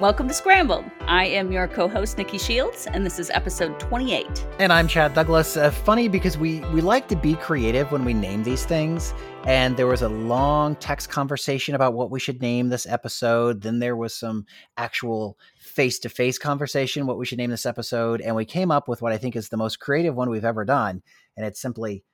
Welcome 0.00 0.28
to 0.28 0.34
Scrambled. 0.34 0.84
I 1.08 1.24
am 1.26 1.50
your 1.50 1.66
co-host 1.66 2.18
Nikki 2.18 2.38
Shields, 2.38 2.86
and 2.86 3.04
this 3.04 3.18
is 3.18 3.30
episode 3.30 3.80
28. 3.80 4.46
And 4.60 4.72
I'm 4.72 4.86
Chad 4.86 5.12
Douglas. 5.12 5.56
Uh, 5.56 5.72
funny 5.72 6.06
because 6.06 6.38
we 6.38 6.60
we 6.72 6.80
like 6.80 7.08
to 7.08 7.16
be 7.16 7.34
creative 7.34 7.90
when 7.90 8.04
we 8.04 8.14
name 8.14 8.44
these 8.44 8.64
things. 8.64 9.12
And 9.44 9.76
there 9.76 9.88
was 9.88 10.02
a 10.02 10.08
long 10.08 10.76
text 10.76 11.10
conversation 11.10 11.74
about 11.74 11.94
what 11.94 12.12
we 12.12 12.20
should 12.20 12.40
name 12.40 12.68
this 12.68 12.86
episode. 12.86 13.62
Then 13.62 13.80
there 13.80 13.96
was 13.96 14.14
some 14.14 14.46
actual 14.76 15.36
face-to-face 15.58 16.38
conversation 16.38 17.08
what 17.08 17.18
we 17.18 17.26
should 17.26 17.38
name 17.38 17.50
this 17.50 17.66
episode, 17.66 18.20
and 18.20 18.36
we 18.36 18.44
came 18.44 18.70
up 18.70 18.86
with 18.86 19.02
what 19.02 19.10
I 19.10 19.18
think 19.18 19.34
is 19.34 19.48
the 19.48 19.56
most 19.56 19.80
creative 19.80 20.14
one 20.14 20.30
we've 20.30 20.44
ever 20.44 20.64
done, 20.64 21.02
and 21.36 21.44
it's 21.44 21.60
simply 21.60 22.04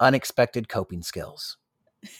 unexpected 0.00 0.68
coping 0.68 1.02
skills 1.02 1.58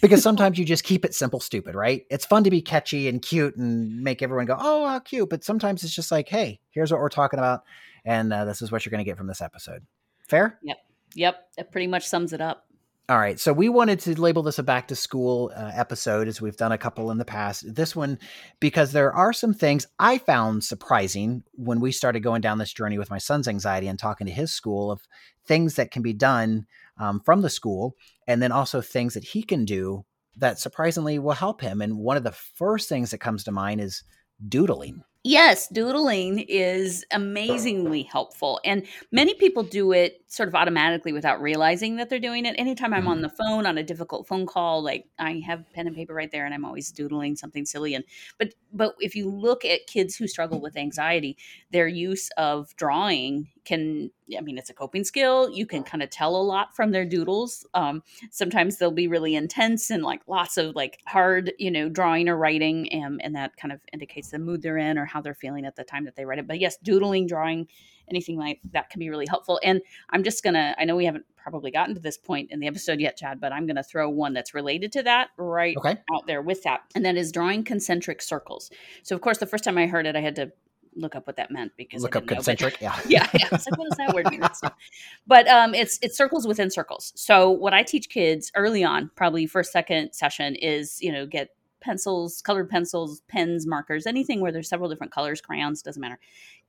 because 0.00 0.22
sometimes 0.22 0.58
you 0.58 0.64
just 0.64 0.84
keep 0.84 1.04
it 1.04 1.14
simple, 1.14 1.40
stupid, 1.40 1.74
right? 1.74 2.04
It's 2.10 2.24
fun 2.24 2.44
to 2.44 2.50
be 2.50 2.62
catchy 2.62 3.08
and 3.08 3.20
cute 3.20 3.56
and 3.56 4.02
make 4.02 4.22
everyone 4.22 4.46
go, 4.46 4.56
"Oh, 4.58 4.86
how 4.86 4.98
cute!" 4.98 5.30
But 5.30 5.44
sometimes 5.44 5.84
it's 5.84 5.94
just 5.94 6.10
like, 6.10 6.28
"Hey, 6.28 6.60
here's 6.70 6.90
what 6.90 7.00
we're 7.00 7.08
talking 7.08 7.38
about, 7.38 7.64
and 8.04 8.32
uh, 8.32 8.44
this 8.44 8.62
is 8.62 8.70
what 8.70 8.84
you're 8.84 8.90
going 8.90 9.04
to 9.04 9.10
get 9.10 9.18
from 9.18 9.26
this 9.26 9.40
episode." 9.40 9.82
Fair? 10.28 10.58
Yep. 10.62 10.76
Yep. 11.14 11.48
It 11.58 11.72
pretty 11.72 11.86
much 11.86 12.06
sums 12.06 12.32
it 12.32 12.40
up. 12.40 12.66
All 13.06 13.18
right. 13.18 13.38
So 13.38 13.52
we 13.52 13.68
wanted 13.68 14.00
to 14.00 14.18
label 14.18 14.42
this 14.42 14.58
a 14.58 14.62
back 14.62 14.88
to 14.88 14.96
school 14.96 15.52
uh, 15.54 15.70
episode, 15.74 16.26
as 16.26 16.40
we've 16.40 16.56
done 16.56 16.72
a 16.72 16.78
couple 16.78 17.10
in 17.10 17.18
the 17.18 17.24
past. 17.26 17.74
This 17.74 17.94
one, 17.94 18.18
because 18.60 18.92
there 18.92 19.12
are 19.12 19.34
some 19.34 19.52
things 19.52 19.86
I 19.98 20.16
found 20.16 20.64
surprising 20.64 21.42
when 21.52 21.80
we 21.80 21.92
started 21.92 22.20
going 22.20 22.40
down 22.40 22.56
this 22.56 22.72
journey 22.72 22.96
with 22.96 23.10
my 23.10 23.18
son's 23.18 23.46
anxiety 23.46 23.88
and 23.88 23.98
talking 23.98 24.26
to 24.26 24.32
his 24.32 24.52
school 24.52 24.90
of 24.90 25.02
things 25.44 25.74
that 25.74 25.90
can 25.90 26.00
be 26.00 26.14
done 26.14 26.66
um, 26.98 27.20
from 27.24 27.42
the 27.42 27.50
school, 27.50 27.94
and 28.26 28.42
then 28.42 28.52
also 28.52 28.80
things 28.80 29.14
that 29.14 29.24
he 29.24 29.42
can 29.42 29.64
do 29.64 30.04
that 30.36 30.58
surprisingly 30.58 31.18
will 31.18 31.32
help 31.32 31.60
him. 31.60 31.80
And 31.80 31.98
one 31.98 32.16
of 32.16 32.24
the 32.24 32.32
first 32.32 32.88
things 32.88 33.10
that 33.10 33.18
comes 33.18 33.44
to 33.44 33.52
mind 33.52 33.80
is 33.80 34.02
doodling. 34.48 35.02
Yes, 35.26 35.68
doodling 35.68 36.40
is 36.40 37.02
amazingly 37.10 38.02
helpful. 38.02 38.60
And 38.62 38.86
many 39.10 39.32
people 39.32 39.62
do 39.62 39.90
it 39.92 40.22
sort 40.28 40.50
of 40.50 40.54
automatically 40.54 41.14
without 41.14 41.40
realizing 41.40 41.96
that 41.96 42.10
they're 42.10 42.18
doing 42.18 42.44
it. 42.44 42.54
Anytime 42.58 42.92
I'm 42.92 43.08
on 43.08 43.22
Mhm. 43.22 43.22
the 43.22 43.30
phone 43.30 43.64
on 43.64 43.78
a 43.78 43.82
difficult 43.82 44.28
phone 44.28 44.44
call, 44.44 44.82
like 44.82 45.06
I 45.18 45.40
have 45.46 45.64
pen 45.72 45.86
and 45.86 45.96
paper 45.96 46.12
right 46.12 46.30
there 46.30 46.44
and 46.44 46.52
I'm 46.52 46.66
always 46.66 46.92
doodling 46.92 47.36
something 47.36 47.64
silly 47.64 47.94
and 47.94 48.04
but 48.38 48.52
but 48.70 48.96
if 49.00 49.14
you 49.14 49.30
look 49.30 49.64
at 49.64 49.86
kids 49.86 50.14
who 50.14 50.28
struggle 50.28 50.60
with 50.60 50.76
anxiety, 50.76 51.38
their 51.70 51.88
use 51.88 52.28
of 52.36 52.76
drawing 52.76 53.48
can 53.64 54.10
I 54.36 54.40
mean 54.40 54.58
it's 54.58 54.70
a 54.70 54.74
coping 54.74 55.04
skill. 55.04 55.50
You 55.50 55.66
can 55.66 55.82
kind 55.82 56.02
of 56.02 56.10
tell 56.10 56.36
a 56.36 56.42
lot 56.42 56.74
from 56.76 56.90
their 56.92 57.04
doodles. 57.04 57.66
Um, 57.74 58.02
sometimes 58.30 58.76
they'll 58.78 58.90
be 58.90 59.08
really 59.08 59.34
intense 59.34 59.90
and 59.90 60.02
like 60.02 60.22
lots 60.26 60.56
of 60.56 60.74
like 60.74 61.00
hard, 61.06 61.52
you 61.58 61.70
know, 61.70 61.88
drawing 61.88 62.28
or 62.28 62.36
writing 62.36 62.92
and 62.92 63.20
and 63.22 63.34
that 63.36 63.56
kind 63.56 63.72
of 63.72 63.80
indicates 63.92 64.30
the 64.30 64.38
mood 64.38 64.62
they're 64.62 64.78
in 64.78 64.98
or 64.98 65.04
how 65.06 65.20
they're 65.20 65.34
feeling 65.34 65.64
at 65.64 65.76
the 65.76 65.84
time 65.84 66.04
that 66.04 66.16
they 66.16 66.24
write 66.24 66.38
it. 66.38 66.46
But 66.46 66.60
yes, 66.60 66.76
doodling, 66.78 67.26
drawing, 67.26 67.68
anything 68.08 68.36
like 68.38 68.60
that 68.72 68.90
can 68.90 68.98
be 69.00 69.10
really 69.10 69.26
helpful. 69.28 69.58
And 69.62 69.80
I'm 70.10 70.22
just 70.24 70.42
gonna 70.44 70.74
I 70.78 70.84
know 70.84 70.96
we 70.96 71.04
haven't 71.06 71.24
probably 71.36 71.70
gotten 71.70 71.94
to 71.94 72.00
this 72.00 72.16
point 72.16 72.50
in 72.50 72.58
the 72.60 72.66
episode 72.66 73.00
yet, 73.00 73.16
Chad, 73.18 73.40
but 73.40 73.52
I'm 73.52 73.66
gonna 73.66 73.82
throw 73.82 74.08
one 74.08 74.32
that's 74.32 74.54
related 74.54 74.92
to 74.92 75.02
that 75.02 75.28
right 75.36 75.76
Okay. 75.76 75.96
out 76.14 76.26
there 76.26 76.40
with 76.42 76.62
that. 76.62 76.80
And 76.94 77.04
that 77.04 77.16
is 77.16 77.32
drawing 77.32 77.64
concentric 77.64 78.22
circles. 78.22 78.70
So 79.02 79.14
of 79.14 79.20
course 79.20 79.38
the 79.38 79.46
first 79.46 79.64
time 79.64 79.76
I 79.78 79.86
heard 79.86 80.06
it, 80.06 80.16
I 80.16 80.20
had 80.20 80.36
to 80.36 80.52
look 80.96 81.14
up 81.14 81.26
what 81.26 81.36
that 81.36 81.50
meant 81.50 81.72
because 81.76 82.02
Look 82.02 82.16
up 82.16 82.22
know, 82.24 82.28
but- 82.28 82.34
concentric. 82.36 82.80
Yeah. 82.80 82.98
yeah, 83.08 83.28
yeah. 83.34 83.48
It's 83.52 83.66
like, 83.66 83.78
what 83.78 83.88
does 83.88 83.98
that 83.98 84.14
word 84.14 84.30
mean? 84.30 84.42
But 85.26 85.48
um, 85.48 85.74
it's 85.74 85.98
it's 86.02 86.16
circles 86.16 86.46
within 86.46 86.70
circles. 86.70 87.12
So 87.16 87.50
what 87.50 87.72
I 87.72 87.82
teach 87.82 88.08
kids 88.08 88.50
early 88.54 88.84
on, 88.84 89.10
probably 89.16 89.46
first 89.46 89.72
second 89.72 90.12
session, 90.12 90.54
is 90.56 91.00
you 91.00 91.12
know 91.12 91.26
get 91.26 91.50
pencils, 91.80 92.40
colored 92.42 92.68
pencils, 92.70 93.22
pens, 93.28 93.66
markers, 93.66 94.06
anything 94.06 94.40
where 94.40 94.50
there's 94.50 94.68
several 94.68 94.88
different 94.88 95.12
colors, 95.12 95.40
crayons, 95.40 95.82
doesn't 95.82 96.00
matter. 96.00 96.18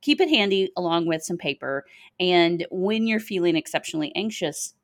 Keep 0.02 0.20
it 0.20 0.28
handy 0.28 0.70
along 0.76 1.06
with 1.06 1.22
some 1.22 1.38
paper. 1.38 1.86
And 2.20 2.66
when 2.70 3.06
you're 3.06 3.20
feeling 3.20 3.56
exceptionally 3.56 4.12
anxious, 4.14 4.74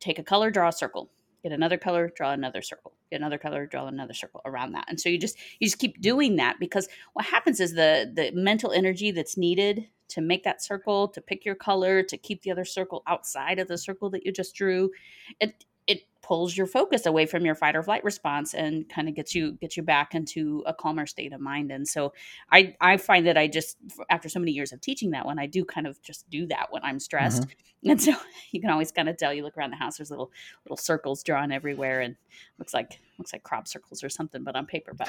take 0.00 0.18
a 0.18 0.22
color, 0.22 0.50
draw 0.50 0.68
a 0.68 0.72
circle. 0.72 1.10
Get 1.42 1.52
another 1.52 1.76
color, 1.76 2.10
draw 2.16 2.32
another 2.32 2.62
circle. 2.62 2.94
Another 3.14 3.38
color, 3.38 3.66
draw 3.66 3.86
another 3.86 4.14
circle 4.14 4.40
around 4.44 4.72
that. 4.72 4.84
And 4.88 5.00
so 5.00 5.08
you 5.08 5.18
just 5.18 5.38
you 5.58 5.66
just 5.66 5.78
keep 5.78 6.00
doing 6.00 6.36
that 6.36 6.56
because 6.60 6.88
what 7.14 7.24
happens 7.24 7.60
is 7.60 7.72
the 7.72 8.10
the 8.14 8.30
mental 8.32 8.72
energy 8.72 9.10
that's 9.10 9.36
needed 9.36 9.86
to 10.08 10.20
make 10.20 10.44
that 10.44 10.62
circle, 10.62 11.08
to 11.08 11.20
pick 11.20 11.44
your 11.44 11.54
color, 11.54 12.02
to 12.02 12.16
keep 12.16 12.42
the 12.42 12.50
other 12.50 12.64
circle 12.64 13.02
outside 13.06 13.58
of 13.58 13.68
the 13.68 13.78
circle 13.78 14.10
that 14.10 14.24
you 14.24 14.32
just 14.32 14.54
drew, 14.54 14.90
it 15.40 15.64
pulls 16.24 16.56
your 16.56 16.66
focus 16.66 17.04
away 17.04 17.26
from 17.26 17.44
your 17.44 17.54
fight 17.54 17.76
or 17.76 17.82
flight 17.82 18.02
response 18.02 18.54
and 18.54 18.88
kind 18.88 19.08
of 19.10 19.14
gets 19.14 19.34
you 19.34 19.52
gets 19.60 19.76
you 19.76 19.82
back 19.82 20.14
into 20.14 20.62
a 20.64 20.72
calmer 20.72 21.04
state 21.04 21.34
of 21.34 21.40
mind. 21.40 21.70
And 21.70 21.86
so 21.86 22.14
I 22.50 22.74
I 22.80 22.96
find 22.96 23.26
that 23.26 23.36
I 23.36 23.46
just 23.46 23.76
after 24.08 24.30
so 24.30 24.40
many 24.40 24.52
years 24.52 24.72
of 24.72 24.80
teaching 24.80 25.10
that 25.10 25.26
one, 25.26 25.38
I 25.38 25.46
do 25.46 25.66
kind 25.66 25.86
of 25.86 26.00
just 26.02 26.28
do 26.30 26.46
that 26.46 26.68
when 26.70 26.82
I'm 26.82 26.98
stressed. 26.98 27.42
Mm-hmm. 27.42 27.52
And 27.86 28.00
so 28.00 28.14
you 28.50 28.62
can 28.62 28.70
always 28.70 28.90
kind 28.90 29.10
of 29.10 29.18
tell 29.18 29.34
you 29.34 29.42
look 29.42 29.58
around 29.58 29.70
the 29.70 29.76
house, 29.76 29.98
there's 29.98 30.08
little 30.08 30.30
little 30.64 30.78
circles 30.78 31.22
drawn 31.22 31.52
everywhere 31.52 32.00
and 32.00 32.16
looks 32.58 32.72
like 32.72 32.98
looks 33.18 33.32
like 33.32 33.42
crop 33.42 33.68
circles 33.68 34.02
or 34.02 34.08
something, 34.08 34.42
but 34.42 34.56
on 34.56 34.66
paper. 34.66 34.92
But 34.94 35.08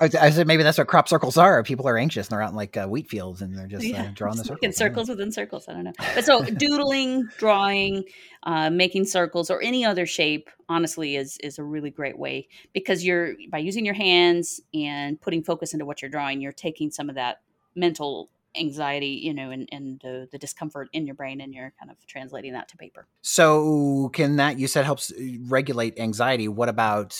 I, 0.00 0.10
I 0.20 0.30
said 0.30 0.46
maybe 0.46 0.62
that's 0.62 0.78
what 0.78 0.86
crop 0.86 1.08
circles 1.08 1.36
are. 1.36 1.62
People 1.62 1.88
are 1.88 1.96
anxious 1.96 2.26
and 2.26 2.32
they're 2.32 2.42
out 2.42 2.50
in 2.50 2.56
like 2.56 2.76
uh, 2.76 2.86
wheat 2.86 3.08
fields 3.08 3.42
and 3.42 3.56
they're 3.56 3.66
just 3.78 3.92
uh, 3.92 4.08
drawing 4.14 4.36
the 4.36 4.44
circles. 4.44 4.58
making 4.62 4.68
I 4.68 4.70
don't 4.70 4.70
know. 4.70 4.72
circles 4.72 5.08
within 5.08 5.32
circles. 5.32 5.68
I 5.68 5.72
don't 5.72 5.84
know. 5.84 5.92
But 6.14 6.24
so 6.24 6.42
doodling, 6.58 7.28
drawing, 7.38 8.04
uh, 8.42 8.70
making 8.70 9.06
circles, 9.06 9.50
or 9.50 9.62
any 9.62 9.84
other 9.84 10.06
shape, 10.06 10.50
honestly, 10.68 11.16
is 11.16 11.38
is 11.38 11.58
a 11.58 11.64
really 11.64 11.90
great 11.90 12.18
way 12.18 12.48
because 12.72 13.04
you're 13.04 13.34
by 13.50 13.58
using 13.58 13.84
your 13.84 13.94
hands 13.94 14.60
and 14.74 15.20
putting 15.20 15.42
focus 15.42 15.72
into 15.72 15.84
what 15.84 16.02
you're 16.02 16.10
drawing, 16.10 16.40
you're 16.40 16.52
taking 16.52 16.90
some 16.90 17.08
of 17.08 17.14
that 17.16 17.40
mental 17.74 18.30
anxiety, 18.56 19.20
you 19.22 19.34
know, 19.34 19.50
and 19.50 19.68
and 19.72 20.00
the, 20.02 20.28
the 20.30 20.38
discomfort 20.38 20.88
in 20.92 21.06
your 21.06 21.14
brain, 21.14 21.40
and 21.40 21.54
you're 21.54 21.72
kind 21.78 21.90
of 21.90 22.04
translating 22.06 22.52
that 22.52 22.68
to 22.68 22.76
paper. 22.76 23.06
So, 23.22 24.10
can 24.12 24.36
that 24.36 24.58
you 24.58 24.68
said 24.68 24.84
helps 24.84 25.12
uh, 25.12 25.16
regulate 25.46 25.98
anxiety? 25.98 26.48
What 26.48 26.68
about 26.68 27.18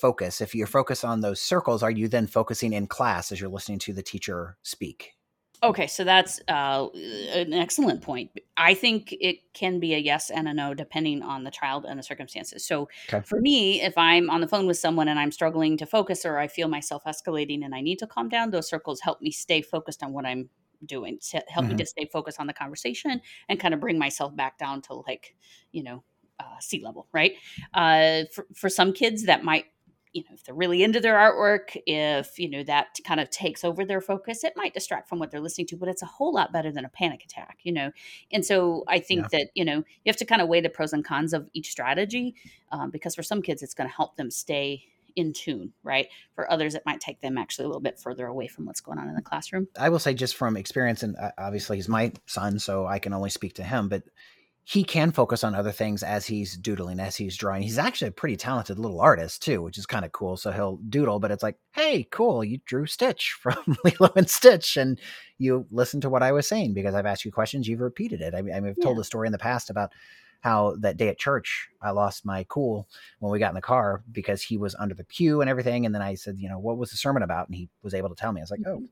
focus? 0.00 0.40
If 0.40 0.54
you're 0.54 0.66
focused 0.66 1.04
on 1.04 1.20
those 1.20 1.40
circles, 1.40 1.82
are 1.82 1.90
you 1.90 2.08
then 2.08 2.26
focusing 2.26 2.72
in 2.72 2.86
class 2.86 3.32
as 3.32 3.40
you're 3.40 3.50
listening 3.50 3.78
to 3.80 3.92
the 3.92 4.02
teacher 4.02 4.56
speak? 4.62 5.14
Okay, 5.60 5.88
so 5.88 6.04
that's 6.04 6.40
uh, 6.46 6.86
an 6.94 7.52
excellent 7.52 8.00
point. 8.00 8.30
I 8.56 8.74
think 8.74 9.12
it 9.20 9.38
can 9.54 9.80
be 9.80 9.92
a 9.94 9.98
yes 9.98 10.30
and 10.30 10.46
a 10.46 10.54
no 10.54 10.72
depending 10.72 11.20
on 11.20 11.42
the 11.42 11.50
child 11.50 11.84
and 11.84 11.98
the 11.98 12.02
circumstances. 12.04 12.64
So, 12.64 12.88
Okay. 13.12 13.24
for 13.24 13.40
me, 13.40 13.82
if 13.82 13.98
I'm 13.98 14.30
on 14.30 14.40
the 14.40 14.46
phone 14.46 14.68
with 14.68 14.76
someone 14.76 15.08
and 15.08 15.18
I'm 15.18 15.32
struggling 15.32 15.76
to 15.78 15.86
focus 15.86 16.24
or 16.24 16.38
I 16.38 16.46
feel 16.46 16.68
myself 16.68 17.02
escalating 17.04 17.64
and 17.64 17.74
I 17.74 17.80
need 17.80 17.98
to 17.98 18.06
calm 18.06 18.28
down, 18.28 18.52
those 18.52 18.68
circles 18.68 19.00
help 19.00 19.20
me 19.20 19.32
stay 19.32 19.60
focused 19.60 20.04
on 20.04 20.12
what 20.12 20.24
I'm 20.24 20.48
doing, 20.84 21.18
to 21.30 21.42
help 21.48 21.68
me 21.68 21.74
Mhm. 21.74 21.76
to 21.76 21.86
stay 21.86 22.06
focused 22.12 22.40
on 22.40 22.46
the 22.46 22.54
conversation 22.54 23.20
and 23.48 23.60
kind 23.60 23.74
of 23.74 23.80
bring 23.80 23.98
myself 23.98 24.34
back 24.36 24.58
down 24.58 24.82
to 24.82 24.94
like, 24.94 25.36
you 25.72 25.82
know, 25.82 26.04
uh, 26.40 26.58
sea 26.60 26.80
level, 26.84 27.08
right? 27.12 27.34
Uh, 27.74 28.24
for, 28.32 28.46
for 28.54 28.68
some 28.68 28.92
kids, 28.92 29.24
that 29.24 29.44
might 29.44 29.66
you 30.14 30.22
know 30.22 30.30
if 30.32 30.42
they're 30.42 30.54
really 30.54 30.82
into 30.82 31.00
their 31.00 31.16
artwork 31.16 31.76
if 31.86 32.38
you 32.38 32.48
know 32.48 32.62
that 32.64 32.98
kind 33.04 33.20
of 33.20 33.28
takes 33.28 33.62
over 33.62 33.84
their 33.84 34.00
focus 34.00 34.42
it 34.42 34.54
might 34.56 34.72
distract 34.72 35.06
from 35.06 35.18
what 35.18 35.30
they're 35.30 35.38
listening 35.40 35.66
to 35.66 35.76
but 35.76 35.86
it's 35.86 36.00
a 36.00 36.06
whole 36.06 36.32
lot 36.32 36.50
better 36.50 36.72
than 36.72 36.86
a 36.86 36.88
panic 36.88 37.22
attack 37.22 37.58
you 37.62 37.70
know 37.70 37.90
and 38.32 38.44
so 38.44 38.84
i 38.88 38.98
think 38.98 39.28
Yeah. 39.28 39.28
that 39.28 39.48
you 39.54 39.64
know 39.64 39.76
you 39.76 39.84
have 40.06 40.16
to 40.16 40.24
kind 40.24 40.40
of 40.40 40.48
weigh 40.48 40.62
the 40.62 40.70
pros 40.70 40.94
and 40.94 41.04
cons 41.04 41.34
of 41.34 41.50
each 41.52 41.70
strategy 41.70 42.34
um, 42.72 42.90
because 42.90 43.14
for 43.14 43.22
some 43.22 43.42
kids 43.42 43.62
it's 43.62 43.74
going 43.74 43.88
to 43.88 43.94
help 43.94 44.16
them 44.16 44.30
stay 44.30 44.82
in 45.18 45.32
tune 45.32 45.72
right 45.82 46.08
for 46.34 46.50
others 46.50 46.74
it 46.74 46.82
might 46.86 47.00
take 47.00 47.20
them 47.20 47.36
actually 47.36 47.64
a 47.64 47.68
little 47.68 47.80
bit 47.82 47.98
further 47.98 48.26
away 48.26 48.46
from 48.46 48.64
what's 48.64 48.80
going 48.80 48.98
on 48.98 49.08
in 49.08 49.14
the 49.14 49.22
classroom 49.22 49.66
I 49.78 49.88
will 49.88 49.98
say, 49.98 50.14
just 50.14 50.36
from 50.36 50.56
experience, 50.56 51.02
and 51.02 51.16
uh, 51.16 51.32
obviously 51.36 51.76
he's 51.76 51.88
my 51.88 52.12
son, 52.26 52.58
so 52.58 52.86
I 52.86 52.98
can 52.98 53.12
only 53.12 53.30
speak 53.30 53.54
to 53.54 53.62
him, 53.62 53.88
but 53.88 54.04
he 54.64 54.84
can 54.84 55.12
focus 55.12 55.44
on 55.44 55.54
other 55.54 55.72
things 55.72 56.02
as 56.02 56.26
he's 56.26 56.54
doodling, 56.56 57.00
as 57.00 57.16
he's 57.16 57.36
drawing. 57.38 57.62
He's 57.62 57.78
actually 57.78 58.08
a 58.08 58.12
pretty 58.12 58.36
talented 58.36 58.78
little 58.78 59.00
artist 59.00 59.42
too, 59.42 59.62
which 59.62 59.78
is 59.78 59.86
kind 59.86 60.04
of 60.04 60.12
cool. 60.12 60.36
So 60.36 60.50
he'll 60.52 60.76
doodle, 60.76 61.20
but 61.20 61.30
it's 61.30 61.42
like, 61.42 61.56
hey, 61.72 62.06
cool, 62.10 62.44
you 62.44 62.58
drew 62.66 62.84
Stitch 62.86 63.32
from 63.40 63.56
Lilo 63.84 64.12
and 64.14 64.28
Stitch, 64.28 64.76
and 64.76 65.00
you 65.38 65.66
listened 65.70 66.02
to 66.02 66.10
what 66.10 66.22
I 66.22 66.32
was 66.32 66.46
saying 66.46 66.74
because 66.74 66.94
I've 66.94 67.06
asked 67.06 67.24
you 67.24 67.32
questions, 67.32 67.66
you've 67.66 67.80
repeated 67.80 68.20
it. 68.20 68.34
I 68.34 68.42
mean, 68.42 68.54
I've 68.54 68.76
told 68.82 68.98
Yeah. 68.98 69.00
a 69.00 69.04
story 69.04 69.26
in 69.26 69.32
the 69.32 69.38
past 69.38 69.70
about 69.70 69.92
how 70.40 70.76
that 70.80 70.96
day 70.96 71.08
at 71.08 71.18
church 71.18 71.68
I 71.82 71.90
lost 71.90 72.24
my 72.24 72.44
cool 72.48 72.88
when 73.18 73.32
we 73.32 73.38
got 73.38 73.50
in 73.50 73.54
the 73.54 73.60
car 73.60 74.02
because 74.10 74.42
he 74.42 74.56
was 74.56 74.74
under 74.76 74.94
the 74.94 75.04
pew 75.04 75.40
and 75.40 75.50
everything. 75.50 75.84
And 75.86 75.94
then 75.94 76.02
I 76.02 76.14
said, 76.14 76.38
you 76.38 76.48
know, 76.48 76.58
what 76.58 76.78
was 76.78 76.90
the 76.90 76.96
sermon 76.96 77.22
about? 77.22 77.48
And 77.48 77.56
he 77.56 77.68
was 77.82 77.94
able 77.94 78.08
to 78.08 78.14
tell 78.14 78.32
me. 78.32 78.40
I 78.40 78.44
was 78.44 78.50
like, 78.50 78.60
oh, 78.66 78.82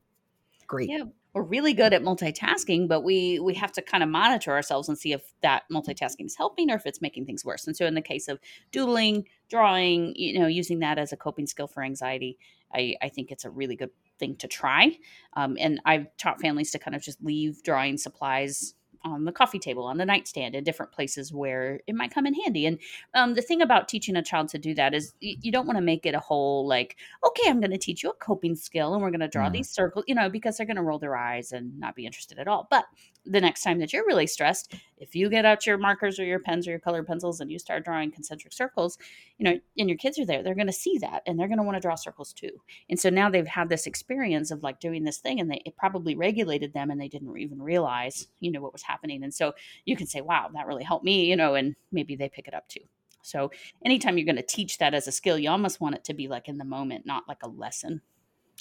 great. 0.67 0.89
Yeah, 0.89 1.03
we're 1.33 1.43
really 1.43 1.73
good 1.73 1.93
at 1.93 2.01
multitasking, 2.01 2.87
but 2.87 3.01
we 3.01 3.39
we 3.39 3.53
have 3.55 3.71
to 3.73 3.81
kind 3.81 4.03
of 4.03 4.09
monitor 4.09 4.51
ourselves 4.51 4.89
and 4.89 4.97
see 4.97 5.13
if 5.13 5.21
that 5.41 5.63
multitasking 5.71 6.25
is 6.25 6.35
helping 6.35 6.69
or 6.69 6.75
if 6.75 6.85
it's 6.85 7.01
making 7.01 7.25
things 7.25 7.45
worse. 7.45 7.65
And 7.65 7.75
so, 7.75 7.85
in 7.85 7.95
the 7.95 8.01
case 8.01 8.27
of 8.27 8.39
doodling, 8.71 9.25
drawing, 9.49 10.13
you 10.15 10.39
know, 10.39 10.47
using 10.47 10.79
that 10.79 10.97
as 10.97 11.13
a 11.13 11.17
coping 11.17 11.47
skill 11.47 11.67
for 11.67 11.83
anxiety, 11.83 12.37
I, 12.73 12.95
I 13.01 13.09
think 13.09 13.31
it's 13.31 13.45
a 13.45 13.49
really 13.49 13.75
good 13.75 13.91
thing 14.19 14.35
to 14.37 14.47
try. 14.47 14.97
Um, 15.33 15.57
and 15.59 15.79
I've 15.85 16.07
taught 16.17 16.41
families 16.41 16.71
to 16.71 16.79
kind 16.79 16.95
of 16.95 17.01
just 17.01 17.23
leave 17.23 17.63
drawing 17.63 17.97
supplies 17.97 18.73
on 19.03 19.25
the 19.25 19.31
coffee 19.31 19.59
table, 19.59 19.83
on 19.85 19.97
the 19.97 20.05
nightstand, 20.05 20.55
in 20.55 20.63
different 20.63 20.91
places 20.91 21.33
where 21.33 21.79
it 21.87 21.95
might 21.95 22.13
come 22.13 22.25
in 22.25 22.33
handy. 22.33 22.65
And 22.65 22.79
um, 23.13 23.33
the 23.33 23.41
thing 23.41 23.61
about 23.61 23.87
teaching 23.87 24.15
a 24.15 24.23
child 24.23 24.49
to 24.49 24.57
do 24.57 24.73
that 24.75 24.93
is 24.93 25.13
you, 25.19 25.35
you 25.41 25.51
don't 25.51 25.65
want 25.67 25.77
to 25.77 25.81
make 25.83 26.05
it 26.05 26.15
a 26.15 26.19
whole 26.19 26.67
like, 26.67 26.97
okay, 27.25 27.49
I'm 27.49 27.59
going 27.59 27.71
to 27.71 27.77
teach 27.77 28.03
you 28.03 28.09
a 28.09 28.13
coping 28.13 28.55
skill 28.55 28.93
and 28.93 29.01
we're 29.01 29.11
going 29.11 29.19
to 29.21 29.27
draw 29.27 29.47
Mm. 29.47 29.53
these 29.53 29.69
circles, 29.69 30.05
you 30.07 30.15
know, 30.15 30.29
because 30.29 30.57
they're 30.57 30.65
going 30.65 30.77
to 30.77 30.83
roll 30.83 30.99
their 30.99 31.15
eyes 31.15 31.51
and 31.51 31.79
not 31.79 31.95
be 31.95 32.05
interested 32.05 32.39
at 32.39 32.47
all. 32.47 32.67
But 32.69 32.85
the 33.29 33.41
next 33.41 33.63
time 33.63 33.79
that 33.79 33.93
you're 33.93 34.05
really 34.05 34.27
stressed, 34.27 34.73
if 34.97 35.15
you 35.15 35.29
get 35.29 35.45
out 35.45 35.65
your 35.65 35.77
markers 35.77 36.19
or 36.19 36.25
your 36.25 36.39
pens 36.39 36.67
or 36.67 36.71
your 36.71 36.79
colored 36.79 37.05
pencils 37.05 37.39
and 37.39 37.51
you 37.51 37.59
start 37.59 37.85
drawing 37.85 38.11
concentric 38.11 38.53
circles, 38.53 38.97
you 39.37 39.43
know, 39.43 39.59
and 39.77 39.89
your 39.89 39.97
kids 39.97 40.17
are 40.19 40.25
there, 40.25 40.41
they're 40.41 40.55
going 40.55 40.67
to 40.67 40.73
see 40.73 40.97
that 40.99 41.23
and 41.25 41.39
they're 41.39 41.47
going 41.47 41.57
to 41.57 41.63
want 41.63 41.75
to 41.75 41.81
draw 41.81 41.95
circles 41.95 42.33
too. 42.33 42.51
And 42.89 42.99
so 42.99 43.09
now 43.09 43.29
they've 43.29 43.47
had 43.47 43.69
this 43.69 43.87
experience 43.87 44.51
of 44.51 44.63
like 44.63 44.79
doing 44.79 45.03
this 45.03 45.17
thing 45.17 45.39
and 45.39 45.51
they, 45.51 45.61
it 45.65 45.77
probably 45.77 46.15
regulated 46.15 46.73
them 46.73 46.89
and 46.89 46.99
they 46.99 47.07
didn't 47.07 47.37
even 47.37 47.61
realize, 47.61 48.27
you 48.39 48.51
know, 48.51 48.61
what 48.61 48.73
was 48.73 48.83
happening. 48.83 49.23
And 49.23 49.33
so 49.33 49.53
you 49.85 49.95
can 49.95 50.07
say, 50.07 50.21
wow, 50.21 50.49
that 50.53 50.67
really 50.67 50.83
helped 50.83 51.05
me, 51.05 51.25
you 51.25 51.35
know, 51.35 51.55
and 51.55 51.75
maybe 51.91 52.15
they 52.15 52.29
pick 52.29 52.47
it 52.47 52.53
up 52.53 52.67
too. 52.67 52.81
So 53.21 53.51
anytime 53.83 54.17
you're 54.17 54.25
going 54.25 54.37
to 54.37 54.41
teach 54.41 54.77
that 54.77 54.93
as 54.93 55.07
a 55.07 55.11
skill, 55.11 55.37
you 55.37 55.49
almost 55.49 55.81
want 55.81 55.95
it 55.95 56.05
to 56.05 56.13
be 56.13 56.27
like 56.27 56.47
in 56.47 56.57
the 56.57 56.63
moment, 56.63 57.05
not 57.05 57.27
like 57.27 57.43
a 57.43 57.49
lesson. 57.49 58.01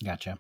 Gotcha. 0.04 0.38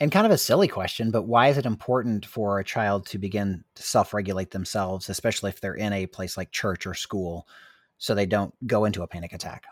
And 0.00 0.12
kind 0.12 0.26
of 0.26 0.32
a 0.32 0.38
silly 0.38 0.68
question, 0.68 1.10
but 1.10 1.22
why 1.22 1.48
is 1.48 1.56
it 1.56 1.64
important 1.64 2.26
for 2.26 2.58
a 2.58 2.64
child 2.64 3.06
to 3.06 3.18
begin 3.18 3.64
to 3.74 3.82
self 3.82 4.12
regulate 4.12 4.50
themselves, 4.50 5.08
especially 5.08 5.50
if 5.50 5.60
they're 5.60 5.74
in 5.74 5.92
a 5.92 6.06
place 6.06 6.36
like 6.36 6.50
church 6.50 6.86
or 6.86 6.94
school, 6.94 7.48
so 7.96 8.14
they 8.14 8.26
don't 8.26 8.54
go 8.66 8.84
into 8.84 9.02
a 9.02 9.06
panic 9.06 9.32
attack? 9.32 9.64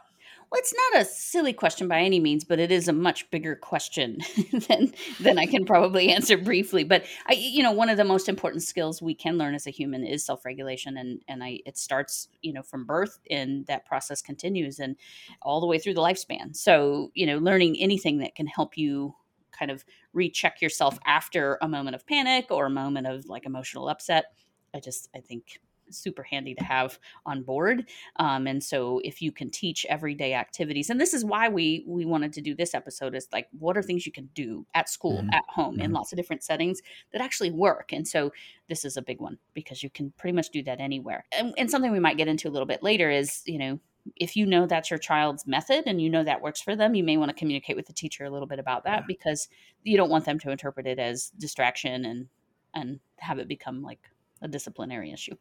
Well, 0.50 0.60
it's 0.60 0.74
not 0.92 1.02
a 1.02 1.04
silly 1.04 1.52
question 1.52 1.88
by 1.88 2.00
any 2.00 2.20
means, 2.20 2.44
but 2.44 2.60
it 2.60 2.70
is 2.70 2.86
a 2.86 2.92
much 2.92 3.28
bigger 3.30 3.56
question 3.56 4.18
than 4.68 4.92
than 5.18 5.38
I 5.38 5.46
can 5.46 5.64
probably 5.64 6.08
answer 6.12 6.38
briefly. 6.38 6.84
But 6.84 7.04
I, 7.26 7.32
you 7.32 7.62
know, 7.64 7.72
one 7.72 7.90
of 7.90 7.96
the 7.96 8.04
most 8.04 8.28
important 8.28 8.62
skills 8.62 9.02
we 9.02 9.14
can 9.14 9.38
learn 9.38 9.54
as 9.56 9.66
a 9.66 9.70
human 9.70 10.04
is 10.04 10.24
self 10.24 10.44
regulation, 10.44 10.96
and 10.96 11.20
and 11.26 11.42
I 11.42 11.60
it 11.66 11.76
starts 11.76 12.28
you 12.42 12.52
know 12.52 12.62
from 12.62 12.86
birth, 12.86 13.18
and 13.28 13.66
that 13.66 13.86
process 13.86 14.22
continues 14.22 14.78
and 14.78 14.96
all 15.42 15.60
the 15.60 15.66
way 15.66 15.78
through 15.78 15.94
the 15.94 16.00
lifespan. 16.00 16.54
So 16.54 17.10
you 17.14 17.26
know, 17.26 17.38
learning 17.38 17.76
anything 17.80 18.18
that 18.18 18.36
can 18.36 18.46
help 18.46 18.78
you 18.78 19.14
kind 19.56 19.70
of 19.70 19.84
recheck 20.12 20.60
yourself 20.60 20.98
after 21.06 21.58
a 21.62 21.68
moment 21.68 21.94
of 21.96 22.06
panic 22.06 22.50
or 22.50 22.66
a 22.66 22.70
moment 22.70 23.06
of 23.06 23.26
like 23.26 23.46
emotional 23.46 23.88
upset, 23.88 24.26
I 24.74 24.80
just 24.80 25.08
I 25.14 25.20
think 25.20 25.60
super 25.88 26.24
handy 26.24 26.52
to 26.52 26.64
have 26.64 26.98
on 27.26 27.44
board 27.44 27.88
um, 28.16 28.48
and 28.48 28.60
so 28.64 29.00
if 29.04 29.22
you 29.22 29.30
can 29.30 29.48
teach 29.48 29.86
everyday 29.88 30.34
activities 30.34 30.90
and 30.90 31.00
this 31.00 31.14
is 31.14 31.24
why 31.24 31.48
we 31.48 31.84
we 31.86 32.04
wanted 32.04 32.32
to 32.32 32.40
do 32.40 32.56
this 32.56 32.74
episode 32.74 33.14
is 33.14 33.28
like 33.32 33.46
what 33.60 33.76
are 33.78 33.82
things 33.84 34.04
you 34.04 34.10
can 34.10 34.28
do 34.34 34.66
at 34.74 34.88
school 34.88 35.22
Mhm. 35.22 35.32
at 35.32 35.44
home 35.48 35.78
in 35.78 35.92
Mhm. 35.92 35.94
lots 35.94 36.12
of 36.12 36.16
different 36.16 36.42
settings 36.42 36.82
that 37.12 37.20
actually 37.22 37.52
work 37.52 37.92
and 37.92 38.08
so 38.08 38.32
this 38.68 38.84
is 38.84 38.96
a 38.96 39.02
big 39.02 39.20
one 39.20 39.38
because 39.54 39.84
you 39.84 39.88
can 39.88 40.10
pretty 40.18 40.34
much 40.34 40.50
do 40.50 40.60
that 40.64 40.80
anywhere 40.80 41.24
and, 41.30 41.54
and 41.56 41.70
something 41.70 41.92
we 41.92 42.00
might 42.00 42.16
get 42.16 42.26
into 42.26 42.48
a 42.48 42.50
little 42.50 42.66
bit 42.66 42.82
later 42.82 43.08
is 43.08 43.42
you 43.46 43.56
know 43.58 43.78
if 44.14 44.36
you 44.36 44.46
know 44.46 44.66
that's 44.66 44.90
your 44.90 44.98
child's 44.98 45.46
method 45.46 45.84
and 45.86 46.00
you 46.00 46.08
know 46.08 46.22
that 46.24 46.40
works 46.42 46.60
for 46.60 46.76
them 46.76 46.94
you 46.94 47.02
may 47.04 47.16
want 47.16 47.28
to 47.28 47.34
communicate 47.36 47.76
with 47.76 47.86
the 47.86 47.92
teacher 47.92 48.24
a 48.24 48.30
little 48.30 48.46
bit 48.48 48.58
about 48.58 48.84
that 48.84 49.00
Yeah. 49.00 49.06
because 49.08 49.48
you 49.82 49.96
don't 49.96 50.10
want 50.10 50.24
them 50.24 50.38
to 50.40 50.50
interpret 50.50 50.86
it 50.86 50.98
as 50.98 51.30
distraction 51.38 52.04
and 52.04 52.28
and 52.74 53.00
have 53.18 53.38
it 53.38 53.48
become 53.48 53.82
like 53.82 54.10
a 54.42 54.48
disciplinary 54.48 55.12
issue 55.12 55.34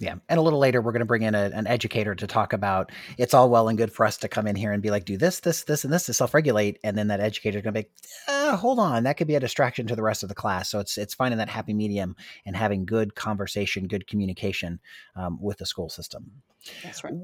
Yeah. 0.00 0.16
And 0.28 0.38
a 0.38 0.42
little 0.42 0.58
later, 0.58 0.82
we're 0.82 0.90
going 0.92 1.06
to 1.06 1.06
bring 1.06 1.22
in 1.22 1.36
a, 1.36 1.50
an 1.54 1.68
educator 1.68 2.16
to 2.16 2.26
talk 2.26 2.52
about 2.52 2.90
it's 3.16 3.32
all 3.32 3.48
well 3.48 3.68
and 3.68 3.78
good 3.78 3.92
for 3.92 4.04
us 4.04 4.16
to 4.18 4.28
come 4.28 4.48
in 4.48 4.56
here 4.56 4.72
and 4.72 4.82
be 4.82 4.90
like, 4.90 5.04
do 5.04 5.16
this, 5.16 5.38
this, 5.40 5.62
this, 5.64 5.84
and 5.84 5.92
this 5.92 6.06
to 6.06 6.12
self 6.12 6.34
regulate. 6.34 6.78
And 6.82 6.98
then 6.98 7.06
that 7.08 7.20
educator 7.20 7.58
is 7.58 7.62
going 7.62 7.74
to 7.74 7.82
be, 7.82 7.88
uh, 8.26 8.56
hold 8.56 8.80
on, 8.80 9.04
that 9.04 9.16
could 9.16 9.28
be 9.28 9.36
a 9.36 9.40
distraction 9.40 9.86
to 9.86 9.94
the 9.94 10.02
rest 10.02 10.24
of 10.24 10.28
the 10.28 10.34
class. 10.34 10.68
So 10.68 10.80
it's, 10.80 10.98
it's 10.98 11.14
finding 11.14 11.38
that 11.38 11.48
happy 11.48 11.74
medium 11.74 12.16
and 12.44 12.56
having 12.56 12.84
good 12.84 13.14
conversation, 13.14 13.86
good 13.86 14.08
communication 14.08 14.80
um, 15.14 15.38
with 15.40 15.58
the 15.58 15.66
school 15.66 15.88
system. 15.88 16.42
that's 16.82 17.04
right 17.04 17.14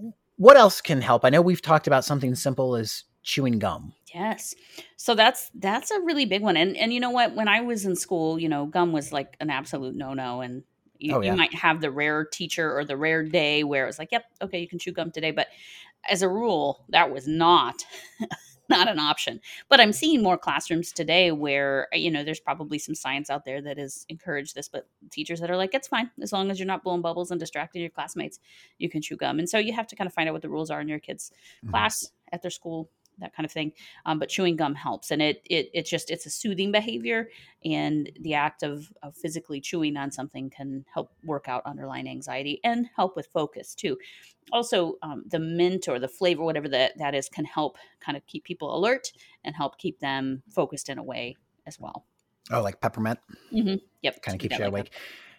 What 0.41 0.57
else 0.57 0.81
can 0.81 1.03
help? 1.03 1.27
I 1.27 1.29
know 1.29 1.43
we've 1.43 1.61
talked 1.61 1.87
about 1.87 2.03
something 2.03 2.35
simple 2.35 2.75
as 2.75 3.05
chewing 3.23 3.59
gum. 3.59 3.93
Yes. 4.15 4.55
So 4.97 5.15
that's 5.15 5.51
that's 5.55 5.91
a 5.91 6.01
really 6.01 6.25
big 6.25 6.41
one. 6.41 6.57
And 6.57 6.79
and 6.79 6.95
you 6.95 6.99
know 6.99 7.11
what? 7.11 7.37
When 7.37 7.47
I 7.47 7.61
was 7.61 7.85
in 7.85 7.95
school, 7.95 8.39
you 8.39 8.49
know, 8.49 8.65
gum 8.65 8.91
was 8.93 9.13
like 9.13 9.37
an 9.41 9.51
absolute 9.51 9.95
no 9.95 10.15
no. 10.15 10.41
And 10.41 10.63
you, 10.99 11.15
Oh, 11.15 11.21
yeah. 11.21 11.33
you 11.33 11.37
might 11.37 11.53
have 11.53 11.83
the 11.83 11.91
rare 11.91 12.25
teacher 12.25 12.75
or 12.75 12.87
the 12.87 12.97
rare 12.97 13.23
day 13.23 13.65
where 13.65 13.85
it 13.85 13.87
was 13.87 13.99
like, 13.99 14.13
yep, 14.13 14.25
okay, 14.41 14.59
you 14.61 14.67
can 14.67 14.79
chew 14.79 14.93
gum 14.93 15.11
today. 15.11 15.31
But 15.31 15.49
as 16.09 16.23
a 16.23 16.29
rule, 16.31 16.87
that 16.89 17.13
was 17.13 17.29
not 17.29 17.85
not 18.71 18.89
an 18.89 18.99
option. 18.99 19.41
But 19.69 19.81
I'm 19.81 19.93
seeing 19.93 20.23
more 20.23 20.39
classrooms 20.39 20.93
today 20.93 21.33
where 21.33 21.89
you 21.93 22.11
know 22.11 22.25
there's 22.25 22.41
probably 22.41 22.79
some 22.79 22.95
science 22.95 23.29
out 23.29 23.45
there 23.45 23.61
that 23.61 23.77
has 23.79 24.07
encouraged 24.09 24.55
this, 24.55 24.69
but 24.69 24.87
teachers 25.11 25.41
that 25.41 25.51
are 25.51 25.57
like, 25.57 25.75
it's 25.75 25.89
fine 25.89 26.11
as 26.23 26.33
long 26.33 26.51
as 26.51 26.59
you're 26.59 26.67
not 26.67 26.83
blowing 26.85 27.03
bubbles 27.03 27.31
and 27.31 27.41
distracting 27.41 27.83
your 27.83 27.91
classmates, 27.91 28.39
you 28.79 28.89
can 28.89 29.03
chew 29.03 29.17
gum. 29.17 29.39
And 29.39 29.49
so 29.49 29.59
you 29.59 29.73
have 29.75 29.87
to 29.89 29.97
kind 29.97 30.07
of 30.07 30.15
find 30.15 30.29
out 30.29 30.33
what 30.33 30.43
the 30.43 30.49
rules 30.49 30.71
are 30.71 30.81
in 30.81 30.89
your 30.89 31.01
kids' 31.01 31.33
Mhm. 31.65 31.71
class 31.71 32.13
at 32.33 32.43
their 32.43 32.51
school 32.51 32.89
that 33.19 33.35
kind 33.35 33.45
of 33.45 33.53
thing 33.53 33.73
um, 34.07 34.19
but 34.19 34.29
chewing 34.29 34.57
gum 34.57 34.75
helps 34.75 35.11
and 35.11 35.21
it, 35.21 35.43
it 35.51 35.69
it's 35.75 35.91
just 35.91 36.11
it's 36.11 36.27
a 36.27 36.31
soothing 36.31 36.73
behavior 36.73 37.29
and 37.65 38.11
the 38.21 38.35
act 38.35 38.63
of, 38.63 38.93
of 39.03 39.15
physically 39.17 39.61
chewing 39.61 39.97
on 39.97 40.11
something 40.11 40.49
can 40.51 40.85
help 40.93 41.13
work 41.25 41.47
out 41.49 41.63
underlying 41.67 42.09
anxiety 42.09 42.61
and 42.65 42.89
help 42.97 43.17
with 43.17 43.27
focus 43.27 43.75
too 43.75 43.99
also 44.53 44.95
um, 45.03 45.23
the 45.27 45.39
mint 45.39 45.89
or 45.89 45.99
the 45.99 46.09
flavor 46.09 46.43
whatever 46.43 46.69
that 46.69 46.97
that 46.99 47.15
is 47.15 47.29
can 47.29 47.45
help 47.45 47.77
kind 48.01 48.17
of 48.17 48.27
keep 48.27 48.45
people 48.45 48.75
alert 48.77 49.13
and 49.45 49.55
help 49.55 49.79
keep 49.79 50.01
them 50.01 50.43
focused 50.51 50.89
in 50.89 50.99
a 50.99 51.03
way 51.03 51.37
as 51.67 51.79
well 51.79 52.05
Oh, 52.51 52.63
like 52.63 52.81
peppermint 52.81 53.19
mm-hmm. 53.53 53.77
yep 54.03 54.23
kind 54.23 54.35
of 54.35 54.41
keeps 54.41 54.59
you 54.59 54.65
like 54.65 54.69
awake. 54.69 54.93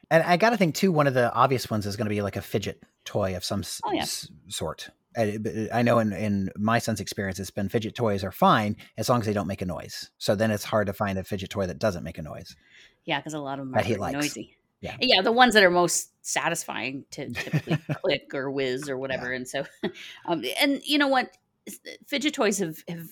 And 0.10 0.24
I 0.24 0.36
got 0.36 0.50
to 0.50 0.58
think 0.58 0.76
too, 0.76 0.92
one 0.92 1.08
of 1.08 1.14
the 1.14 1.34
obvious 1.34 1.70
ones 1.70 1.86
is 1.86 1.96
going 1.96 2.06
to 2.06 2.10
be 2.10 2.22
like 2.22 2.36
a 2.36 2.42
fidget 2.42 2.84
toy 3.06 3.36
of 3.38 3.46
some 3.46 3.64
Oh, 3.86 3.94
yeah. 3.94 4.02
s- 4.02 4.30
sort. 4.50 4.90
I, 5.18 5.82
know 5.82 6.00
in, 6.00 6.14
in 6.14 6.50
my 6.58 6.80
son's 6.80 7.00
experience, 7.00 7.40
it's 7.40 7.52
been 7.52 7.70
fidget 7.70 7.96
toys 7.96 8.24
are 8.24 8.32
fine 8.32 8.78
as 8.98 9.10
long 9.10 9.20
as 9.20 9.26
they 9.26 9.34
don't 9.34 9.48
make 9.48 9.62
a 9.62 9.66
noise. 9.66 10.10
So 10.18 10.36
then 10.36 10.52
it's 10.52 10.64
hard 10.64 10.88
to 10.88 10.94
find 10.94 11.18
a 11.18 11.24
fidget 11.24 11.50
toy 11.50 11.66
that 11.68 11.80
doesn't 11.80 12.04
make 12.04 12.18
a 12.18 12.22
noise. 12.22 12.56
Yeah, 13.06 13.20
because 13.20 13.34
a 13.34 13.40
lot 13.40 13.60
of 13.60 13.66
them 13.66 13.76
are 13.76 13.84
he 13.84 13.96
likes. 13.96 14.14
noisy. 14.14 14.58
Yeah. 14.80 14.98
yeah, 15.00 15.22
the 15.22 15.32
ones 15.32 15.54
that 15.54 15.64
are 15.64 15.70
most 15.70 16.12
satisfying 16.22 17.06
to 17.12 17.30
typically 17.30 17.78
click 18.04 18.34
or 18.34 18.50
whiz 18.50 18.90
or 18.90 18.98
whatever. 18.98 19.32
And 19.32 19.48
so, 19.48 19.66
um, 20.26 20.44
and 20.60 20.82
you 20.84 20.98
know 20.98 21.08
what, 21.08 21.38
fidget 22.08 22.34
toys 22.34 22.58
have 22.58 22.78
have 22.88 23.08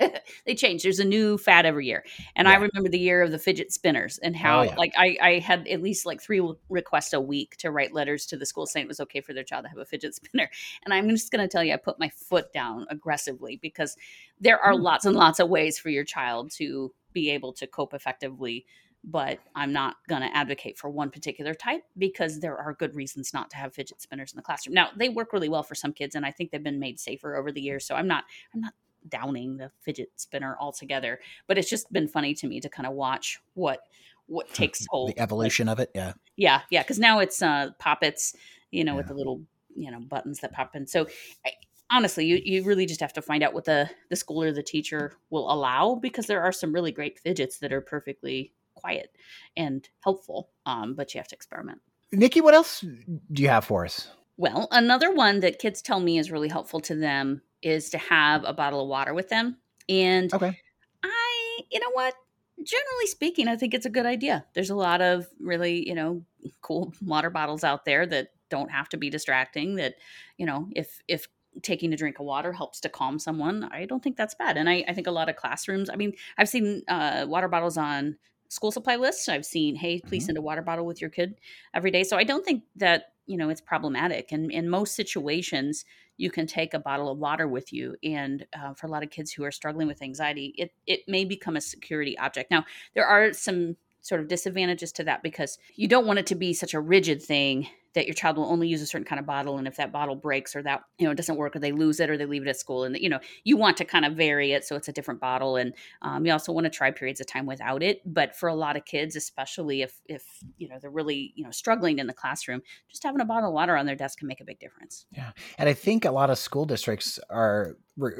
they 0.46 0.54
change. 0.54 0.82
There's 0.82 0.98
a 1.00 1.04
new 1.04 1.38
fad 1.38 1.66
every 1.66 1.86
year, 1.86 2.04
and 2.36 2.48
I 2.48 2.54
remember 2.54 2.88
the 2.88 2.98
year 2.98 3.22
of 3.22 3.30
the 3.30 3.38
fidget 3.38 3.72
spinners 3.72 4.18
and 4.18 4.36
how 4.36 4.60
Oh, 4.60 4.62
yeah. 4.62 4.74
like 4.76 4.92
I 4.96 5.16
I 5.20 5.38
had 5.38 5.66
at 5.68 5.82
least 5.82 6.06
like 6.06 6.20
three 6.20 6.40
requests 6.68 7.12
a 7.12 7.20
week 7.20 7.56
to 7.58 7.70
write 7.70 7.92
letters 7.92 8.26
to 8.26 8.36
the 8.36 8.46
school 8.46 8.66
saying 8.66 8.84
it 8.84 8.88
was 8.88 9.00
okay 9.00 9.20
for 9.20 9.32
their 9.32 9.44
child 9.44 9.64
to 9.64 9.68
have 9.68 9.78
a 9.78 9.84
fidget 9.84 10.14
spinner. 10.14 10.48
And 10.84 10.94
I'm 10.94 11.08
just 11.08 11.30
going 11.32 11.42
to 11.42 11.48
tell 11.48 11.64
you, 11.64 11.72
I 11.72 11.76
put 11.76 11.98
my 11.98 12.08
foot 12.10 12.52
down 12.52 12.86
aggressively 12.90 13.58
because 13.60 13.96
there 14.40 14.58
are 14.60 14.72
Mm. 14.72 14.82
lots 14.82 15.04
and 15.04 15.16
lots 15.16 15.40
of 15.40 15.48
ways 15.48 15.78
for 15.78 15.88
your 15.90 16.04
child 16.04 16.50
to 16.52 16.92
be 17.12 17.30
able 17.30 17.52
to 17.54 17.66
cope 17.66 17.94
effectively 17.94 18.64
but 19.04 19.38
I'm 19.54 19.72
not 19.72 19.94
going 20.08 20.22
to 20.22 20.36
advocate 20.36 20.76
for 20.76 20.90
one 20.90 21.10
particular 21.10 21.54
type 21.54 21.82
because 21.96 22.40
there 22.40 22.58
are 22.58 22.74
good 22.74 22.96
reasons 22.96 23.32
not 23.32 23.48
to 23.50 23.56
have 23.56 23.72
fidget 23.72 24.02
spinners 24.02 24.32
in 24.32 24.36
the 24.36 24.42
classroom. 24.42 24.74
Now, 24.74 24.88
they 24.96 25.08
work 25.08 25.32
really 25.32 25.48
well 25.48 25.62
for 25.62 25.76
some 25.76 25.92
kids 25.92 26.16
and 26.16 26.26
I 26.26 26.32
think 26.32 26.50
they've 26.50 26.62
been 26.62 26.80
made 26.80 26.98
safer 26.98 27.36
over 27.36 27.52
the 27.52 27.60
years, 27.60 27.86
so 27.86 27.94
I'm 27.94 28.08
not 28.08 28.24
I'm 28.52 28.60
not 28.60 28.74
downing 29.08 29.56
the 29.56 29.70
fidget 29.80 30.10
spinner 30.16 30.56
altogether, 30.60 31.20
but 31.46 31.58
it's 31.58 31.70
just 31.70 31.92
been 31.92 32.08
funny 32.08 32.34
to 32.34 32.46
me 32.46 32.60
to 32.60 32.68
kind 32.68 32.86
of 32.86 32.94
watch 32.94 33.40
what 33.54 33.80
what 34.26 34.48
takes 34.54 34.86
hold. 34.88 35.10
The 35.10 35.20
evolution 35.20 35.68
of 35.68 35.80
it. 35.80 35.90
Yeah. 35.94 36.14
Yeah, 36.36 36.62
yeah, 36.70 36.82
cuz 36.82 36.98
now 36.98 37.18
it's 37.18 37.42
uh 37.42 37.70
poppets, 37.78 38.34
you 38.70 38.84
know, 38.84 38.96
with 38.96 39.08
the 39.08 39.14
little, 39.14 39.42
you 39.74 39.90
know, 39.90 40.00
buttons 40.00 40.40
that 40.40 40.52
pop 40.52 40.76
in. 40.76 40.86
So 40.86 41.06
I, 41.44 41.52
honestly, 41.90 42.26
you, 42.26 42.40
you 42.44 42.62
really 42.64 42.86
just 42.86 43.00
have 43.00 43.12
to 43.14 43.22
find 43.22 43.42
out 43.42 43.54
what 43.54 43.64
the 43.64 43.90
the 44.10 44.16
school 44.16 44.42
or 44.42 44.52
the 44.52 44.62
teacher 44.62 45.12
will 45.30 45.50
allow 45.50 45.94
because 45.94 46.26
there 46.26 46.42
are 46.42 46.52
some 46.52 46.72
really 46.72 46.92
great 46.92 47.18
fidgets 47.18 47.58
that 47.58 47.72
are 47.72 47.80
perfectly 47.80 48.52
quiet 48.74 49.16
and 49.56 49.88
helpful. 50.02 50.50
Um, 50.66 50.94
but 50.94 51.14
you 51.14 51.18
have 51.18 51.28
to 51.28 51.34
experiment. 51.34 51.80
Nikki, 52.12 52.40
what 52.40 52.54
else 52.54 52.80
do 52.80 53.42
you 53.42 53.48
have 53.48 53.64
for 53.64 53.84
us? 53.84 54.08
Well, 54.36 54.68
another 54.70 55.12
one 55.12 55.40
that 55.40 55.58
kids 55.58 55.82
tell 55.82 56.00
me 56.00 56.18
is 56.18 56.30
really 56.30 56.48
helpful 56.48 56.80
to 56.80 56.94
them 56.94 57.42
is 57.62 57.90
to 57.90 57.98
have 57.98 58.44
a 58.44 58.52
bottle 58.52 58.82
of 58.82 58.88
water 58.88 59.14
with 59.14 59.28
them. 59.28 59.58
And 59.88 60.32
Okay. 60.32 60.58
I, 61.02 61.60
you 61.70 61.80
know 61.80 61.90
what? 61.92 62.14
Generally 62.62 63.06
speaking, 63.06 63.48
I 63.48 63.56
think 63.56 63.72
it's 63.74 63.86
a 63.86 63.90
good 63.90 64.06
idea. 64.06 64.44
There's 64.54 64.70
a 64.70 64.74
lot 64.74 65.00
of 65.00 65.26
really, 65.38 65.86
you 65.86 65.94
know, 65.94 66.24
cool 66.60 66.92
water 67.02 67.30
bottles 67.30 67.64
out 67.64 67.84
there 67.84 68.06
that 68.06 68.28
don't 68.50 68.70
have 68.70 68.88
to 68.88 68.96
be 68.96 69.10
distracting 69.10 69.74
that 69.74 69.96
you 70.38 70.46
know 70.46 70.66
if 70.74 71.02
if 71.06 71.28
taking 71.62 71.92
a 71.92 71.96
drink 71.98 72.18
of 72.18 72.24
water 72.24 72.50
helps 72.50 72.80
to 72.80 72.88
calm 72.88 73.18
someone 73.18 73.64
i 73.72 73.84
don't 73.84 74.02
think 74.02 74.16
that's 74.16 74.34
bad 74.34 74.56
and 74.56 74.70
i, 74.70 74.82
I 74.88 74.94
think 74.94 75.06
a 75.06 75.10
lot 75.10 75.28
of 75.28 75.36
classrooms 75.36 75.90
i 75.90 75.96
mean 75.96 76.14
i've 76.38 76.48
seen 76.48 76.82
uh, 76.88 77.26
water 77.28 77.48
bottles 77.48 77.76
on 77.76 78.16
school 78.48 78.70
supply 78.72 78.96
lists 78.96 79.28
i've 79.28 79.44
seen 79.44 79.74
hey 79.76 80.00
please 80.00 80.24
Mhm. 80.24 80.26
send 80.26 80.38
a 80.38 80.42
water 80.42 80.62
bottle 80.62 80.86
with 80.86 80.98
your 80.98 81.10
kid 81.10 81.38
every 81.74 81.90
day 81.90 82.04
so 82.04 82.16
i 82.16 82.24
don't 82.24 82.44
think 82.46 82.64
that 82.76 83.12
you 83.28 83.36
know 83.36 83.50
it's 83.50 83.60
problematic 83.60 84.32
and 84.32 84.50
in 84.50 84.68
most 84.68 84.96
situations 84.96 85.84
you 86.16 86.30
can 86.30 86.46
take 86.46 86.74
a 86.74 86.78
bottle 86.78 87.10
of 87.10 87.18
water 87.18 87.46
with 87.46 87.72
you 87.72 87.94
and 88.02 88.44
uh, 88.58 88.74
for 88.74 88.86
a 88.86 88.90
lot 88.90 89.04
of 89.04 89.10
kids 89.10 89.30
who 89.30 89.44
are 89.44 89.52
struggling 89.52 89.86
with 89.86 90.02
anxiety 90.02 90.54
it 90.56 90.72
it 90.86 91.00
may 91.06 91.24
become 91.24 91.56
a 91.56 91.60
security 91.60 92.18
object. 92.18 92.50
Now 92.50 92.64
there 92.94 93.06
are 93.06 93.32
some 93.32 93.76
sort 94.00 94.20
of 94.20 94.28
disadvantages 94.28 94.92
to 94.92 95.04
that 95.04 95.22
because 95.22 95.58
you 95.76 95.86
don't 95.86 96.06
want 96.06 96.18
it 96.18 96.26
to 96.26 96.34
be 96.34 96.52
such 96.52 96.74
a 96.74 96.80
rigid 96.80 97.22
thing 97.22 97.68
that 97.94 98.06
your 98.06 98.14
child 98.14 98.36
will 98.36 98.46
only 98.46 98.68
use 98.68 98.82
a 98.82 98.86
certain 98.86 99.04
kind 99.04 99.18
of 99.18 99.26
bottle 99.26 99.58
and 99.58 99.66
if 99.66 99.76
that 99.76 99.92
bottle 99.92 100.14
breaks 100.14 100.54
or 100.54 100.62
that 100.62 100.82
you 100.98 101.06
know 101.06 101.14
doesn't 101.14 101.36
work 101.36 101.56
or 101.56 101.58
they 101.58 101.72
lose 101.72 102.00
it 102.00 102.10
or 102.10 102.16
they 102.16 102.26
leave 102.26 102.42
it 102.42 102.48
at 102.48 102.56
school 102.58 102.84
and 102.84 102.96
you 102.98 103.08
know 103.08 103.18
you 103.44 103.56
want 103.56 103.76
to 103.76 103.84
kind 103.84 104.04
of 104.04 104.14
vary 104.14 104.52
it 104.52 104.64
so 104.64 104.76
it's 104.76 104.88
a 104.88 104.92
different 104.92 105.20
bottle 105.20 105.56
and 105.56 105.74
um, 106.02 106.24
you 106.26 106.32
also 106.32 106.52
want 106.52 106.64
to 106.64 106.70
try 106.70 106.90
periods 106.90 107.20
of 107.20 107.26
time 107.26 107.46
without 107.46 107.82
it 107.82 108.00
but 108.04 108.34
for 108.36 108.48
a 108.48 108.54
lot 108.54 108.76
of 108.76 108.84
kids 108.84 109.16
especially 109.16 109.82
if 109.82 110.00
if 110.06 110.24
you 110.56 110.68
know 110.68 110.78
they're 110.80 110.90
really 110.90 111.32
you 111.34 111.44
know 111.44 111.50
struggling 111.50 111.98
in 111.98 112.06
the 112.06 112.14
classroom 112.14 112.62
just 112.88 113.02
having 113.02 113.20
a 113.20 113.24
bottle 113.24 113.48
of 113.48 113.54
water 113.54 113.76
on 113.76 113.86
their 113.86 113.96
desk 113.96 114.18
can 114.18 114.28
make 114.28 114.40
a 114.40 114.44
big 114.44 114.58
difference 114.58 115.06
Yeah. 115.12 115.32
And 115.58 115.68
I 115.68 115.72
think 115.74 116.04
a 116.04 116.10
lot 116.10 116.30
of 116.30 116.38
school 116.38 116.64
districts 116.66 117.18
are 117.30 117.76
re- 117.96 118.12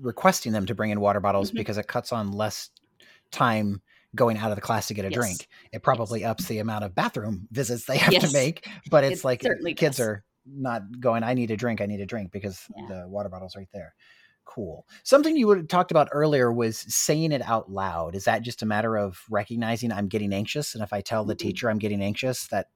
requesting 0.00 0.52
them 0.52 0.66
to 0.66 0.74
bring 0.74 0.90
in 0.90 1.00
water 1.00 1.20
bottles 1.20 1.50
Mhm. 1.50 1.56
because 1.56 1.78
it 1.78 1.86
cuts 1.86 2.12
on 2.12 2.32
less 2.32 2.70
time 3.30 3.80
going 4.14 4.36
out 4.38 4.50
of 4.50 4.56
the 4.56 4.60
class 4.62 4.88
to 4.88 4.94
get 4.94 5.04
a 5.04 5.08
Yes. 5.10 5.14
drink. 5.18 5.48
It 5.72 5.82
probably 5.82 6.24
ups 6.24 6.46
the 6.46 6.58
amount 6.58 6.84
of 6.84 6.94
bathroom 6.94 7.48
visits 7.52 7.84
they 7.86 7.96
have 7.98 8.12
Yes. 8.12 8.30
to 8.30 8.32
make, 8.32 8.68
but 8.90 9.04
it's 9.04 9.20
It 9.20 9.24
like 9.24 9.42
certainly 9.42 9.74
kids 9.74 9.96
does. 9.98 10.06
are 10.06 10.24
not 10.46 11.00
going, 11.00 11.22
I 11.24 11.34
need 11.34 11.50
a 11.50 11.56
drink, 11.56 11.80
I 11.80 11.86
need 11.86 12.00
a 12.00 12.06
drink 12.06 12.30
because 12.32 12.60
Yeah. 12.76 12.86
the 12.88 13.08
water 13.08 13.28
bottle's 13.28 13.56
right 13.56 13.68
there. 13.72 13.94
Cool. 14.44 14.86
Something 15.04 15.36
you 15.36 15.46
would 15.46 15.70
talked 15.70 15.90
about 15.90 16.08
earlier 16.12 16.52
was 16.52 16.78
saying 16.94 17.32
it 17.32 17.40
out 17.42 17.70
loud. 17.70 18.14
Is 18.14 18.24
that 18.24 18.42
just 18.42 18.60
a 18.62 18.66
matter 18.66 18.96
of 18.96 19.18
recognizing 19.30 19.90
I'm 19.90 20.06
getting 20.06 20.34
anxious? 20.34 20.74
And 20.74 20.84
if 20.84 20.92
I 20.92 21.00
tell 21.00 21.24
the 21.24 21.34
Mhm. 21.34 21.38
teacher 21.38 21.70
I'm 21.70 21.78
getting 21.78 22.02
anxious, 22.02 22.46
that 22.48 22.68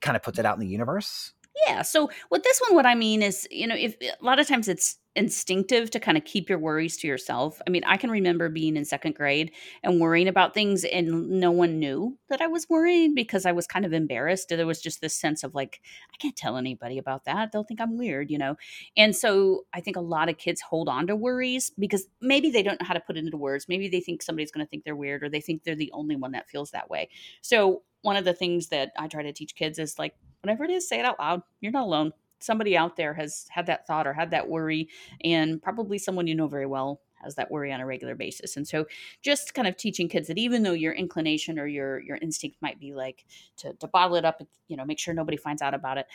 kind 0.00 0.16
of 0.16 0.22
puts 0.22 0.38
it 0.38 0.46
out 0.46 0.54
in 0.54 0.60
the 0.60 0.68
universe? 0.68 1.32
Yeah. 1.66 1.82
So 1.82 2.08
with 2.30 2.44
this 2.44 2.60
one, 2.60 2.74
what 2.76 2.86
I 2.86 2.94
mean 2.94 3.20
is, 3.20 3.48
you 3.50 3.66
know, 3.66 3.74
if 3.74 3.96
a 4.00 4.24
lot 4.24 4.38
of 4.38 4.46
times 4.46 4.68
it's 4.68 4.96
instinctive 5.14 5.90
to 5.90 6.00
kind 6.00 6.16
of 6.16 6.24
keep 6.24 6.48
your 6.48 6.58
worries 6.58 6.96
to 6.96 7.06
yourself. 7.06 7.60
I 7.66 7.70
mean, 7.70 7.82
I 7.84 7.96
can 7.96 8.10
remember 8.10 8.48
being 8.48 8.76
in 8.76 8.84
second 8.84 9.14
grade 9.14 9.52
and 9.82 10.00
worrying 10.00 10.28
about 10.28 10.54
things, 10.54 10.84
and 10.84 11.28
no 11.28 11.50
one 11.50 11.78
knew 11.78 12.18
that 12.30 12.40
I 12.40 12.46
was 12.46 12.68
worrying 12.68 13.14
because 13.14 13.44
I 13.44 13.52
was 13.52 13.66
kind 13.66 13.84
of 13.84 13.92
embarrassed. 13.92 14.48
There 14.48 14.66
was 14.66 14.80
just 14.80 15.00
this 15.00 15.14
sense 15.14 15.44
of 15.44 15.54
like, 15.54 15.80
I 16.12 16.16
can't 16.16 16.36
tell 16.36 16.56
anybody 16.56 16.98
about 16.98 17.24
that. 17.26 17.52
They'll 17.52 17.64
think 17.64 17.80
I'm 17.80 17.98
weird, 17.98 18.30
you 18.30 18.38
know? 18.38 18.56
And 18.96 19.14
so 19.14 19.66
I 19.74 19.80
think 19.80 19.96
a 19.96 20.00
lot 20.00 20.30
of 20.30 20.38
kids 20.38 20.60
hold 20.60 20.88
on 20.88 21.06
to 21.08 21.16
worries 21.16 21.70
because 21.78 22.06
maybe 22.20 22.50
they 22.50 22.62
don't 22.62 22.80
know 22.80 22.86
how 22.86 22.94
to 22.94 23.00
put 23.00 23.16
it 23.16 23.24
into 23.24 23.36
words. 23.36 23.66
Maybe 23.68 23.88
they 23.88 24.00
think 24.00 24.22
somebody's 24.22 24.50
going 24.50 24.64
to 24.64 24.70
think 24.70 24.84
they're 24.84 24.96
weird 24.96 25.22
or 25.22 25.28
they 25.28 25.40
think 25.40 25.64
they're 25.64 25.74
the 25.74 25.92
only 25.92 26.16
one 26.16 26.32
that 26.32 26.48
feels 26.48 26.70
that 26.70 26.88
way. 26.88 27.10
So 27.42 27.82
one 28.00 28.16
of 28.16 28.24
the 28.24 28.34
things 28.34 28.68
that 28.68 28.92
I 28.98 29.08
try 29.08 29.22
to 29.22 29.32
teach 29.32 29.54
kids 29.54 29.78
is 29.78 29.98
like, 29.98 30.14
whatever 30.42 30.64
it 30.64 30.70
is, 30.70 30.88
say 30.88 30.98
it 30.98 31.04
out 31.04 31.18
loud. 31.18 31.42
You're 31.60 31.72
not 31.72 31.84
alone. 31.84 32.12
Somebody 32.42 32.76
out 32.76 32.96
there 32.96 33.14
has 33.14 33.46
had 33.50 33.66
that 33.66 33.86
thought 33.86 34.06
or 34.06 34.12
had 34.12 34.30
that 34.30 34.48
worry, 34.48 34.88
and 35.22 35.62
probably 35.62 35.98
someone 35.98 36.26
you 36.26 36.34
know 36.34 36.48
very 36.48 36.66
well 36.66 37.00
has 37.22 37.36
that 37.36 37.50
worry 37.50 37.72
on 37.72 37.80
a 37.80 37.86
regular 37.86 38.14
basis. 38.14 38.56
And 38.56 38.66
so 38.66 38.86
just 39.22 39.54
kind 39.54 39.68
of 39.68 39.76
teaching 39.76 40.08
kids 40.08 40.28
that 40.28 40.38
even 40.38 40.62
though 40.62 40.72
your 40.72 40.92
inclination 40.92 41.58
or 41.58 41.66
your 41.66 42.00
your 42.00 42.18
instinct 42.18 42.56
might 42.60 42.80
be 42.80 42.94
like 42.94 43.24
to, 43.58 43.72
to 43.74 43.86
bottle 43.86 44.16
it 44.16 44.24
up, 44.24 44.42
you 44.68 44.76
know, 44.76 44.84
make 44.84 44.98
sure 44.98 45.14
nobody 45.14 45.36
finds 45.36 45.62
out 45.62 45.74
about 45.74 45.98
it, 45.98 46.06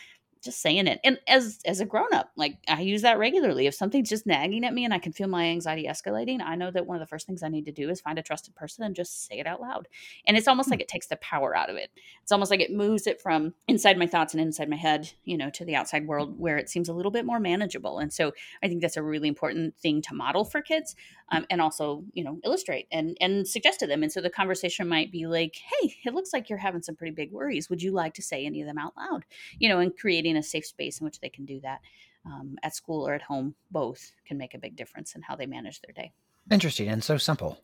just 0.44 0.62
saying 0.62 0.88
it. 0.88 1.00
And 1.04 1.20
as 1.28 1.60
as 1.66 1.80
a 1.80 1.86
grown 1.86 2.14
up, 2.14 2.32
like 2.36 2.58
I 2.68 2.82
use 2.82 3.02
that 3.02 3.18
regularly. 3.18 3.68
If 3.68 3.76
something's 3.76 4.10
just 4.10 4.26
nagging 4.26 4.66
at 4.66 4.74
me 4.74 4.86
and 4.86 4.94
I 4.94 5.00
can 5.00 5.14
feel 5.14 5.28
my 5.28 5.46
anxiety 5.46 5.88
escalating, 5.88 6.42
I 6.42 6.56
know 6.56 6.72
that 6.72 6.86
one 6.86 6.96
of 6.96 7.02
the 7.02 7.08
first 7.08 7.28
things 7.28 7.44
I 7.44 7.50
need 7.50 7.66
to 7.66 7.72
do 7.72 7.90
is 7.90 8.02
find 8.02 8.20
a 8.20 8.24
trusted 8.24 8.56
person 8.56 8.84
and 8.84 8.96
just 8.96 9.28
say 9.28 9.40
it 9.40 9.48
out 9.48 9.62
loud. 9.62 9.88
And 10.26 10.38
it's 10.38 10.48
almost 10.48 10.70
like 10.70 10.82
it 10.82 10.88
takes 10.88 11.08
the 11.08 11.18
power 11.18 11.56
out 11.56 11.70
of 11.70 11.76
it. 11.76 11.92
It's 12.22 12.32
almost 12.32 12.52
like 12.52 12.60
it 12.60 12.72
moves 12.72 13.08
it 13.08 13.22
from 13.22 13.54
inside 13.68 13.98
my 13.98 14.08
thoughts 14.08 14.34
and 14.34 14.42
inside 14.42 14.70
my 14.70 14.76
head, 14.76 15.12
you 15.24 15.38
know, 15.38 15.50
to 15.52 15.66
the 15.66 15.76
outside 15.76 16.08
world 16.08 16.40
where 16.40 16.58
it 16.58 16.70
seems 16.70 16.90
a 16.90 16.94
little 16.94 17.12
bit 17.12 17.26
more 17.26 17.40
manageable. 17.40 18.00
And 18.00 18.12
so 18.12 18.34
I 18.64 18.68
think 18.68 18.82
that's 18.82 18.98
a 18.98 19.04
really 19.04 19.28
important 19.28 19.78
thing 19.78 20.02
to 20.04 20.14
model 20.14 20.44
for 20.44 20.62
kids 20.62 20.96
um, 21.30 21.46
and 21.50 21.62
also, 21.62 22.04
you 22.14 22.24
know, 22.24 22.40
illustrate 22.44 22.88
and, 22.92 23.18
and 23.22 23.48
suggest 23.48 23.80
to 23.80 23.88
them. 23.88 24.04
And 24.04 24.12
so 24.12 24.22
the 24.22 24.30
conversation 24.30 24.88
might 24.88 25.12
be 25.12 25.28
like, 25.28 25.56
hey, 25.56 25.96
it 26.06 26.14
looks 26.14 26.34
like 26.34 26.50
you're 26.50 26.58
having 26.58 26.82
some 26.82 26.96
pretty 26.96 27.14
big 27.14 27.32
worries. 27.32 27.70
Would 27.70 27.82
you 27.82 27.92
like 27.92 28.14
to 28.16 28.22
say 28.22 28.46
any 28.46 28.62
of 28.62 28.68
them 28.68 28.78
out 28.78 28.96
loud? 28.98 29.26
You 29.60 29.70
know, 29.70 29.80
and 29.80 29.96
creating 29.96 30.27
a 30.36 30.44
safe 30.44 30.66
space 30.66 31.00
in 31.00 31.06
which 31.06 31.22
they 31.22 31.30
can 31.30 31.46
do 31.46 31.62
that 31.62 31.80
um, 32.26 32.58
at 32.64 32.76
school 32.76 33.08
or 33.08 33.14
at 33.14 33.22
home, 33.22 33.56
both 33.72 34.12
can 34.26 34.38
make 34.38 34.54
a 34.54 34.58
big 34.58 34.76
difference 34.76 35.16
in 35.16 35.22
how 35.22 35.36
they 35.36 35.46
manage 35.46 35.82
their 35.82 35.94
day. 35.94 36.12
Interesting 36.52 36.90
and 36.90 37.04
so 37.04 37.18
simple. 37.18 37.62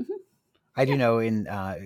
Mhm. 0.00 0.16
I 0.76 0.84
do 0.84 0.96
know 0.96 1.18
in 1.18 1.46
uh, 1.46 1.78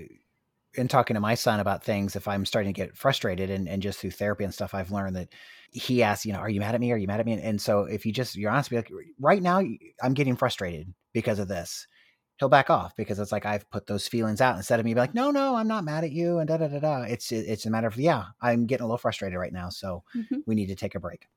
in 0.75 0.89
talking 0.89 1.15
to 1.15 1.21
my 1.21 1.35
son 1.35 1.59
about 1.61 1.83
things, 1.83 2.15
if 2.15 2.29
I'm 2.29 2.47
starting 2.47 2.73
to 2.73 2.81
get 2.81 2.97
frustrated 2.97 3.51
and, 3.51 3.69
and 3.69 3.83
just 3.83 3.99
through 3.99 4.13
therapy 4.13 4.45
and 4.45 4.55
stuff, 4.55 4.75
I've 4.75 4.93
learned 4.93 5.17
that 5.17 5.29
he 5.73 6.03
asks, 6.03 6.25
you 6.27 6.33
know, 6.33 6.39
are 6.39 6.49
you 6.49 6.61
mad 6.61 6.75
at 6.75 6.81
me? 6.81 6.93
Are 6.93 6.97
you 6.97 7.07
mad 7.07 7.21
at 7.21 7.27
me? 7.27 7.41
And 7.41 7.61
so 7.61 7.85
if 7.85 8.07
you 8.07 8.13
just 8.13 8.37
you're 8.37 8.51
honest, 8.51 8.71
be 8.71 8.77
like, 8.77 8.93
right 9.19 9.43
now 9.43 9.63
I'm 10.03 10.15
getting 10.15 10.37
frustrated 10.37 10.93
because 11.13 11.39
of 11.39 11.49
this. 11.49 11.87
He'll 12.41 12.49
back 12.49 12.71
off 12.71 12.97
because 12.97 13.21
it's 13.21 13.33
like 13.33 13.47
I've 13.47 13.71
put 13.71 13.87
those 13.87 14.09
feelings 14.09 14.41
out 14.41 14.57
instead 14.57 14.81
of 14.81 14.85
me 14.87 14.91
being 14.95 15.03
like, 15.03 15.15
no, 15.15 15.31
no, 15.31 15.57
I'm 15.57 15.69
not 15.69 15.85
mad 15.85 16.05
at 16.05 16.11
you 16.13 16.39
and 16.39 16.49
da 16.49 16.57
da 16.57 16.69
da 16.69 16.81
da. 16.81 17.03
It's 17.03 17.31
it's 17.33 17.67
a 17.67 17.71
matter 17.71 17.87
of 17.87 17.97
yeah, 17.99 18.25
I'm 18.41 18.67
getting 18.67 18.85
a 18.85 18.87
little 18.87 18.99
frustrated 18.99 19.39
right 19.39 19.53
now, 19.53 19.69
so 19.71 20.03
Mhm. 20.17 20.45
we 20.47 20.55
need 20.57 20.67
to 20.69 20.75
take 20.77 20.95
a 20.97 21.01
break. 21.01 21.29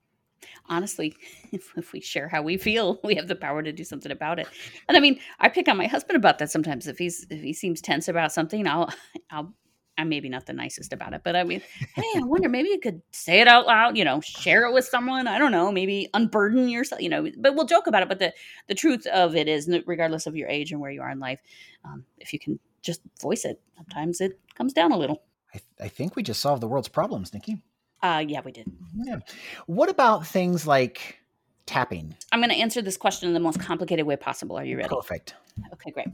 honestly, 0.67 1.15
if, 1.51 1.71
if 1.77 1.91
we 1.93 2.01
share 2.01 2.27
how 2.27 2.41
we 2.41 2.57
feel, 2.57 2.99
we 3.03 3.15
have 3.15 3.27
the 3.27 3.35
power 3.35 3.61
to 3.63 3.71
do 3.71 3.83
something 3.83 4.11
about 4.11 4.39
it. 4.39 4.47
And 4.87 4.97
I 4.97 4.99
mean, 4.99 5.19
I 5.39 5.49
pick 5.49 5.67
on 5.67 5.77
my 5.77 5.87
husband 5.87 6.17
about 6.17 6.39
that 6.39 6.51
sometimes. 6.51 6.87
If 6.87 6.97
he's 6.97 7.25
if 7.29 7.41
he 7.41 7.53
seems 7.53 7.81
tense 7.81 8.07
about 8.07 8.31
something, 8.31 8.67
I'll 8.67 8.89
I'll 9.31 9.53
I'm 9.97 10.09
maybe 10.09 10.27
not 10.27 10.45
the 10.45 10.53
nicest 10.53 10.91
about 10.91 11.13
it, 11.13 11.21
but 11.23 11.35
I 11.35 11.43
mean, 11.43 11.61
hey, 11.95 12.03
I 12.15 12.23
wonder 12.23 12.49
maybe 12.49 12.69
you 12.69 12.79
could 12.79 13.01
say 13.11 13.41
it 13.41 13.47
out 13.47 13.67
loud, 13.67 13.95
you 13.95 14.03
know, 14.03 14.21
share 14.21 14.65
it 14.65 14.73
with 14.73 14.85
someone. 14.85 15.27
I 15.27 15.37
don't 15.37 15.51
know, 15.51 15.71
maybe 15.71 16.09
unburden 16.13 16.67
yourself, 16.67 17.01
you 17.01 17.09
know. 17.09 17.29
But 17.37 17.55
we'll 17.55 17.65
joke 17.65 17.85
about 17.85 18.01
it. 18.01 18.09
But 18.09 18.19
the 18.19 18.33
the 18.67 18.75
truth 18.75 19.05
of 19.07 19.35
it 19.35 19.47
is, 19.47 19.69
regardless 19.85 20.25
of 20.25 20.35
your 20.35 20.49
age 20.49 20.71
and 20.71 20.81
where 20.81 20.91
you 20.91 21.01
are 21.01 21.11
in 21.11 21.19
life, 21.19 21.39
um, 21.85 22.05
if 22.17 22.33
you 22.33 22.39
can 22.39 22.59
just 22.81 23.01
voice 23.21 23.45
it, 23.45 23.61
sometimes 23.77 24.19
it 24.19 24.39
comes 24.55 24.73
down 24.73 24.91
a 24.91 24.97
little. 24.97 25.21
I, 25.53 25.59
I 25.85 25.87
think 25.87 26.15
we 26.15 26.23
just 26.23 26.41
solved 26.41 26.63
the 26.63 26.67
world's 26.67 26.87
problems, 26.87 27.33
Nikki. 27.33 27.61
Uh, 28.01 28.23
yeah, 28.27 28.41
we 28.43 28.51
did. 28.51 28.71
Yeah. 28.95 29.19
What 29.67 29.89
about 29.89 30.25
things 30.27 30.67
like 30.67 31.19
tapping? 31.65 32.15
I'm 32.31 32.39
going 32.39 32.49
to 32.49 32.57
answer 32.57 32.81
this 32.81 32.97
question 32.97 33.27
in 33.27 33.33
the 33.33 33.39
most 33.39 33.59
complicated 33.59 34.05
way 34.05 34.15
possible. 34.15 34.57
Are 34.57 34.65
you 34.65 34.75
ready? 34.77 34.89
Perfect. 34.89 35.35
Okay, 35.71 35.91
great. 35.91 36.07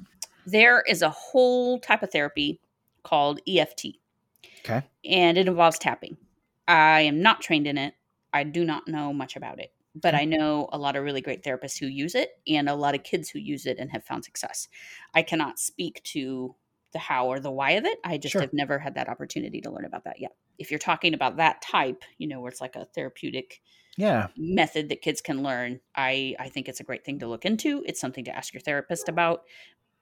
There 0.46 0.84
is 0.88 1.02
a 1.02 1.10
whole 1.10 1.80
type 1.80 2.04
of 2.04 2.12
therapy 2.12 2.60
called 3.04 3.42
EFT, 3.48 4.00
Okay. 4.60 4.84
and 5.06 5.38
it 5.38 5.48
involves 5.48 5.80
tapping. 5.80 6.18
I 6.68 7.02
am 7.02 7.22
not 7.22 7.42
trained 7.42 7.68
in 7.68 7.78
it. 7.78 7.96
I 8.34 8.44
do 8.44 8.64
not 8.64 8.88
know 8.88 9.12
much 9.14 9.36
about 9.36 9.60
it, 9.60 9.74
but 9.96 10.14
Okay. 10.14 10.16
I 10.16 10.26
know 10.26 10.70
a 10.72 10.78
lot 10.78 10.96
of 10.96 11.04
really 11.04 11.22
great 11.22 11.44
therapists 11.44 11.80
who 11.80 11.88
use 11.88 12.16
it 12.16 12.32
and 12.48 12.70
a 12.70 12.76
lot 12.76 12.96
of 12.96 13.04
kids 13.04 13.30
who 13.30 13.40
use 13.40 13.66
it 13.66 13.78
and 13.80 13.92
have 13.92 14.04
found 14.04 14.24
success. 14.26 14.68
I 15.14 15.24
cannot 15.24 15.60
speak 15.60 16.02
to 16.06 16.56
the 16.92 17.00
how 17.00 17.28
or 17.28 17.40
the 17.40 17.52
why 17.52 17.72
of 17.72 17.86
it. 17.86 18.00
I 18.04 18.18
just 18.18 18.40
Sure. 18.40 18.42
have 18.42 18.54
never 18.54 18.80
had 18.80 18.96
that 18.96 19.10
opportunity 19.10 19.62
to 19.62 19.72
learn 19.72 19.86
about 19.86 20.04
that 20.06 20.20
yet. 20.20 20.36
If 20.58 20.72
you're 20.72 20.80
talking 20.80 21.14
about 21.14 21.38
that 21.38 21.62
type, 21.62 22.04
you 22.18 22.28
know, 22.28 22.40
where 22.42 22.50
it's 22.52 22.62
like 22.62 22.76
a 22.76 22.86
therapeutic 22.86 23.62
Yeah. 23.98 24.30
method 24.38 24.90
that 24.90 25.02
kids 25.02 25.22
can 25.22 25.44
learn 25.44 25.80
i 25.96 26.36
i 26.40 26.48
think 26.48 26.70
it's 26.70 26.80
a 26.80 26.84
great 26.84 27.04
thing 27.04 27.20
to 27.20 27.28
look 27.28 27.46
into 27.46 27.84
it's 27.86 28.00
something 28.00 28.24
to 28.24 28.36
ask 28.36 28.54
your 28.54 28.62
therapist 28.62 29.10
about 29.10 29.44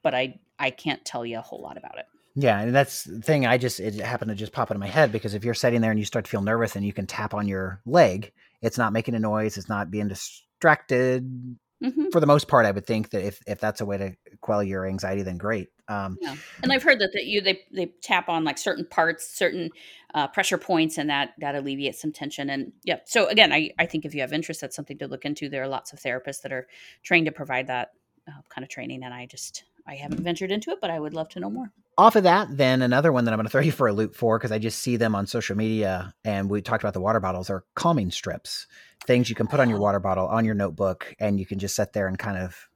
but 0.02 0.14
i 0.14 0.38
i 0.58 0.70
can't 0.70 1.04
tell 1.04 1.26
you 1.26 1.38
a 1.38 1.42
whole 1.42 1.60
lot 1.62 1.76
about 1.76 1.98
it 1.98 2.06
Yeah, 2.40 2.60
and 2.60 2.74
that's 2.74 3.02
the 3.02 3.20
thing. 3.20 3.46
I 3.46 3.58
just 3.58 3.80
it 3.80 3.94
happened 3.94 4.28
to 4.28 4.36
just 4.36 4.52
pop 4.52 4.70
into 4.70 4.78
my 4.78 4.86
head 4.86 5.10
because 5.10 5.34
if 5.34 5.44
you're 5.44 5.54
sitting 5.54 5.80
there 5.80 5.90
and 5.90 5.98
you 5.98 6.06
start 6.06 6.24
to 6.24 6.30
feel 6.30 6.40
nervous 6.40 6.76
and 6.76 6.86
you 6.86 6.92
can 6.92 7.04
tap 7.04 7.34
on 7.34 7.48
your 7.48 7.80
leg, 7.84 8.32
it's 8.62 8.78
not 8.78 8.92
making 8.92 9.16
a 9.16 9.18
noise. 9.18 9.58
It's 9.58 9.68
not 9.68 9.90
being 9.90 10.06
distracted. 10.06 11.58
hmm 11.82 12.10
For 12.12 12.20
the 12.20 12.26
most 12.26 12.46
part, 12.46 12.64
I 12.64 12.70
would 12.70 12.86
think 12.86 13.10
that 13.10 13.26
if 13.26 13.40
if 13.48 13.58
that's 13.58 13.80
a 13.80 13.86
way 13.86 13.98
to 13.98 14.12
quell 14.40 14.62
your 14.62 14.86
anxiety, 14.86 15.22
then 15.22 15.36
great. 15.36 15.70
Um, 15.88 16.16
yeah 16.20 16.36
and 16.62 16.70
i've 16.70 16.82
heard 16.82 16.98
that, 16.98 17.10
that 17.14 17.24
you 17.24 17.40
they 17.40 17.60
they 17.72 17.86
tap 18.02 18.28
on 18.28 18.44
like 18.44 18.58
certain 18.58 18.84
parts 18.84 19.26
certain 19.26 19.70
uh, 20.14 20.26
pressure 20.28 20.58
points 20.58 20.98
and 20.98 21.08
that 21.08 21.30
that 21.38 21.54
alleviates 21.54 22.00
some 22.00 22.12
tension 22.12 22.50
and 22.50 22.72
yeah 22.84 22.98
so 23.06 23.26
again 23.28 23.52
i 23.52 23.70
i 23.78 23.86
think 23.86 24.04
if 24.04 24.14
you 24.14 24.20
have 24.20 24.32
interest 24.32 24.60
that's 24.60 24.76
something 24.76 24.98
to 24.98 25.06
look 25.06 25.24
into 25.24 25.48
there 25.48 25.62
are 25.62 25.68
lots 25.68 25.92
of 25.92 25.98
therapists 25.98 26.42
that 26.42 26.52
are 26.52 26.66
trained 27.02 27.24
to 27.26 27.32
provide 27.32 27.66
that 27.66 27.92
uh, 28.28 28.40
kind 28.50 28.64
of 28.64 28.68
training 28.68 29.02
and 29.02 29.14
i 29.14 29.24
just 29.24 29.64
i 29.86 29.94
haven't 29.94 30.20
ventured 30.20 30.52
into 30.52 30.70
it 30.70 30.78
but 30.80 30.90
i 30.90 31.00
would 31.00 31.14
love 31.14 31.28
to 31.30 31.40
know 31.40 31.50
more 31.50 31.72
off 31.98 32.16
of 32.16 32.22
that, 32.22 32.56
then 32.56 32.80
another 32.80 33.12
one 33.12 33.24
that 33.24 33.32
I'm 33.32 33.38
going 33.38 33.46
to 33.46 33.50
throw 33.50 33.60
you 33.60 33.72
for 33.72 33.88
a 33.88 33.92
loop 33.92 34.14
for 34.14 34.38
because 34.38 34.52
I 34.52 34.58
just 34.58 34.78
see 34.78 34.96
them 34.96 35.14
on 35.14 35.26
social 35.26 35.56
media, 35.56 36.14
and 36.24 36.48
we 36.48 36.62
talked 36.62 36.82
about 36.82 36.94
the 36.94 37.00
water 37.00 37.20
bottles 37.20 37.50
are 37.50 37.64
calming 37.74 38.10
strips, 38.10 38.66
things 39.04 39.28
you 39.28 39.34
can 39.34 39.48
put 39.48 39.60
on 39.60 39.68
your 39.68 39.80
water 39.80 40.00
bottle 40.00 40.28
on 40.28 40.44
your 40.44 40.54
notebook, 40.54 41.14
and 41.18 41.38
you 41.38 41.44
can 41.44 41.58
just 41.58 41.74
sit 41.74 41.92
there 41.92 42.06
and 42.06 42.18
kind 42.18 42.38
of 42.38 42.68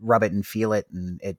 rub 0.00 0.22
it 0.22 0.32
and 0.32 0.44
feel 0.44 0.72
it, 0.72 0.86
and 0.92 1.20
it 1.22 1.36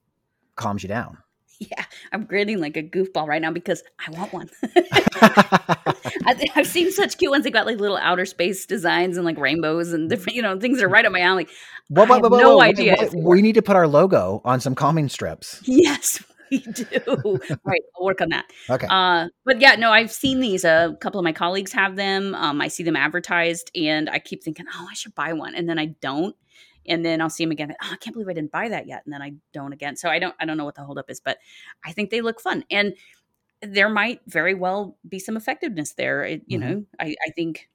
calms 0.54 0.82
you 0.82 0.88
down. 0.88 1.18
yeah 1.58 1.84
i'm 2.12 2.24
grinning 2.24 2.60
like 2.60 2.76
a 2.76 2.82
goofball 2.82 3.26
right 3.26 3.40
now 3.40 3.50
because 3.50 3.82
i 4.06 4.10
want 4.10 4.30
one 4.30 4.50
I, 5.22 6.44
I've 6.54 6.66
seen 6.66 6.90
such 6.92 7.18
cute 7.18 7.30
ones. 7.30 7.44
They 7.44 7.50
got 7.50 7.66
like 7.66 7.78
little 7.78 7.96
outer 7.96 8.26
space 8.26 8.66
designs 8.66 9.16
and 9.16 9.24
like 9.24 9.38
rainbows 9.38 9.92
and 9.92 10.10
different, 10.10 10.36
you 10.36 10.42
know, 10.42 10.58
things 10.58 10.78
that 10.78 10.84
are 10.84 10.88
right 10.88 11.04
up 11.04 11.12
my 11.12 11.20
alley. 11.20 11.46
Whoa, 11.88 12.04
whoa, 12.04 12.14
have 12.14 12.30
whoa, 12.30 12.38
no 12.38 12.60
idea 12.60 12.96
We 13.14 13.42
need 13.42 13.54
to 13.54 13.62
put 13.62 13.76
our 13.76 13.86
logo 13.86 14.40
on 14.44 14.60
some 14.60 14.74
calming 14.74 15.08
strips. 15.08 15.62
Yes, 15.64 16.22
we 16.50 16.58
do. 16.58 17.40
right, 17.64 17.82
I'll 17.96 18.04
work 18.04 18.20
on 18.20 18.28
that. 18.30 18.46
Okay. 18.70 18.86
Uh, 18.88 19.28
but 19.44 19.60
yeah, 19.60 19.76
no, 19.76 19.90
I've 19.90 20.12
seen 20.12 20.40
these. 20.40 20.64
A 20.64 20.96
couple 21.00 21.18
of 21.20 21.24
my 21.24 21.32
colleagues 21.32 21.72
have 21.72 21.96
them. 21.96 22.34
Um, 22.34 22.60
I 22.60 22.68
see 22.68 22.82
them 22.82 22.96
advertised, 22.96 23.70
and 23.74 24.08
I 24.10 24.18
keep 24.18 24.42
thinking, 24.42 24.66
oh, 24.74 24.86
I 24.90 24.94
should 24.94 25.14
buy 25.14 25.32
one, 25.32 25.54
and 25.54 25.68
then 25.68 25.78
I 25.78 25.86
don't. 25.86 26.36
And 26.88 27.04
then 27.04 27.20
I'll 27.20 27.30
see 27.30 27.44
them 27.44 27.50
again. 27.50 27.74
Oh, 27.82 27.88
I 27.92 27.96
can't 27.96 28.14
believe 28.14 28.28
I 28.28 28.32
didn't 28.32 28.52
buy 28.52 28.68
that 28.68 28.86
yet, 28.86 29.02
and 29.04 29.12
then 29.12 29.22
I 29.22 29.32
don't 29.52 29.72
again. 29.72 29.96
So 29.96 30.08
I 30.08 30.18
don't, 30.18 30.34
I 30.38 30.44
don't 30.46 30.56
know 30.56 30.64
what 30.64 30.76
the 30.76 30.84
holdup 30.84 31.10
is, 31.10 31.20
but 31.20 31.38
I 31.84 31.92
think 31.92 32.10
they 32.10 32.20
look 32.20 32.40
fun, 32.40 32.64
and 32.70 32.94
there 33.62 33.88
might 33.88 34.20
very 34.26 34.54
well 34.54 34.96
be 35.08 35.18
some 35.18 35.36
effectiveness 35.36 35.94
there. 35.94 36.22
It, 36.22 36.42
you 36.46 36.58
Mhm. 36.58 36.60
know, 36.62 36.84
I, 37.00 37.16
I 37.26 37.30
think 37.30 37.68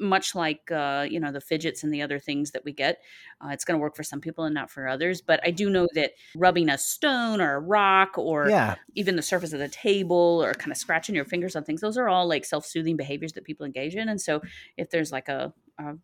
much 0.00 0.34
like 0.34 0.70
uh, 0.70 1.06
you 1.08 1.20
know 1.20 1.32
the 1.32 1.40
fidgets 1.40 1.82
and 1.84 1.92
the 1.92 2.02
other 2.02 2.18
things 2.18 2.50
that 2.52 2.64
we 2.64 2.72
get, 2.72 3.00
uh, 3.40 3.48
it's 3.48 3.64
going 3.64 3.78
to 3.78 3.80
work 3.82 3.96
for 3.96 4.02
some 4.02 4.20
people 4.20 4.44
and 4.44 4.54
not 4.54 4.70
for 4.70 4.88
others. 4.88 5.20
But 5.20 5.40
I 5.44 5.50
do 5.50 5.70
know 5.70 5.88
that 5.94 6.12
rubbing 6.34 6.68
a 6.68 6.78
stone 6.78 7.40
or 7.40 7.54
a 7.56 7.60
rock 7.60 8.16
or 8.18 8.48
yeah. 8.48 8.76
even 8.94 9.16
the 9.16 9.22
surface 9.22 9.52
of 9.52 9.58
the 9.58 9.68
table 9.68 10.42
or 10.42 10.54
kind 10.54 10.72
of 10.72 10.76
scratching 10.78 11.14
your 11.14 11.24
fingers 11.24 11.56
on 11.56 11.64
things 11.64 11.80
those 11.80 11.96
are 11.98 12.08
all 12.08 12.26
like 12.28 12.44
self-soothing 12.44 12.96
behaviors 12.96 13.32
that 13.32 13.44
people 13.44 13.66
engage 13.66 13.94
in 13.94 14.08
and 14.08 14.20
so 14.20 14.40
if 14.76 14.90
there's 14.90 15.12
like 15.12 15.28
a, 15.28 15.52
a 15.78 15.94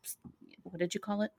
what 0.62 0.79
did 0.79 0.95
you 0.95 1.01
call 1.01 1.23
it 1.23 1.31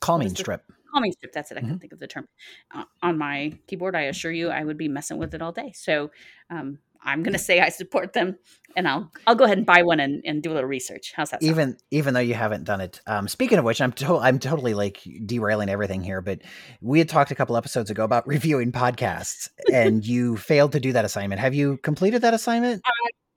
Calming 0.00 0.34
strip. 0.34 0.62
calming 0.92 1.12
strip 1.12 1.32
that's 1.32 1.50
it 1.50 1.56
i 1.56 1.60
Mm-hmm. 1.60 1.66
couldn't 1.68 1.80
think 1.80 1.92
of 1.92 1.98
the 1.98 2.06
term 2.06 2.28
uh, 2.74 2.84
on 3.02 3.18
my 3.18 3.52
keyboard 3.66 3.94
i 3.96 4.02
assure 4.02 4.32
you 4.32 4.50
i 4.50 4.62
would 4.62 4.76
be 4.78 4.88
messing 4.88 5.18
with 5.18 5.34
it 5.34 5.42
all 5.42 5.52
day 5.52 5.72
so 5.74 6.10
um, 6.50 6.78
i'm 7.06 7.22
going 7.22 7.32
to 7.32 7.38
say 7.38 7.60
i 7.60 7.68
support 7.70 8.12
them 8.12 8.36
and 8.76 8.86
i'll 8.86 9.10
i'll 9.26 9.34
go 9.34 9.44
ahead 9.44 9.56
and 9.56 9.66
buy 9.66 9.82
one 9.82 10.00
and, 10.00 10.22
and 10.26 10.42
do 10.42 10.52
a 10.52 10.54
little 10.54 10.68
research 10.68 11.12
how's 11.16 11.30
that 11.30 11.42
sound? 11.42 11.50
Even 11.50 11.76
even 11.90 12.12
though 12.14 12.20
you 12.20 12.34
haven't 12.34 12.64
done 12.64 12.80
it. 12.80 13.00
Um, 13.06 13.28
speaking 13.28 13.58
of 13.58 13.64
which, 13.64 13.80
I'm 13.80 13.92
to- 13.92 14.18
I'm 14.18 14.38
totally 14.38 14.74
like 14.74 15.00
derailing 15.24 15.68
everything 15.70 16.02
here, 16.02 16.20
but 16.20 16.42
we 16.82 16.98
had 16.98 17.08
talked 17.08 17.30
a 17.30 17.34
couple 17.34 17.56
episodes 17.56 17.90
ago 17.90 18.04
about 18.04 18.26
reviewing 18.34 18.72
podcasts, 18.72 19.48
and 19.72 20.04
you 20.06 20.36
failed 20.36 20.72
to 20.72 20.80
do 20.80 20.92
that 20.92 21.04
assignment. 21.04 21.40
Have 21.40 21.54
you 21.54 21.78
completed 21.78 22.22
that 22.22 22.34
assignment? 22.34 22.82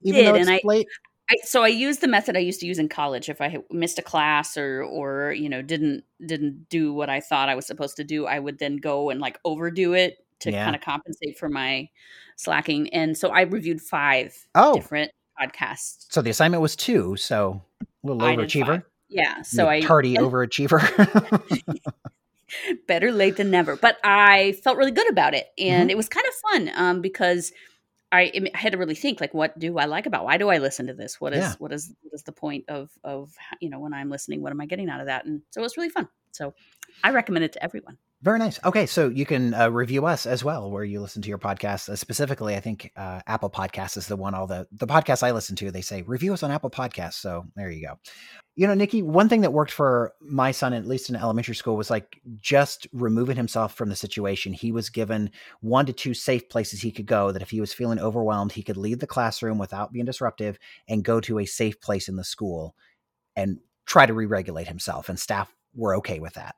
Even 0.02 0.20
did, 0.20 0.28
though 0.28 0.36
it's 0.36 0.48
and 0.48 0.56
I- 0.56 0.62
late. 0.64 0.88
I, 1.32 1.36
so 1.44 1.62
I 1.62 1.68
used 1.68 2.02
the 2.02 2.08
method 2.08 2.36
I 2.36 2.40
used 2.40 2.60
to 2.62 2.66
use 2.66 2.80
in 2.80 2.90
college. 2.90 3.30
If 3.30 3.40
I 3.40 3.58
missed 3.70 4.00
a 4.00 4.02
class 4.02 4.58
or 4.58 4.84
or 4.84 5.32
you 5.32 5.48
know 5.48 5.62
didn't 5.62 6.04
didn't 6.26 6.68
do 6.70 6.92
what 6.92 7.10
I 7.10 7.20
thought 7.20 7.50
I 7.50 7.56
was 7.56 7.68
supposed 7.68 7.98
to 7.98 8.04
do, 8.04 8.26
I 8.26 8.40
would 8.40 8.58
then 8.58 8.78
go 8.78 9.10
and 9.12 9.20
like 9.22 9.38
overdo 9.46 9.94
it 9.94 10.18
to 10.40 10.52
Yeah. 10.52 10.64
kind 10.64 10.76
of 10.76 10.82
compensate 10.82 11.38
for 11.38 11.50
my 11.50 11.90
slacking. 12.36 12.90
And 12.94 13.18
so 13.18 13.30
I 13.30 13.42
reviewed 13.42 13.82
five 13.82 14.36
Oh. 14.56 14.74
different 14.76 15.12
podcasts. 15.40 16.06
So 16.10 16.22
the 16.22 16.30
assignment 16.30 16.62
was 16.62 16.76
two, 16.76 17.16
so 17.18 17.62
a 17.82 17.86
little 18.08 18.22
I 18.24 18.36
overachiever. 18.36 18.84
Yeah. 19.10 19.42
So 19.42 19.64
You 19.64 19.70
I 19.70 19.80
tardy 19.82 20.16
overachiever. 20.18 20.80
better 22.88 23.12
late 23.12 23.38
than 23.38 23.52
never. 23.52 23.76
But 23.76 23.98
I 24.04 24.54
felt 24.64 24.78
really 24.78 24.92
good 24.92 25.10
about 25.10 25.34
it, 25.34 25.48
Mm-hmm. 25.60 25.72
and 25.72 25.92
it 25.92 25.98
was 25.98 26.10
kind 26.10 26.26
of 26.28 26.34
fun 26.52 26.72
um, 26.76 27.02
because 27.02 27.52
I, 28.12 28.32
I 28.54 28.58
had 28.58 28.72
to 28.72 28.78
really 28.80 28.96
think 28.96 29.22
like, 29.22 29.34
what 29.36 29.58
do 29.60 29.78
I 29.78 29.86
like 29.86 30.08
about? 30.08 30.26
Why 30.26 30.38
do 30.38 30.50
I 30.50 30.58
listen 30.58 30.88
to 30.88 30.94
this? 30.94 31.22
What 31.22 31.34
is 31.34 31.40
Yeah. 31.44 31.54
what 31.60 31.72
is 31.72 31.94
what 32.02 32.14
is 32.14 32.24
the 32.24 32.32
point 32.32 32.66
of 32.68 32.90
of 33.04 33.34
you 33.62 33.70
know 33.70 33.80
when 33.80 33.94
I'm 33.94 34.10
listening? 34.10 34.42
What 34.42 34.52
am 34.52 34.62
I 34.62 34.66
getting 34.66 34.90
out 34.90 35.00
of 35.00 35.06
that? 35.08 35.26
And 35.26 35.42
so 35.52 35.62
it 35.62 35.64
was 35.64 35.78
really 35.78 35.90
fun. 35.90 36.08
So 36.32 36.54
I 37.04 37.12
recommend 37.12 37.46
it 37.46 37.54
to 37.54 37.64
everyone. 37.64 37.98
Very 38.22 38.38
nice. 38.38 38.60
Okay, 38.66 38.86
so 38.86 39.08
you 39.08 39.26
can 39.26 39.54
uh, 39.54 39.70
review 39.70 40.06
us 40.06 40.26
as 40.26 40.44
well, 40.44 40.70
where 40.70 40.84
you 40.84 41.00
listen 41.00 41.22
to 41.22 41.30
your 41.30 41.38
podcast. 41.38 41.88
Uh, 41.88 41.96
specifically, 41.96 42.54
I 42.54 42.60
think 42.60 42.92
uh, 42.98 43.22
Apple 43.28 43.50
Podcasts 43.50 43.96
is 43.96 44.08
the 44.08 44.18
one. 44.18 44.34
All 44.34 44.46
the 44.46 44.68
the 44.74 44.88
podcasts 44.88 45.24
I 45.24 45.32
listen 45.32 45.56
to, 45.56 45.72
they 45.72 45.80
say 45.80 46.02
review 46.02 46.34
us 46.34 46.44
on 46.44 46.52
Apple 46.52 46.70
Podcasts. 46.70 47.14
So 47.14 47.46
there 47.56 47.72
you 47.72 47.88
go. 47.88 47.98
You 48.58 48.68
know, 48.68 48.74
Nikki, 48.74 49.02
one 49.02 49.30
thing 49.30 49.40
that 49.42 49.54
worked 49.54 49.72
for 49.72 50.12
my 50.20 50.52
son, 50.52 50.74
at 50.74 50.86
least 50.86 51.10
in 51.10 51.16
elementary 51.16 51.56
school, 51.56 51.78
was 51.78 51.90
like 51.90 52.20
just 52.42 52.88
removing 52.92 53.38
himself 53.38 53.74
from 53.76 53.88
the 53.88 53.96
situation. 53.96 54.52
He 54.52 54.74
was 54.74 54.90
given 54.90 55.32
one 55.62 55.86
to 55.86 55.94
two 55.94 56.14
safe 56.14 56.50
places 56.50 56.82
he 56.82 56.92
could 56.92 57.06
go. 57.06 57.32
That 57.32 57.42
if 57.42 57.52
he 57.52 57.62
was 57.62 57.72
feeling 57.74 58.00
overwhelmed, 58.00 58.52
he 58.52 58.64
could 58.64 58.76
leave 58.76 59.00
the 59.00 59.08
classroom 59.08 59.58
without 59.58 59.94
being 59.94 60.06
disruptive 60.06 60.60
and 60.90 61.06
go 61.06 61.22
to 61.22 61.40
a 61.40 61.46
safe 61.46 61.80
place 61.80 62.10
in 62.10 62.18
the 62.18 62.26
school 62.26 62.76
and 63.38 63.60
try 63.86 64.06
to 64.06 64.14
re-regulate 64.14 64.68
himself. 64.68 65.08
And 65.08 65.18
staff 65.18 65.56
were 65.74 65.96
okay 65.96 66.20
with 66.20 66.34
that. 66.34 66.56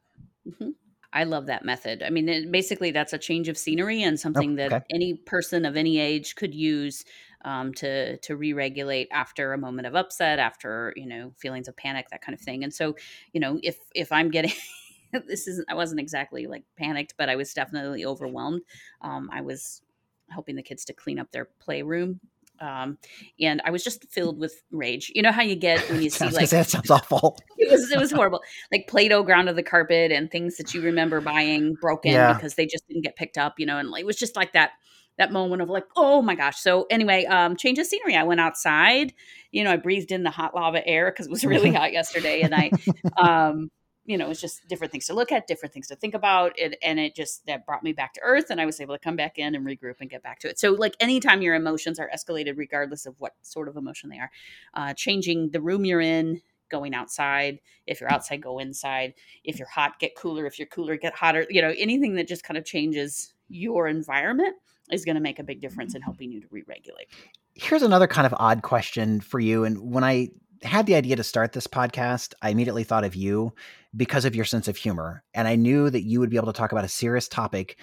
Mhm. 0.47 0.73
I 1.13 1.25
love 1.25 1.45
that 1.47 1.65
method. 1.65 2.03
I 2.03 2.09
mean, 2.09 2.29
it, 2.29 2.51
basically, 2.51 2.91
that's 2.91 3.11
a 3.13 3.17
change 3.17 3.49
of 3.49 3.57
scenery 3.57 4.01
and 4.01 4.19
something 4.19 4.55
that 4.55 4.71
Oh, 4.71 4.77
okay. 4.77 4.85
any 4.89 5.15
person 5.15 5.65
of 5.65 5.75
any 5.75 5.99
age 5.99 6.35
could 6.35 6.55
use 6.55 7.03
um, 7.43 7.73
to 7.75 8.17
to 8.17 8.35
re-regulate 8.37 9.09
after 9.11 9.51
a 9.51 9.57
moment 9.57 9.87
of 9.87 9.95
upset, 9.95 10.39
after 10.39 10.93
you 10.95 11.05
know 11.05 11.33
feelings 11.37 11.67
of 11.67 11.75
panic, 11.75 12.07
that 12.11 12.21
kind 12.21 12.33
of 12.33 12.39
thing. 12.41 12.63
And 12.63 12.73
so, 12.73 12.95
you 13.33 13.41
know, 13.41 13.59
if 13.61 13.77
if 13.93 14.11
I'm 14.11 14.31
getting 14.31 14.53
this 15.27 15.47
isn't, 15.47 15.69
I 15.69 15.73
wasn't 15.73 15.99
exactly 15.99 16.47
like 16.47 16.63
panicked, 16.77 17.15
but 17.17 17.27
I 17.29 17.35
was 17.35 17.53
definitely 17.53 18.05
overwhelmed. 18.05 18.61
Um, 19.01 19.29
I 19.33 19.41
was 19.41 19.81
helping 20.29 20.55
the 20.55 20.63
kids 20.63 20.85
to 20.85 20.93
clean 20.93 21.19
up 21.19 21.31
their 21.31 21.45
playroom. 21.59 22.21
Um, 22.61 22.97
and 23.39 23.61
I 23.65 23.71
was 23.71 23.83
just 23.83 24.09
filled 24.11 24.39
with 24.39 24.61
rage. 24.71 25.11
You 25.13 25.21
know 25.23 25.31
how 25.31 25.41
you 25.41 25.55
get 25.55 25.79
when 25.89 26.01
you 26.01 26.09
see 26.11 26.29
like 26.29 26.49
that 26.49 26.69
sounds 26.69 26.89
awful. 26.91 27.37
it 27.57 27.71
was 27.71 27.91
it 27.91 27.99
was 27.99 28.11
horrible. 28.11 28.41
Like 28.71 28.87
Play-Doh 28.87 29.23
ground 29.23 29.47
to 29.47 29.53
the 29.53 29.63
carpet 29.63 30.11
and 30.11 30.29
things 30.29 30.57
that 30.57 30.73
you 30.73 30.81
remember 30.81 31.21
buying 31.21 31.75
broken 31.81 32.11
Yeah. 32.11 32.33
because 32.33 32.55
they 32.55 32.65
just 32.65 32.87
didn't 32.87 33.03
get 33.03 33.15
picked 33.15 33.37
up, 33.37 33.55
you 33.57 33.65
know, 33.65 33.77
and 33.77 33.91
it 33.97 34.05
was 34.05 34.15
just 34.15 34.35
like 34.35 34.53
that 34.53 34.71
that 35.17 35.31
moment 35.31 35.61
of 35.61 35.69
like, 35.69 35.85
oh 35.95 36.21
my 36.21 36.35
gosh. 36.35 36.57
So 36.59 36.85
anyway, 36.89 37.25
um, 37.25 37.55
change 37.57 37.77
of 37.79 37.85
scenery. 37.85 38.15
I 38.15 38.23
went 38.23 38.39
outside, 38.39 39.13
you 39.51 39.63
know, 39.63 39.71
I 39.71 39.77
breathed 39.77 40.11
in 40.11 40.23
the 40.23 40.29
hot 40.29 40.55
lava 40.55 40.87
air 40.87 41.11
because 41.11 41.27
it 41.27 41.31
was 41.31 41.43
really 41.43 41.71
hot 41.73 41.91
yesterday, 41.91 42.41
and 42.41 42.55
I, 42.55 42.71
um, 43.17 43.69
you 44.05 44.17
know, 44.17 44.25
it 44.25 44.29
was 44.29 44.41
just 44.41 44.67
different 44.67 44.91
things 44.91 45.05
to 45.07 45.13
look 45.13 45.31
at, 45.31 45.47
different 45.47 45.73
things 45.73 45.87
to 45.87 45.95
think 45.95 46.13
about, 46.13 46.57
and 46.81 46.99
it 46.99 47.15
just 47.15 47.45
that 47.45 47.65
brought 47.65 47.83
me 47.83 47.93
back 47.93 48.13
to 48.13 48.21
earth, 48.21 48.49
and 48.49 48.59
I 48.59 48.65
was 48.65 48.79
able 48.81 48.95
to 48.95 48.99
come 48.99 49.15
back 49.15 49.37
in 49.37 49.55
and 49.55 49.65
regroup 49.65 49.95
and 50.01 50.09
get 50.09 50.23
back 50.23 50.39
to 50.39 50.49
it. 50.49 50.59
So 50.59 50.71
like 50.71 50.95
anytime 50.99 51.41
your 51.41 51.55
emotions 51.55 51.99
are 51.99 52.09
escalated, 52.13 52.57
regardless 52.57 53.05
of 53.05 53.15
what 53.19 53.33
sort 53.41 53.67
of 53.67 53.77
emotion 53.77 54.09
they 54.09 54.19
are, 54.19 54.31
uh, 54.73 54.93
changing 54.93 55.51
the 55.51 55.61
room 55.61 55.85
you're 55.85 56.01
in, 56.01 56.41
going 56.71 56.95
outside. 56.95 57.59
If 57.85 58.01
you're 58.01 58.11
outside, 58.11 58.41
go 58.41 58.57
inside. 58.57 59.13
If 59.43 59.59
you're 59.59 59.67
hot, 59.67 59.99
get 59.99 60.15
cooler. 60.15 60.45
If 60.45 60.57
you're 60.57 60.67
cooler, 60.67 60.95
get 60.95 61.13
hotter. 61.13 61.45
You 61.49 61.61
know, 61.61 61.73
anything 61.77 62.15
that 62.15 62.27
just 62.27 62.43
kind 62.43 62.57
of 62.57 62.65
changes 62.65 63.33
your 63.49 63.87
environment 63.87 64.55
is 64.91 65.05
going 65.05 65.15
to 65.15 65.21
make 65.21 65.37
a 65.37 65.43
big 65.43 65.61
difference 65.61 65.93
in 65.93 66.01
helping 66.01 66.31
you 66.31 66.41
to 66.41 66.47
re-regulate. 66.49 67.07
Here's 67.53 67.83
another 67.83 68.07
kind 68.07 68.25
of 68.25 68.33
odd 68.37 68.61
question 68.61 69.19
for 69.19 69.39
you. 69.39 69.65
And 69.65 69.93
when 69.93 70.03
I 70.03 70.29
had 70.63 70.85
the 70.85 70.95
idea 70.95 71.15
to 71.15 71.23
start 71.23 71.53
this 71.53 71.67
podcast, 71.67 72.33
I 72.41 72.49
immediately 72.49 72.83
thought 72.83 73.03
of 73.03 73.15
you 73.15 73.53
because 73.95 74.25
of 74.25 74.35
your 74.35 74.45
sense 74.45 74.67
of 74.67 74.77
humor. 74.77 75.23
And 75.33 75.47
I 75.47 75.55
knew 75.55 75.89
that 75.89 76.03
you 76.03 76.19
would 76.19 76.29
be 76.29 76.37
able 76.37 76.51
to 76.51 76.57
talk 76.57 76.71
about 76.71 76.85
a 76.85 76.89
serious 76.89 77.27
topic, 77.27 77.77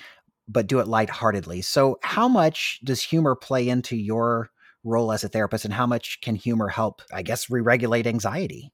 but 0.49 0.67
do 0.67 0.79
it 0.79 0.89
lightheartedly. 0.89 1.63
So, 1.63 1.99
how 2.03 2.29
much 2.29 2.81
does 2.85 3.03
humor 3.03 3.35
play 3.35 3.69
into 3.69 3.97
your 3.97 4.51
role 4.85 5.13
as 5.13 5.25
a 5.25 5.29
therapist, 5.29 5.65
and 5.65 5.75
how 5.75 5.87
much 5.87 6.21
can 6.21 6.35
humor 6.35 6.69
help, 6.69 7.03
I 7.13 7.23
guess, 7.23 7.51
re 7.51 7.61
regulate 7.61 8.07
anxiety? 8.07 8.73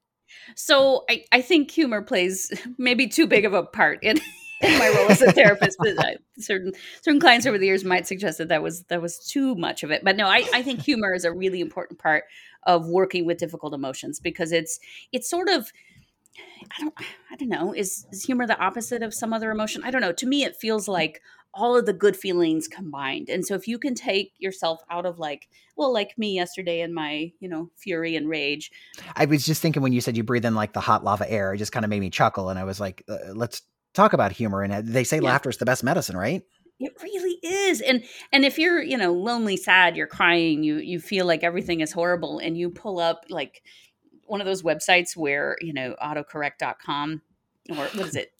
So 0.55 1.05
I, 1.09 1.23
I 1.31 1.41
think 1.41 1.71
humor 1.71 2.01
plays 2.01 2.51
maybe 2.77 3.07
too 3.07 3.27
big 3.27 3.45
of 3.45 3.53
a 3.53 3.63
part 3.63 3.99
in, 4.03 4.19
in 4.61 4.79
my 4.79 4.89
role 4.89 5.09
as 5.09 5.21
a 5.21 5.31
therapist. 5.31 5.77
But 5.79 5.97
uh, 5.97 6.17
certain 6.37 6.73
certain 7.01 7.19
clients 7.19 7.45
over 7.45 7.57
the 7.57 7.65
years 7.65 7.83
might 7.83 8.07
suggest 8.07 8.37
that 8.37 8.49
that 8.49 8.61
was 8.61 8.83
that 8.85 9.01
was 9.01 9.19
too 9.19 9.55
much 9.55 9.83
of 9.83 9.91
it. 9.91 10.03
But 10.03 10.15
no, 10.15 10.27
I, 10.27 10.45
I 10.53 10.61
think 10.61 10.81
humor 10.81 11.13
is 11.13 11.25
a 11.25 11.31
really 11.31 11.61
important 11.61 11.99
part 11.99 12.25
of 12.65 12.87
working 12.87 13.25
with 13.25 13.37
difficult 13.37 13.73
emotions 13.73 14.19
because 14.19 14.51
it's 14.51 14.79
it's 15.11 15.29
sort 15.29 15.49
of 15.49 15.71
I 16.77 16.81
don't 16.81 16.93
I 17.31 17.35
don't 17.35 17.49
know 17.49 17.73
is 17.73 18.05
is 18.11 18.23
humor 18.23 18.47
the 18.47 18.59
opposite 18.59 19.03
of 19.03 19.13
some 19.13 19.33
other 19.33 19.51
emotion? 19.51 19.83
I 19.83 19.91
don't 19.91 20.01
know. 20.01 20.11
To 20.13 20.27
me, 20.27 20.43
it 20.43 20.55
feels 20.55 20.87
like 20.87 21.21
all 21.53 21.77
of 21.77 21.85
the 21.85 21.93
good 21.93 22.17
feelings 22.17 22.67
combined. 22.67 23.29
And 23.29 23.45
so 23.45 23.55
if 23.55 23.65
you 23.65 23.79
can 23.79 23.95
take 23.95 24.33
yourself 24.39 24.81
out 24.89 25.05
of 25.05 25.19
like 25.19 25.47
well 25.77 25.93
like 25.93 26.17
me 26.17 26.35
yesterday 26.35 26.81
in 26.81 26.93
my 26.93 27.31
you 27.39 27.47
know 27.47 27.69
fury 27.77 28.15
and 28.15 28.27
rage 28.27 28.71
I 29.15 29.25
was 29.25 29.45
just 29.45 29.61
thinking 29.61 29.81
when 29.81 29.93
you 29.93 30.01
said 30.01 30.17
you 30.17 30.23
breathe 30.23 30.45
in 30.45 30.55
like 30.55 30.73
the 30.73 30.79
hot 30.81 31.03
lava 31.03 31.29
air, 31.31 31.53
it 31.53 31.57
just 31.57 31.71
kind 31.71 31.85
of 31.85 31.89
made 31.89 31.99
me 31.99 32.09
chuckle. 32.09 32.49
And 32.49 32.59
I 32.59 32.63
was 32.63 32.79
like, 32.79 33.03
uh, 33.07 33.17
let's 33.33 33.61
talk 33.93 34.13
about 34.13 34.31
humor. 34.31 34.61
And 34.61 34.73
uh, 34.73 34.81
they 34.83 35.03
say 35.03 35.19
Yeah. 35.19 35.29
laughter 35.29 35.49
is 35.49 35.57
the 35.57 35.65
best 35.65 35.83
medicine, 35.83 36.17
right? 36.17 36.43
It 36.79 36.93
really 37.01 37.37
is. 37.41 37.81
And 37.81 38.03
and 38.31 38.43
if 38.43 38.57
you're, 38.59 38.81
you 38.81 38.97
know, 38.97 39.13
lonely, 39.13 39.57
sad, 39.57 39.95
you're 39.95 40.07
crying, 40.07 40.63
you 40.63 40.77
you 40.77 40.99
feel 40.99 41.25
like 41.25 41.43
everything 41.43 41.79
is 41.79 41.91
horrible 41.91 42.39
and 42.39 42.57
you 42.57 42.69
pull 42.69 42.99
up 42.99 43.25
like 43.29 43.63
one 44.25 44.41
of 44.41 44.45
those 44.45 44.63
websites 44.63 45.15
where, 45.15 45.55
you 45.61 45.73
know, 45.73 45.95
autocorrect.com 46.01 47.21
or 47.69 47.75
what 47.75 48.07
is 48.07 48.15
it? 48.15 48.31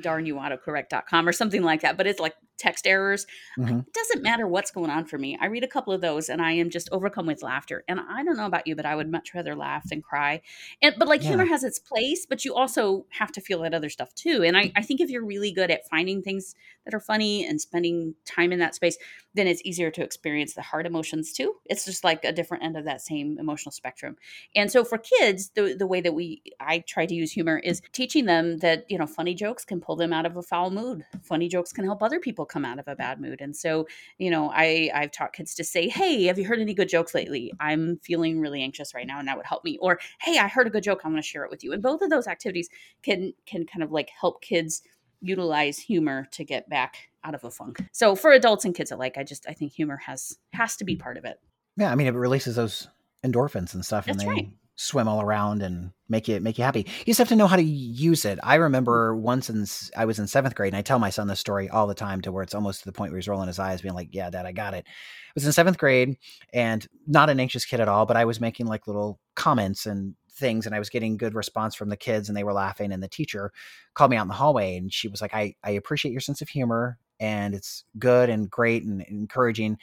darn 0.00 0.26
you 0.26 0.36
autocorrect.com 0.36 1.28
or 1.28 1.32
something 1.32 1.62
like 1.62 1.82
that, 1.82 1.96
but 1.96 2.06
it's 2.06 2.20
like 2.20 2.34
text 2.60 2.86
errors. 2.86 3.26
Mhm. 3.56 3.84
It 3.86 3.94
doesn't 3.94 4.22
matter 4.22 4.46
what's 4.46 4.70
going 4.70 4.90
on 4.90 5.04
for 5.04 5.18
me. 5.18 5.36
I 5.40 5.46
read 5.46 5.64
a 5.64 5.68
couple 5.68 5.92
of 5.92 6.00
those 6.00 6.28
and 6.28 6.40
I 6.40 6.52
am 6.52 6.70
just 6.70 6.88
overcome 6.92 7.26
with 7.26 7.42
laughter. 7.42 7.84
And 7.88 8.00
I 8.00 8.22
don't 8.22 8.36
know 8.36 8.46
about 8.46 8.66
you, 8.66 8.76
but 8.76 8.86
I 8.86 8.94
would 8.94 9.10
much 9.10 9.34
rather 9.34 9.56
laugh 9.56 9.88
than 9.88 10.00
cry. 10.02 10.42
And 10.80 10.94
but 10.98 11.08
like 11.08 11.22
Yeah. 11.22 11.30
humor 11.30 11.44
has 11.44 11.64
its 11.64 11.78
place, 11.78 12.26
but 12.26 12.44
you 12.44 12.54
also 12.54 13.06
have 13.10 13.32
to 13.32 13.40
feel 13.40 13.60
that 13.62 13.74
other 13.74 13.90
stuff 13.90 14.14
too. 14.14 14.42
And 14.44 14.56
I, 14.56 14.70
I 14.76 14.82
think 14.82 15.00
if 15.00 15.10
you're 15.10 15.24
really 15.24 15.52
good 15.52 15.70
at 15.70 15.88
finding 15.88 16.22
things 16.22 16.54
that 16.84 16.94
are 16.94 17.00
funny 17.00 17.44
and 17.44 17.60
spending 17.60 18.14
time 18.24 18.52
in 18.52 18.58
that 18.60 18.74
space, 18.74 18.96
then 19.34 19.46
it's 19.46 19.62
easier 19.64 19.90
to 19.90 20.02
experience 20.02 20.54
the 20.54 20.62
hard 20.62 20.86
emotions 20.86 21.32
too. 21.32 21.56
It's 21.66 21.84
just 21.84 22.04
like 22.04 22.24
a 22.24 22.32
different 22.32 22.64
end 22.64 22.76
of 22.76 22.84
that 22.84 23.00
same 23.00 23.38
emotional 23.38 23.72
spectrum. 23.72 24.16
And 24.54 24.70
so 24.70 24.84
for 24.84 24.98
kids, 24.98 25.50
the 25.50 25.74
the 25.74 25.86
way 25.86 26.00
that 26.00 26.12
we 26.14 26.42
I 26.60 26.80
try 26.80 27.06
to 27.06 27.14
use 27.14 27.32
humor 27.32 27.58
is 27.58 27.82
teaching 27.92 28.24
them 28.26 28.58
that, 28.58 28.84
you 28.88 28.98
know, 28.98 29.06
funny 29.06 29.34
jokes 29.34 29.64
can 29.64 29.80
pull 29.80 29.96
them 29.96 30.12
out 30.12 30.26
of 30.26 30.36
a 30.36 30.42
foul 30.42 30.70
mood. 30.70 31.04
Funny 31.22 31.48
jokes 31.48 31.72
can 31.72 31.84
help 31.84 32.02
other 32.02 32.20
people 32.20 32.44
come 32.50 32.64
out 32.64 32.78
of 32.78 32.88
a 32.88 32.96
bad 32.96 33.20
mood. 33.20 33.40
And 33.40 33.56
so, 33.56 33.86
you 34.18 34.30
know, 34.30 34.50
I 34.52 34.90
I've 34.94 35.12
taught 35.12 35.32
kids 35.32 35.54
to 35.54 35.64
say, 35.64 35.88
"Hey, 35.88 36.24
have 36.24 36.38
you 36.38 36.44
heard 36.44 36.60
any 36.60 36.74
good 36.74 36.88
jokes 36.88 37.14
lately? 37.14 37.52
I'm 37.60 37.98
feeling 38.02 38.40
really 38.40 38.62
anxious 38.62 38.94
right 38.94 39.06
now 39.06 39.18
and 39.18 39.28
that 39.28 39.36
would 39.36 39.46
help 39.46 39.64
me." 39.64 39.78
Or, 39.80 39.98
"Hey, 40.20 40.38
I 40.38 40.48
heard 40.48 40.66
a 40.66 40.70
good 40.70 40.82
joke. 40.82 41.00
I'm 41.04 41.12
going 41.12 41.22
to 41.22 41.26
share 41.26 41.44
it 41.44 41.50
with 41.50 41.64
you." 41.64 41.72
And 41.72 41.82
both 41.82 42.02
of 42.02 42.10
those 42.10 42.26
activities 42.26 42.68
can 43.02 43.32
can 43.46 43.64
kind 43.66 43.82
of 43.82 43.90
like 43.90 44.10
help 44.20 44.42
kids 44.42 44.82
utilize 45.20 45.78
humor 45.78 46.26
to 46.32 46.44
get 46.44 46.68
back 46.68 47.10
out 47.24 47.34
of 47.34 47.44
a 47.44 47.50
funk. 47.50 47.82
So 47.92 48.16
for 48.16 48.32
adults 48.32 48.64
and 48.64 48.74
kids 48.74 48.90
alike, 48.90 49.16
I 49.16 49.24
just 49.24 49.48
I 49.48 49.52
think 49.52 49.72
humor 49.72 49.96
has 49.96 50.38
has 50.52 50.76
to 50.76 50.84
be 50.84 50.96
part 50.96 51.16
of 51.16 51.24
it. 51.24 51.38
Yeah, 51.76 51.90
I 51.90 51.94
mean, 51.94 52.06
it 52.06 52.14
releases 52.14 52.56
those 52.56 52.88
endorphins 53.24 53.74
and 53.74 53.84
stuff, 53.84 54.08
and 54.08 54.18
That's 54.18 54.26
they 54.26 54.28
right. 54.28 54.48
Swim 54.82 55.06
all 55.08 55.20
around 55.20 55.62
and 55.62 55.92
make 56.08 56.26
you 56.26 56.40
make 56.40 56.56
you 56.56 56.64
happy. 56.64 56.86
You 57.00 57.04
just 57.06 57.18
have 57.18 57.28
to 57.28 57.36
know 57.36 57.46
how 57.46 57.56
to 57.56 57.62
use 57.62 58.24
it. 58.24 58.38
I 58.42 58.54
remember 58.54 59.14
once 59.14 59.50
in 59.50 59.66
I 59.96 60.06
was 60.06 60.18
in 60.18 60.26
seventh 60.26 60.54
grade, 60.54 60.72
and 60.72 60.78
I 60.78 60.82
tell 60.82 60.98
my 60.98 61.10
son 61.10 61.26
this 61.26 61.38
story 61.40 61.68
all 61.68 61.86
the 61.86 61.94
time, 61.94 62.22
to 62.22 62.32
where 62.32 62.42
it's 62.42 62.54
almost 62.54 62.80
to 62.80 62.86
the 62.86 62.92
point 62.92 63.12
where 63.12 63.18
he's 63.18 63.28
rolling 63.28 63.48
his 63.48 63.58
eyes, 63.58 63.82
being 63.82 63.94
like, 63.94 64.08
"Yeah, 64.12 64.30
Dad, 64.30 64.46
I 64.46 64.52
got 64.52 64.72
it." 64.74 64.86
I 64.88 65.32
was 65.34 65.44
in 65.44 65.52
seventh 65.52 65.76
grade, 65.78 66.16
and 66.54 66.86
not 67.06 67.28
an 67.30 67.40
anxious 67.40 67.64
kid 67.66 67.80
at 67.80 67.88
all, 67.88 68.06
but 68.06 68.16
I 68.16 68.24
was 68.24 68.40
making 68.40 68.66
like 68.66 68.86
little 68.86 69.20
comments 69.36 69.84
and 69.86 70.14
things, 70.32 70.64
and 70.64 70.74
I 70.74 70.78
was 70.78 70.88
getting 70.88 71.18
good 71.18 71.34
response 71.34 71.74
from 71.74 71.90
the 71.90 71.96
kids, 71.96 72.28
and 72.28 72.36
they 72.36 72.44
were 72.44 72.52
laughing. 72.54 72.90
And 72.92 73.02
the 73.02 73.08
teacher 73.08 73.52
called 73.94 74.10
me 74.10 74.16
out 74.16 74.22
in 74.22 74.28
the 74.28 74.34
hallway, 74.34 74.76
and 74.76 74.92
she 74.92 75.08
was 75.08 75.20
like, 75.20 75.34
"I 75.34 75.54
I 75.62 75.72
appreciate 75.72 76.12
your 76.12 76.22
sense 76.22 76.40
of 76.40 76.48
humor, 76.48 76.98
and 77.20 77.54
it's 77.54 77.84
good 77.98 78.30
and 78.30 78.48
great 78.50 78.84
and 78.84 79.02
encouraging." 79.02 79.76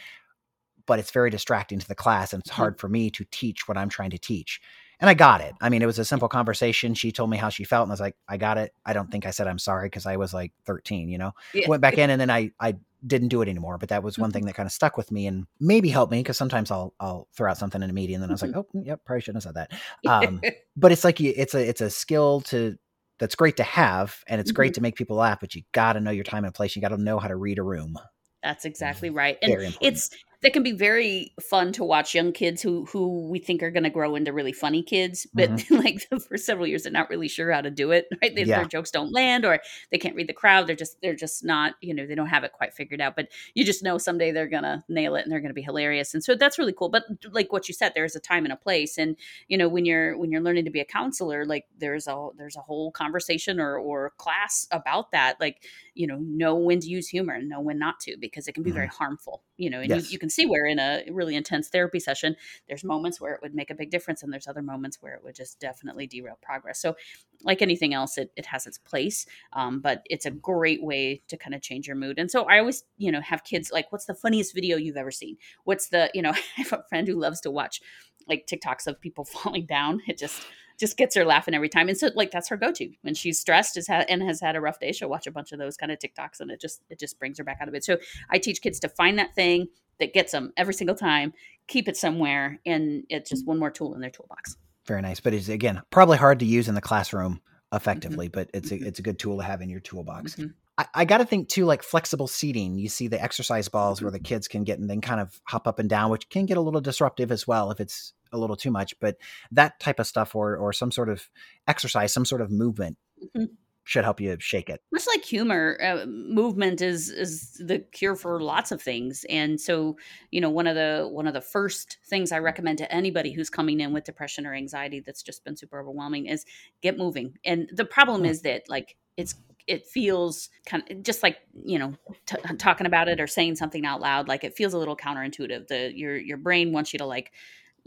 but 0.86 1.00
it's 1.00 1.12
very 1.12 1.30
distracting 1.30 1.80
to 1.80 1.88
the 1.88 1.96
class 1.96 2.34
and 2.34 2.42
it's 2.42 2.50
Mhm. 2.52 2.56
hard 2.56 2.80
for 2.80 2.88
me 2.90 3.10
to 3.12 3.26
teach 3.32 3.68
what 3.68 3.78
I'm 3.78 3.90
trying 3.90 4.10
to 4.12 4.18
teach. 4.18 4.62
And 5.00 5.10
I 5.10 5.14
got 5.14 5.42
it. 5.42 5.54
I 5.62 5.70
mean, 5.70 5.82
it 5.82 5.86
was 5.86 6.00
a 6.00 6.06
simple 6.06 6.28
conversation. 6.28 6.94
She 6.96 7.12
told 7.12 7.30
me 7.30 7.38
how 7.38 7.50
she 7.50 7.64
felt, 7.64 7.84
and 7.84 7.92
I 7.92 7.94
was 7.94 8.00
like, 8.00 8.16
I 8.28 8.38
got 8.38 8.58
it. 8.58 8.74
I 8.86 8.94
don't 8.94 9.12
think 9.12 9.26
I 9.26 9.32
said 9.32 9.48
I'm 9.48 9.60
sorry 9.60 9.88
because 9.88 10.06
I 10.08 10.18
was 10.18 10.34
like 10.34 10.54
13, 10.66 11.10
you 11.10 11.18
know? 11.20 11.34
Yeah. 11.54 11.68
Went 11.70 11.82
back 11.82 11.98
in 12.00 12.10
and 12.10 12.20
then 12.20 12.32
I, 12.32 12.52
I 12.60 12.76
didn't 13.06 13.28
do 13.28 13.44
it 13.44 13.48
anymore. 13.48 13.78
But 13.78 13.90
that 13.90 14.02
was 14.02 14.18
one 14.18 14.32
Mhm. 14.32 14.34
thing 14.34 14.46
that 14.48 14.56
kind 14.56 14.66
of 14.66 14.74
stuck 14.74 14.98
with 14.98 15.12
me 15.12 15.28
and 15.28 15.46
maybe 15.60 15.90
helped 15.90 16.12
me 16.12 16.20
because 16.20 16.36
sometimes 16.38 16.72
I'll 16.72 16.96
I'll 17.00 17.28
throw 17.36 17.52
out 17.52 17.58
something 17.60 17.84
in 17.84 17.90
a 17.90 17.94
meeting 17.94 18.16
and 18.16 18.24
then 18.24 18.32
I 18.32 18.34
was 18.34 18.42
like, 18.42 18.56
oh, 18.56 18.66
yep, 18.74 19.02
probably 19.06 19.22
shouldn't 19.22 19.44
have 19.44 19.56
said 19.56 19.68
that. 19.70 19.72
Um, 20.10 20.42
but 20.76 20.92
it's 20.92 21.04
like 21.04 21.22
it's 21.22 21.54
a 21.54 21.70
it's 21.70 21.82
a 21.82 21.92
skill 21.92 22.42
to 22.42 22.76
that's 23.20 23.36
great 23.36 23.58
to 23.58 23.64
have 23.64 24.24
and 24.28 24.42
it's 24.42 24.52
great 24.52 24.74
to 24.76 24.82
make 24.82 24.96
people 24.96 25.18
laugh, 25.18 25.40
but 25.40 25.54
you 25.54 25.62
got 25.74 25.94
to 25.94 26.00
know 26.00 26.12
your 26.12 26.24
time 26.24 26.44
and 26.44 26.54
place. 26.56 26.76
You 26.76 26.82
got 26.82 26.90
to 26.90 26.98
know 26.98 27.20
how 27.20 27.28
to 27.28 27.36
read 27.36 27.60
a 27.60 27.64
room. 27.64 27.98
That's 28.42 28.66
exactly 28.66 29.10
right. 29.12 29.38
And 29.44 29.52
Very 29.52 29.68
important. 29.68 29.98
it's 29.98 30.10
that 30.44 30.54
can 30.54 30.62
be 30.62 30.72
very 30.72 31.34
fun 31.42 31.72
to 31.74 31.84
watch 31.84 32.14
young 32.14 32.32
kids 32.32 32.62
who 32.62 32.86
who 32.86 33.28
we 33.28 33.40
think 33.40 33.64
are 33.64 33.72
going 33.72 33.84
to 33.84 33.90
grow 33.90 34.16
into 34.16 34.32
really 34.32 34.54
funny 34.54 34.84
kids, 34.84 35.26
but 35.34 35.50
mm-hmm. 35.50 35.76
like 35.84 36.08
for 36.28 36.38
several 36.38 36.68
years 36.68 36.84
they're 36.84 36.92
not 36.92 37.10
really 37.10 37.28
sure 37.28 37.52
how 37.52 37.62
to 37.62 37.72
do 37.72 37.92
it. 37.92 38.06
Right? 38.22 38.36
They, 38.36 38.44
Yeah. 38.44 38.58
Their 38.58 38.66
jokes 38.66 38.92
don't 38.92 39.12
land, 39.12 39.46
or 39.46 39.60
they 39.92 39.98
can't 39.98 40.16
read 40.16 40.30
the 40.30 40.34
crowd. 40.34 40.68
They're 40.68 40.76
just 40.76 40.98
they're 41.02 41.16
just 41.16 41.44
not 41.44 41.74
you 41.82 41.94
know 41.94 42.06
they 42.06 42.16
don't 42.16 42.28
have 42.28 42.44
it 42.44 42.52
quite 42.54 42.74
figured 42.74 43.02
out. 43.02 43.16
But 43.16 43.30
you 43.56 43.66
just 43.66 43.84
know 43.84 43.98
someday 43.98 44.32
they're 44.32 44.48
gonna 44.48 44.84
nail 44.88 45.16
it 45.16 45.24
and 45.24 45.32
they're 45.32 45.42
gonna 45.42 45.54
be 45.54 45.62
hilarious. 45.62 46.14
And 46.14 46.24
so 46.24 46.36
that's 46.36 46.60
really 46.60 46.74
cool. 46.74 46.90
But 46.90 47.04
like 47.32 47.52
what 47.52 47.68
you 47.68 47.74
said, 47.74 47.94
there's 47.96 48.16
a 48.16 48.20
time 48.20 48.44
and 48.46 48.54
a 48.54 48.58
place. 48.58 48.98
And 48.98 49.18
you 49.48 49.58
know 49.58 49.68
when 49.68 49.86
you're 49.86 50.18
when 50.18 50.32
you're 50.32 50.42
learning 50.42 50.66
to 50.66 50.72
be 50.72 50.82
a 50.82 50.86
counselor, 50.86 51.46
like 51.46 51.66
there's 51.78 52.08
a 52.08 52.30
there's 52.38 52.56
a 52.56 52.62
whole 52.62 52.92
conversation 52.92 53.60
or 53.60 53.78
or 53.78 54.14
class 54.18 54.68
about 54.72 55.12
that. 55.12 55.40
Like 55.40 55.64
you 55.98 56.08
know 56.08 56.18
know 56.20 56.56
when 56.56 56.80
to 56.80 56.88
use 56.88 57.08
humor 57.08 57.34
and 57.34 57.50
know 57.50 57.60
when 57.60 57.80
not 57.80 58.00
to 58.02 58.16
because 58.20 58.48
it 58.48 58.54
can 58.54 58.64
be 58.64 58.72
very 58.72 58.88
harmful. 58.88 59.44
You 59.58 59.70
know, 59.70 59.80
and 59.82 59.90
Yes. 59.90 60.04
you, 60.08 60.14
you 60.14 60.20
can 60.20 60.30
see 60.30 60.46
where 60.46 60.66
in 60.66 60.80
a 60.80 61.04
really 61.12 61.36
intense 61.36 61.70
therapy 61.70 62.00
session, 62.00 62.36
there's 62.68 62.84
moments 62.84 63.20
where 63.20 63.34
it 63.34 63.42
would 63.42 63.56
make 63.56 63.70
a 63.70 63.76
big 63.76 63.90
difference, 63.90 64.24
and 64.24 64.32
there's 64.32 64.48
other 64.48 64.62
moments 64.62 64.98
where 65.02 65.16
it 65.16 65.24
would 65.24 65.36
just 65.36 65.60
definitely 65.60 66.08
derail 66.08 66.38
progress. 66.42 66.80
So, 66.80 66.96
like 67.44 67.62
anything 67.62 67.94
else, 67.94 68.18
it, 68.18 68.32
it 68.36 68.46
has 68.48 68.68
its 68.68 68.78
place, 68.78 69.26
um, 69.54 69.80
but 69.80 70.04
it's 70.06 70.26
a 70.26 70.32
great 70.32 70.84
way 70.84 71.22
to 71.28 71.38
kind 71.38 71.54
of 71.56 71.62
change 71.62 71.88
your 71.88 71.96
mood. 71.96 72.20
And 72.20 72.30
so, 72.32 72.44
I 72.44 72.60
always, 72.60 72.84
you 72.98 73.12
know, 73.12 73.22
have 73.22 73.44
kids 73.44 73.72
like, 73.72 73.92
"What's 73.92 74.06
the 74.06 74.16
funniest 74.16 74.54
video 74.54 74.78
you've 74.78 74.98
ever 74.98 75.12
seen? 75.12 75.38
What's 75.64 75.90
the, 75.90 76.10
you 76.14 76.22
know, 76.22 76.32
I 76.58 76.62
have 76.62 76.74
a 76.74 76.84
friend 76.90 77.08
who 77.08 77.16
loves 77.20 77.42
to 77.42 77.52
watch 77.52 77.82
like 78.28 78.48
TikToks 78.48 78.88
of 78.88 79.00
people 79.00 79.26
falling 79.26 79.66
down. 79.66 80.02
It 80.08 80.18
just 80.18 80.44
just 80.80 80.98
gets 80.98 81.16
her 81.16 81.26
laughing 81.26 81.54
every 81.54 81.70
time. 81.70 81.90
And 81.90 81.98
so 81.98 82.10
like 82.16 82.32
that's 82.32 82.50
her 82.50 82.58
go-to 82.58 82.90
when 83.02 83.14
she's 83.16 83.40
stressed 83.40 83.78
is 83.78 83.88
had, 83.88 84.06
and 84.10 84.22
has 84.24 84.40
had 84.42 84.56
a 84.56 84.62
rough 84.62 84.80
day. 84.80 84.92
She'll 84.92 85.10
watch 85.10 85.28
a 85.28 85.32
bunch 85.32 85.52
of 85.52 85.60
those 85.60 85.78
kind 85.78 85.92
of 85.92 86.00
TikToks 86.00 86.40
and 86.40 86.52
it 86.52 86.62
just 86.62 86.82
it 86.90 87.00
just 87.00 87.18
brings 87.20 87.38
her 87.38 87.44
back 87.44 87.58
out 87.62 87.68
of 87.68 87.74
it. 87.74 87.84
So 87.84 87.98
I 88.30 88.38
teach 88.38 88.62
kids 88.62 88.80
to 88.82 88.90
find 88.90 89.18
that 89.20 89.34
thing 89.36 89.68
that 90.00 90.14
gets 90.14 90.32
them 90.32 90.54
every 90.56 90.74
single 90.76 90.96
time, 90.96 91.34
keep 91.68 91.88
it 91.88 91.98
somewhere, 91.98 92.60
and 92.66 93.04
it's 93.10 93.30
just 93.30 93.48
one 93.48 93.58
more 93.58 93.72
tool 93.72 93.96
in 93.96 94.02
their 94.02 94.12
toolbox. 94.12 94.56
Very 94.86 95.02
nice. 95.02 95.20
But 95.20 95.34
it's 95.34 95.50
again 95.50 95.82
probably 95.90 96.18
hard 96.18 96.40
to 96.40 96.46
use 96.46 96.68
in 96.68 96.76
the 96.76 96.82
classroom 96.82 97.42
effectively, 97.74 98.28
but 98.28 98.50
it's 98.54 98.72
a 98.72 98.76
it's 98.76 99.00
a 99.00 99.02
good 99.02 99.20
tool 99.20 99.38
to 99.38 99.44
have 99.44 99.62
in 99.62 99.70
your 99.70 99.80
toolbox. 99.80 100.36
Mhm. 100.36 100.54
I, 100.78 100.86
I 100.94 101.06
got 101.06 101.18
to 101.18 101.26
think 101.26 101.50
too, 101.50 101.66
like 101.66 101.82
flexible 101.82 102.28
seating. 102.28 102.78
You 102.78 102.88
see 102.88 103.08
the 103.08 103.22
exercise 103.22 103.68
balls 103.68 103.98
Mm-hmm. 103.98 104.06
where 104.06 104.12
the 104.12 104.20
kids 104.20 104.48
can 104.48 104.64
get 104.64 104.80
and 104.80 104.90
then 104.90 105.02
kind 105.02 105.20
of 105.20 105.42
hop 105.46 105.68
up 105.68 105.80
and 105.80 105.90
down, 105.90 106.12
which 106.12 106.30
can 106.30 106.46
get 106.46 106.58
a 106.58 106.62
little 106.62 106.82
disruptive 106.82 107.32
as 107.32 107.48
well 107.48 107.72
if 107.72 107.80
it's 107.80 108.14
a 108.32 108.38
little 108.38 108.56
too 108.56 108.72
much. 108.72 108.94
But 109.00 109.18
that 109.52 109.80
type 109.80 110.00
of 110.00 110.08
stuff, 110.08 110.36
or 110.36 110.56
or 110.58 110.74
some 110.74 110.92
sort 110.92 111.10
of 111.10 111.30
exercise, 111.68 112.14
some 112.14 112.26
sort 112.26 112.42
of 112.42 112.52
movement, 112.52 112.98
Mhm. 113.36 113.50
should 113.84 114.04
help 114.04 114.20
you 114.20 114.36
shake 114.40 114.70
it. 114.70 114.82
much 114.92 115.08
like 115.08 115.24
humor 115.24 115.78
uh, 115.82 116.06
movement 116.08 116.82
is 116.82 117.10
is 117.10 117.54
the 117.66 117.80
cure 117.80 118.16
for 118.18 118.42
lots 118.42 118.72
of 118.74 118.82
things 118.82 119.26
and 119.30 119.62
so 119.62 119.96
you 120.30 120.42
know 120.42 120.50
one 120.50 120.68
of 120.68 120.76
the 120.76 121.08
one 121.10 121.26
of 121.26 121.34
the 121.34 121.40
first 121.40 121.98
things 122.06 122.34
i 122.34 122.38
recommend 122.38 122.78
to 122.78 122.92
anybody 122.94 123.32
who's 123.32 123.50
coming 123.50 123.80
in 123.80 123.94
with 123.94 124.04
depression 124.04 124.46
or 124.46 124.54
anxiety 124.54 125.00
that's 125.00 125.24
just 125.24 125.44
been 125.46 125.56
super 125.56 125.80
overwhelming 125.80 126.26
is 126.26 126.46
get 126.82 126.98
moving 126.98 127.38
and 127.46 127.70
the 127.74 127.86
problem 127.86 128.22
Hmm. 128.22 128.28
is 128.28 128.42
that 128.42 128.64
like 128.68 128.98
it's 129.16 129.36
it 129.68 129.86
feels 129.86 130.50
kind 130.66 130.84
of 130.90 131.02
just 131.04 131.24
like 131.24 131.38
you 131.66 131.80
know 131.80 131.94
t- 132.26 132.36
talking 132.58 132.88
about 132.88 133.08
it 133.08 133.22
or 133.22 133.28
saying 133.28 133.56
something 133.56 133.86
out 133.86 134.02
loud 134.02 134.28
like 134.28 134.44
it 134.44 134.56
feels 134.58 134.74
a 134.74 134.78
little 134.78 134.98
counterintuitive 134.98 135.68
the 135.68 135.94
your 135.96 136.18
your 136.18 136.38
brain 136.38 136.74
wants 136.74 136.92
you 136.92 137.00
to 137.00 137.06
like 137.06 137.32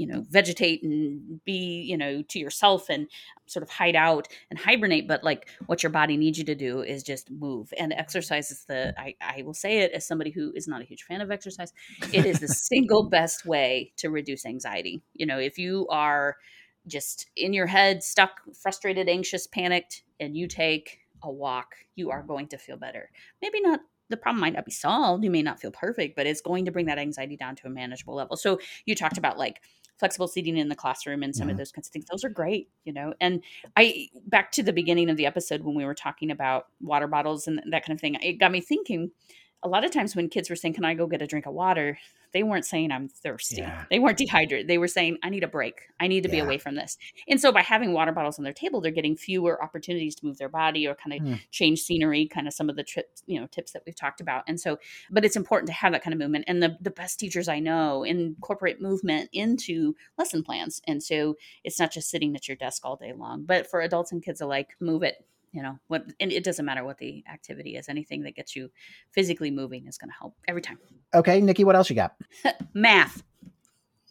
you 0.01 0.07
know 0.07 0.25
vegetate 0.31 0.83
and 0.83 1.45
be 1.45 1.83
you 1.83 1.97
know 1.97 2.23
to 2.23 2.39
yourself 2.39 2.89
and 2.89 3.07
sort 3.45 3.63
of 3.63 3.69
hide 3.69 3.95
out 3.95 4.27
and 4.49 4.59
hibernate 4.59 5.07
but 5.07 5.23
like 5.23 5.47
what 5.67 5.83
your 5.83 5.91
body 5.91 6.17
needs 6.17 6.39
you 6.39 6.45
to 6.45 6.55
do 6.55 6.81
is 6.81 7.03
just 7.03 7.31
move. 7.31 7.71
And 7.79 7.93
exercise 7.93 8.51
is 8.51 8.65
the 8.65 8.95
I, 8.99 9.15
I 9.21 9.43
will 9.43 9.53
say 9.53 9.81
it 9.81 9.93
as 9.93 10.07
somebody 10.07 10.31
who 10.31 10.53
is 10.55 10.67
not 10.67 10.81
a 10.81 10.85
huge 10.85 11.03
fan 11.03 11.21
of 11.21 11.31
exercise 11.31 11.75
it 12.15 12.25
is 12.25 12.41
the 12.41 12.49
single 12.71 13.11
best 13.11 13.45
way 13.45 13.93
to 13.99 14.09
reduce 14.09 14.47
anxiety. 14.47 15.03
You 15.13 15.27
know 15.27 15.39
if 15.39 15.59
you 15.59 15.87
are 15.91 16.39
just 16.87 17.29
in 17.37 17.53
your 17.53 17.67
head 17.67 18.03
stuck 18.03 18.41
frustrated 18.55 19.07
anxious 19.07 19.47
panicked 19.47 20.03
and 20.19 20.35
you 20.35 20.49
take 20.49 21.01
a 21.23 21.31
walk 21.31 21.75
you 21.95 22.11
are 22.11 22.23
going 22.23 22.49
to 22.49 22.57
feel 22.57 22.79
better. 22.79 23.11
Maybe 23.43 23.61
not 23.61 23.81
the 24.09 24.17
problem 24.17 24.41
might 24.41 24.55
not 24.55 24.65
be 24.65 24.73
solved 24.73 25.25
you 25.25 25.31
may 25.31 25.43
not 25.43 25.61
feel 25.61 25.71
perfect 25.71 26.17
but 26.17 26.27
it's 26.27 26.41
going 26.41 26.65
to 26.65 26.73
bring 26.73 26.87
that 26.87 26.99
anxiety 26.99 27.37
down 27.37 27.55
to 27.57 27.67
a 27.67 27.71
manageable 27.71 28.15
level. 28.15 28.39
So 28.39 28.59
you 28.87 28.95
talked 28.95 29.19
about 29.19 29.37
like 29.37 29.61
flexible 30.01 30.29
seating 30.29 30.57
in 30.59 30.69
the 30.69 30.77
classroom 30.77 31.23
and 31.23 31.37
some 31.37 31.49
Mhm. 31.49 31.53
of 31.53 31.59
those 31.59 31.73
kinds 31.73 31.89
of 31.89 31.93
things 31.93 32.07
those 32.11 32.25
are 32.25 32.31
great 32.31 32.71
you 32.85 32.93
know 32.93 33.15
and 33.21 33.43
i 33.77 34.09
back 34.27 34.53
to 34.53 34.65
the 34.65 34.73
beginning 34.73 35.11
of 35.11 35.17
the 35.19 35.27
episode 35.27 35.63
when 35.63 35.77
we 35.77 35.85
were 35.85 35.95
talking 35.95 36.33
about 36.33 36.67
water 36.81 37.07
bottles 37.07 37.47
and 37.49 37.63
that 37.71 37.85
kind 37.87 37.97
of 37.97 38.01
thing 38.01 38.17
it 38.17 38.35
got 38.41 38.53
me 38.53 38.61
thinking 38.61 39.13
a 39.63 39.69
lot 39.69 39.85
of 39.85 39.91
times 39.91 40.17
when 40.17 40.29
kids 40.29 40.49
were 40.49 40.57
saying 40.57 40.75
can 40.75 40.85
i 40.85 40.95
go 40.95 41.07
get 41.07 41.23
a 41.23 41.27
drink 41.27 41.47
of 41.47 41.53
water? 41.55 41.99
they 42.33 42.45
weren't 42.45 42.65
saying 42.65 42.93
i'm 42.93 43.09
thirsty. 43.09 43.57
Yeah. 43.57 43.87
they 43.91 43.99
weren't 43.99 44.17
dehydrated. 44.17 44.69
They 44.69 44.79
were 44.79 44.87
saying 44.87 45.19
i 45.25 45.29
need 45.31 45.43
a 45.43 45.49
break. 45.49 45.81
I 45.99 46.07
need 46.07 46.23
to 46.23 46.29
be 46.29 46.39
away 46.39 46.59
from 46.59 46.77
this. 46.77 46.97
And 47.29 47.41
so 47.41 47.51
by 47.51 47.63
having 47.63 47.93
water 47.93 48.13
bottles 48.13 48.39
on 48.39 48.45
their 48.45 48.53
table 48.53 48.81
they're 48.81 48.93
getting 48.93 49.17
fewer 49.17 49.61
opportunities 49.61 50.15
to 50.17 50.27
move 50.27 50.39
their 50.39 50.49
body 50.49 50.87
or 50.87 50.95
kind 50.95 51.15
of 51.15 51.21
Hmm. 51.27 51.35
change 51.51 51.81
scenery 51.81 52.27
kind 52.29 52.47
of 52.47 52.55
some 52.55 52.71
of 52.71 52.77
the 52.77 52.85
trips 52.85 53.25
you 53.27 53.41
know 53.41 53.49
tips 53.49 53.73
that 53.73 53.83
we've 53.85 53.97
talked 53.97 54.21
about. 54.21 54.45
And 54.47 54.61
so 54.61 54.79
but 55.11 55.25
it's 55.25 55.35
important 55.35 55.67
to 55.67 55.73
have 55.73 55.91
that 55.93 56.05
kind 56.05 56.15
of 56.15 56.21
movement. 56.21 56.45
And 56.47 56.63
the, 56.63 56.77
the 56.81 56.91
best 56.93 57.19
teachers 57.19 57.49
i 57.49 57.59
know 57.59 58.05
incorporate 58.05 58.81
movement 58.81 59.29
into 59.33 59.97
lesson 60.17 60.45
plans. 60.45 60.81
And 60.87 61.03
so 61.03 61.35
it's 61.65 61.81
not 61.81 61.91
just 61.91 62.09
sitting 62.11 62.37
at 62.37 62.47
your 62.47 62.57
desk 62.57 62.83
all 62.85 62.95
day 62.95 63.13
long. 63.13 63.43
But 63.43 63.69
for 63.69 63.81
adults 63.81 64.13
and 64.13 64.23
kids 64.23 64.41
alike 64.41 64.69
move 64.79 65.03
it 65.03 65.17
you 65.53 65.63
know 65.63 65.79
what 65.89 66.05
and 66.21 66.31
it 66.33 66.45
doesn't 66.45 66.65
matter 66.65 66.85
what 66.85 66.99
the 66.99 67.25
activity 67.33 67.77
is 67.77 67.89
anything 67.89 68.23
that 68.23 68.35
gets 68.37 68.55
you 68.55 68.71
physically 69.13 69.51
moving 69.51 69.87
is 69.87 69.99
going 69.99 70.11
to 70.11 70.17
help 70.19 70.35
every 70.49 70.63
time 70.63 70.79
Okay, 71.13 71.41
Nikki, 71.41 71.65
what 71.65 71.75
else 71.77 71.91
you 71.91 71.97
got? 71.97 72.15
math 72.75 73.23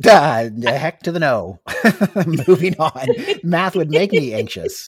Ah, 0.05 0.45
the 0.49 0.71
heck 0.71 1.01
to 1.03 1.11
the 1.11 1.19
no. 1.19 1.59
Moving 2.47 2.73
on. 2.79 3.05
Math 3.43 3.75
would 3.75 3.89
make 3.89 4.13
me 4.13 4.33
anxious. 4.33 4.87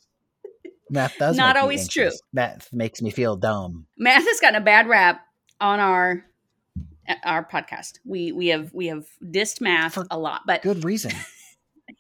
Math 0.90 1.18
does 1.18 1.36
Not 1.36 1.58
always 1.58 1.88
true. 1.88 2.12
Math 2.32 2.72
makes 2.72 3.02
me 3.02 3.10
feel 3.12 3.36
dumb. 3.36 3.88
math 3.98 4.24
has 4.26 4.40
gotten 4.40 4.62
a 4.62 4.64
bad 4.64 4.88
rap 4.88 5.22
on 5.60 5.80
our 5.82 6.24
our 7.26 7.44
podcast. 7.46 8.00
We 8.06 8.32
we 8.32 8.48
have 8.48 8.74
we 8.74 8.88
have 8.88 9.06
dissed 9.22 9.60
math 9.60 9.96
For 9.96 10.08
a 10.10 10.18
lot, 10.18 10.42
but 10.48 10.62
Good 10.62 10.86
reason. 10.86 11.12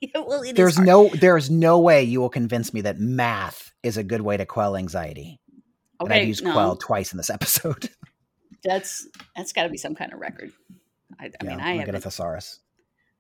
well, 0.16 0.44
There's 0.54 0.76
hard. 0.76 0.88
no 0.88 1.10
there's 1.10 1.50
no 1.50 1.80
way 1.80 2.04
you 2.04 2.20
will 2.22 2.30
convince 2.30 2.74
me 2.74 2.82
that 2.82 3.00
math 3.00 3.72
is 3.84 3.98
a 3.98 4.04
good 4.04 4.22
way 4.22 4.38
to 4.38 4.46
quell 4.46 4.76
anxiety. 4.76 5.40
and 6.00 6.12
I've 6.14 6.28
used 6.28 6.44
no, 6.44 6.54
quell 6.54 6.76
twice 6.76 7.12
in 7.14 7.18
this 7.18 7.30
episode. 7.38 7.90
that's 8.64 9.08
that's 9.36 9.54
got 9.54 9.64
to 9.64 9.70
be 9.70 9.78
some 9.78 9.96
kind 9.96 10.14
of 10.14 10.20
record. 10.20 10.52
I, 11.20 11.30
I 11.40 11.44
mean, 11.44 11.60
I 11.60 11.76
have 11.76 11.90
a 11.94 12.00
thesaurus. 12.00 12.60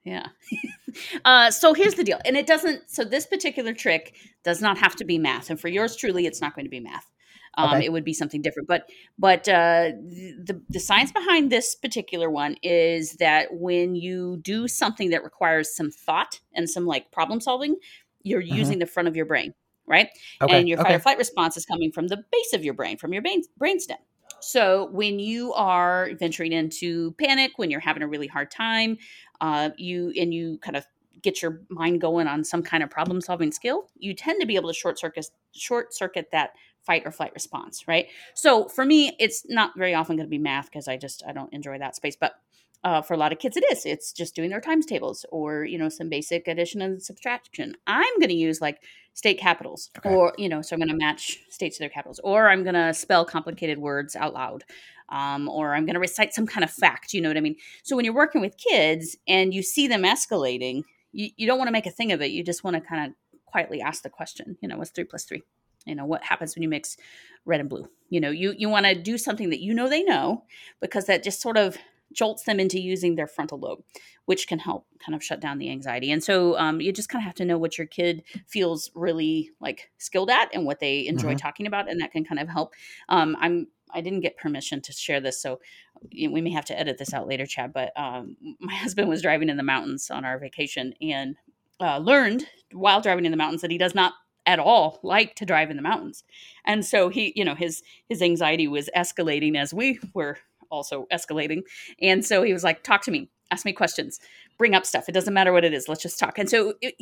Yeah. 0.04 0.28
uh, 1.26 1.52
so 1.52 1.74
here's 1.74 1.94
the 1.96 2.04
deal. 2.04 2.20
And 2.26 2.36
it 2.36 2.48
doesn't, 2.48 2.90
so 2.90 3.04
this 3.04 3.26
particular 3.26 3.74
trick 3.74 4.16
does 4.44 4.62
not 4.62 4.78
have 4.80 4.96
to 4.96 5.06
be 5.06 5.18
math. 5.18 5.50
And 5.50 5.60
for 5.60 5.68
yours 5.68 5.96
truly, 5.96 6.26
it's 6.26 6.42
not 6.42 6.56
going 6.56 6.66
to 6.66 6.72
be 6.72 6.80
math. 6.80 7.06
Um, 7.56 7.76
Okay. 7.76 7.86
It 7.86 7.92
would 7.92 8.06
be 8.06 8.14
something 8.14 8.42
different. 8.42 8.68
But, 8.68 8.90
but 9.20 9.48
uh, 9.50 9.92
the, 9.92 10.62
the 10.70 10.80
science 10.80 11.12
behind 11.12 11.52
this 11.52 11.76
particular 11.76 12.30
one 12.30 12.56
is 12.64 13.14
that 13.14 13.48
when 13.52 13.96
you 13.96 14.38
do 14.42 14.68
something 14.68 15.10
that 15.10 15.24
requires 15.24 15.76
some 15.76 15.92
thought 15.92 16.40
and 16.54 16.70
some 16.70 16.86
like 16.86 17.12
problem 17.12 17.42
solving, 17.42 17.76
you're 18.24 18.42
Mhm. 18.42 18.56
using 18.56 18.80
the 18.80 18.86
front 18.86 19.08
of 19.08 19.16
your 19.16 19.26
brain, 19.26 19.54
right? 19.86 20.10
Okay. 20.42 20.58
and 20.58 20.70
your 20.70 20.78
fight 20.78 20.88
okay. 20.88 20.96
or 20.96 21.00
flight 21.00 21.18
response 21.18 21.58
is 21.58 21.66
coming 21.66 21.92
from 21.92 22.08
the 22.08 22.18
base 22.32 22.54
of 22.54 22.64
your 22.64 22.74
brain, 22.74 22.98
from 22.98 23.14
your 23.14 23.22
brain 23.22 23.42
brainstem. 23.60 23.98
So 24.40 24.90
when 24.92 25.20
you 25.20 25.54
are 25.54 26.12
venturing 26.20 26.52
into 26.52 27.12
panic, 27.14 27.52
when 27.58 27.70
you're 27.70 27.80
having 27.80 28.02
a 28.02 28.08
really 28.08 28.28
hard 28.28 28.50
time, 28.50 28.98
uh, 29.40 29.70
you 29.78 30.12
and 30.20 30.34
you 30.34 30.58
kind 30.60 30.76
of 30.76 30.86
get 31.22 31.42
your 31.42 31.62
mind 31.70 32.02
going 32.02 32.28
on 32.28 32.44
some 32.44 32.64
kind 32.64 32.82
of 32.82 32.90
problem 32.90 33.22
solving 33.22 33.52
skill, 33.52 33.88
you 33.98 34.14
tend 34.16 34.42
to 34.42 34.48
be 34.48 34.56
able 34.56 34.70
to 34.70 34.74
short 34.74 34.98
circuit 34.98 35.28
short 35.54 35.94
circuit 35.94 36.30
that 36.32 36.52
fight 36.86 37.04
or 37.06 37.12
flight 37.12 37.32
response, 37.34 37.88
right? 37.88 38.08
So 38.34 38.68
for 38.68 38.86
me, 38.86 39.16
it's 39.20 39.46
not 39.48 39.72
very 39.78 39.94
often 39.94 40.16
going 40.16 40.28
to 40.28 40.30
be 40.32 40.38
math 40.38 40.66
because 40.66 40.88
I 40.88 40.98
just 40.98 41.24
I 41.28 41.32
don't 41.32 41.54
enjoy 41.54 41.78
that 41.80 41.96
space, 41.96 42.16
but 42.20 42.34
uh, 42.84 43.02
for 43.02 43.14
a 43.14 43.18
lot 43.18 43.32
of 43.32 43.38
kids, 43.38 43.56
it 43.58 43.64
is. 43.72 43.86
It's 43.86 44.12
just 44.12 44.34
doing 44.36 44.50
their 44.50 44.60
times 44.62 44.88
tables 44.88 45.24
or 45.32 45.64
you 45.66 45.78
know 45.78 45.90
some 45.90 46.10
basic 46.10 46.48
addition 46.48 46.82
and 46.82 47.02
subtraction. 47.02 47.76
I'm 47.86 48.18
going 48.20 48.30
to 48.30 48.36
use 48.36 48.60
like 48.62 48.80
state 49.14 49.38
capitals 49.40 49.90
Okay. 49.98 50.10
or 50.16 50.34
you 50.38 50.48
know 50.48 50.62
so 50.62 50.74
i'm 50.74 50.80
going 50.80 50.88
to 50.88 50.96
match 50.96 51.38
states 51.50 51.76
to 51.76 51.84
their 51.84 51.90
capitals 51.90 52.22
or 52.24 52.48
i'm 52.48 52.64
going 52.64 52.76
to 52.76 52.94
spell 52.94 53.26
complicated 53.26 53.78
words 53.78 54.16
out 54.16 54.34
loud 54.34 54.64
um, 55.10 55.50
or 55.50 55.76
i'm 55.76 55.86
going 55.86 55.96
to 55.96 56.00
recite 56.00 56.34
some 56.34 56.48
kind 56.48 56.64
of 56.64 56.72
fact 56.72 57.14
you 57.14 57.20
know 57.20 57.28
what 57.28 57.36
i 57.36 57.42
mean 57.42 57.58
so 57.84 57.98
when 57.98 58.06
you're 58.06 58.14
working 58.14 58.40
with 58.40 58.56
kids 58.58 59.18
and 59.28 59.54
you 59.54 59.62
see 59.62 59.86
them 59.86 60.04
escalating 60.04 60.84
you, 61.12 61.30
you 61.36 61.46
don't 61.46 61.58
want 61.58 61.68
to 61.68 61.74
make 61.74 61.86
a 61.86 61.92
thing 61.92 62.14
of 62.14 62.22
it 62.22 62.32
you 62.32 62.42
just 62.42 62.64
want 62.64 62.74
to 62.74 62.80
kind 62.82 63.06
of 63.06 63.14
quietly 63.46 63.82
ask 63.82 64.02
the 64.02 64.10
question 64.10 64.56
you 64.62 64.68
know 64.70 64.78
what's 64.78 64.92
three 64.92 65.04
plus 65.04 65.26
three 65.26 65.44
you 65.86 65.96
know 65.96 66.06
what 66.06 66.24
happens 66.24 66.56
when 66.56 66.64
you 66.64 66.70
mix 66.70 66.98
red 67.46 67.60
and 67.60 67.70
blue. 67.70 67.88
You 68.10 68.20
know 68.20 68.30
you 68.32 68.54
you 68.58 68.70
want 68.70 68.86
to 68.86 68.96
do 68.96 69.18
something 69.18 69.50
that 69.50 69.62
you 69.62 69.74
know 69.74 69.90
they 69.90 70.04
know 70.04 70.44
because 70.80 71.06
that 71.06 71.24
just 71.24 71.42
sort 71.42 71.58
of 71.58 71.78
jolts 72.14 72.44
them 72.44 72.60
into 72.60 72.78
using 72.80 73.16
their 73.16 73.28
frontal 73.28 73.58
lobe 73.58 73.82
which 74.26 74.46
can 74.48 74.60
help 74.60 74.86
kind 75.04 75.16
of 75.16 75.24
shut 75.24 75.40
down 75.40 75.58
the 75.58 75.70
anxiety. 75.70 76.12
And 76.12 76.24
so 76.24 76.58
um, 76.60 76.80
you 76.80 76.92
just 76.94 77.10
kind 77.10 77.22
of 77.22 77.26
have 77.26 77.36
to 77.36 77.46
know 77.46 77.58
what 77.58 77.78
your 77.78 77.88
kid 77.88 78.24
feels 78.48 78.92
really 78.96 79.50
like 79.60 79.90
skilled 79.98 80.30
at 80.30 80.50
and 80.54 80.66
what 80.66 80.80
they 80.80 81.08
enjoy 81.08 81.34
Mhm. 81.34 81.38
talking 81.40 81.68
about 81.68 81.90
and 81.90 82.00
that 82.02 82.12
can 82.12 82.24
kind 82.24 82.40
of 82.40 82.48
help. 82.48 82.74
Um, 83.10 83.36
i'm 83.40 83.68
i 83.94 84.00
didn't 84.00 84.22
get 84.22 84.38
permission 84.38 84.80
to 84.82 84.94
share 84.94 85.20
this 85.20 85.42
so 85.42 85.60
we 86.14 86.40
may 86.42 86.52
have 86.52 86.64
to 86.66 86.80
edit 86.80 86.98
this 86.98 87.14
out 87.14 87.28
later 87.28 87.46
chad 87.46 87.74
but 87.74 87.92
um, 87.98 88.38
my 88.60 88.74
husband 88.84 89.10
was 89.10 89.22
driving 89.22 89.50
in 89.50 89.58
the 89.58 89.64
mountains 89.64 90.10
on 90.12 90.24
our 90.24 90.38
vacation 90.40 90.94
and 91.02 91.36
uh, 91.82 91.98
learned 91.98 92.46
while 92.72 93.02
driving 93.02 93.26
in 93.26 93.32
the 93.32 93.38
mountains 93.38 93.62
that 93.62 93.72
he 93.72 93.78
does 93.78 93.96
not 93.96 94.14
at 94.46 94.60
all 94.60 95.00
like 95.04 95.36
to 95.36 95.46
drive 95.46 95.70
in 95.70 95.78
the 95.78 95.84
mountains. 95.84 96.24
And 96.66 96.86
so 96.86 97.10
he 97.10 97.34
you 97.36 97.46
know 97.46 97.56
his 97.56 97.82
his 98.10 98.22
anxiety 98.22 98.68
was 98.68 98.90
escalating 98.96 99.56
as 99.56 99.74
we 99.74 100.00
were 100.14 100.38
also 100.70 101.08
escalating. 101.12 101.64
And 102.02 102.26
so 102.26 102.44
he 102.44 102.54
was 102.54 102.64
like 102.64 102.84
talk 102.84 103.04
to 103.04 103.12
me. 103.12 103.30
Ask 103.52 103.66
me 103.66 103.74
questions. 103.74 104.20
Bring 104.58 104.76
up 104.76 104.86
stuff. 104.86 105.10
It 105.10 105.14
doesn't 105.14 105.34
matter 105.34 105.52
what 105.52 105.66
it 105.66 105.74
is. 105.74 105.90
Let's 105.90 106.02
just 106.02 106.20
talk. 106.20 106.38
And 106.38 106.50
so 106.50 106.76
it, 106.82 106.96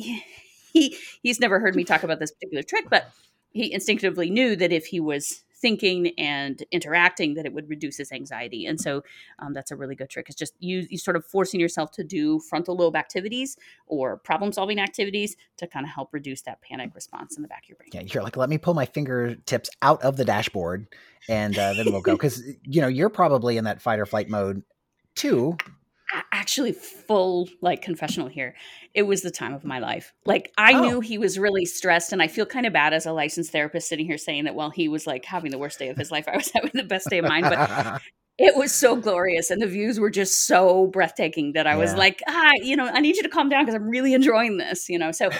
he 0.72 0.96
he's 1.22 1.40
never 1.40 1.60
heard 1.60 1.76
me 1.76 1.84
talk 1.84 2.02
about 2.02 2.18
this 2.18 2.30
particular 2.32 2.62
trick 2.62 2.86
but 2.88 3.10
he 3.52 3.72
instinctively 3.72 4.30
knew 4.30 4.54
that 4.56 4.72
if 4.72 4.86
he 4.86 5.00
was 5.00 5.42
thinking 5.60 6.12
and 6.18 6.62
interacting 6.70 7.34
that 7.34 7.46
it 7.46 7.52
would 7.52 7.68
reduce 7.68 7.96
his 7.96 8.12
anxiety 8.12 8.66
and 8.66 8.80
so 8.80 9.02
um, 9.38 9.52
that's 9.52 9.70
a 9.70 9.76
really 9.76 9.94
good 9.94 10.08
trick 10.08 10.26
it's 10.28 10.38
just 10.38 10.54
you, 10.58 10.86
you 10.90 10.98
sort 10.98 11.16
of 11.16 11.24
forcing 11.24 11.60
yourself 11.60 11.90
to 11.90 12.04
do 12.04 12.40
frontal 12.40 12.76
lobe 12.76 12.96
activities 12.96 13.56
or 13.86 14.16
problem 14.16 14.52
solving 14.52 14.78
activities 14.80 15.36
to 15.56 15.66
kind 15.66 15.84
of 15.84 15.90
help 15.90 16.12
reduce 16.12 16.42
that 16.42 16.60
panic 16.62 16.94
response 16.94 17.36
in 17.36 17.42
the 17.42 17.48
back 17.48 17.64
of 17.64 17.68
your 17.68 17.76
brain 17.76 17.90
Yeah, 17.92 18.02
you're 18.02 18.22
like, 18.22 18.36
let 18.36 18.48
me 18.48 18.58
pull 18.58 18.74
my 18.74 18.86
fingertips 18.86 19.70
out 19.82 20.02
of 20.02 20.16
the 20.16 20.24
dashboard, 20.24 20.86
and 21.28 21.56
uh, 21.58 21.74
then 21.74 21.92
we'll 21.92 22.00
go. 22.00 22.12
Because 22.20 22.42
you 22.64 22.80
know 22.80 22.88
you're 22.88 23.08
probably 23.08 23.56
in 23.56 23.64
that 23.64 23.80
fight 23.80 23.98
or 23.98 24.06
flight 24.06 24.28
mode 24.28 24.62
too. 25.14 25.56
Actually 26.50 26.72
full 26.72 27.48
like 27.60 27.80
confessional 27.80 28.26
here 28.26 28.56
it 28.92 29.02
was 29.04 29.22
the 29.22 29.30
time 29.30 29.54
of 29.54 29.64
my 29.64 29.78
life 29.78 30.12
like 30.26 30.52
i 30.58 30.72
Oh. 30.72 30.80
knew 30.80 31.00
he 31.00 31.16
was 31.16 31.38
really 31.38 31.64
stressed 31.64 32.12
and 32.12 32.20
i 32.20 32.26
feel 32.26 32.44
kind 32.44 32.66
of 32.66 32.72
bad 32.72 32.92
as 32.92 33.06
a 33.06 33.12
licensed 33.12 33.52
therapist 33.52 33.88
sitting 33.88 34.04
here 34.04 34.18
saying 34.18 34.46
that 34.46 34.56
while 34.56 34.70
he 34.70 34.88
was 34.88 35.06
like 35.06 35.24
having 35.24 35.52
the 35.52 35.58
worst 35.58 35.78
day 35.78 35.90
of 35.90 35.96
his 35.96 36.10
life 36.10 36.24
i 36.32 36.36
was 36.36 36.50
having 36.52 36.72
the 36.74 36.82
best 36.82 37.08
day 37.08 37.18
of 37.18 37.24
mine 37.24 37.42
but 37.42 38.02
it 38.38 38.56
was 38.56 38.72
so 38.72 38.96
glorious 38.96 39.52
and 39.52 39.62
the 39.62 39.66
views 39.68 40.00
were 40.00 40.10
just 40.10 40.44
so 40.48 40.88
breathtaking 40.88 41.52
that 41.52 41.68
i 41.68 41.76
was 41.76 41.94
like 41.94 42.20
ah 42.26 42.50
you 42.56 42.74
know 42.74 42.86
i 42.88 42.98
need 42.98 43.14
you 43.14 43.22
to 43.22 43.28
calm 43.28 43.48
down 43.48 43.64
because 43.64 43.76
i'm 43.76 43.88
really 43.88 44.12
enjoying 44.12 44.56
this 44.56 44.88
you 44.88 44.98
know 44.98 45.12
so 45.12 45.30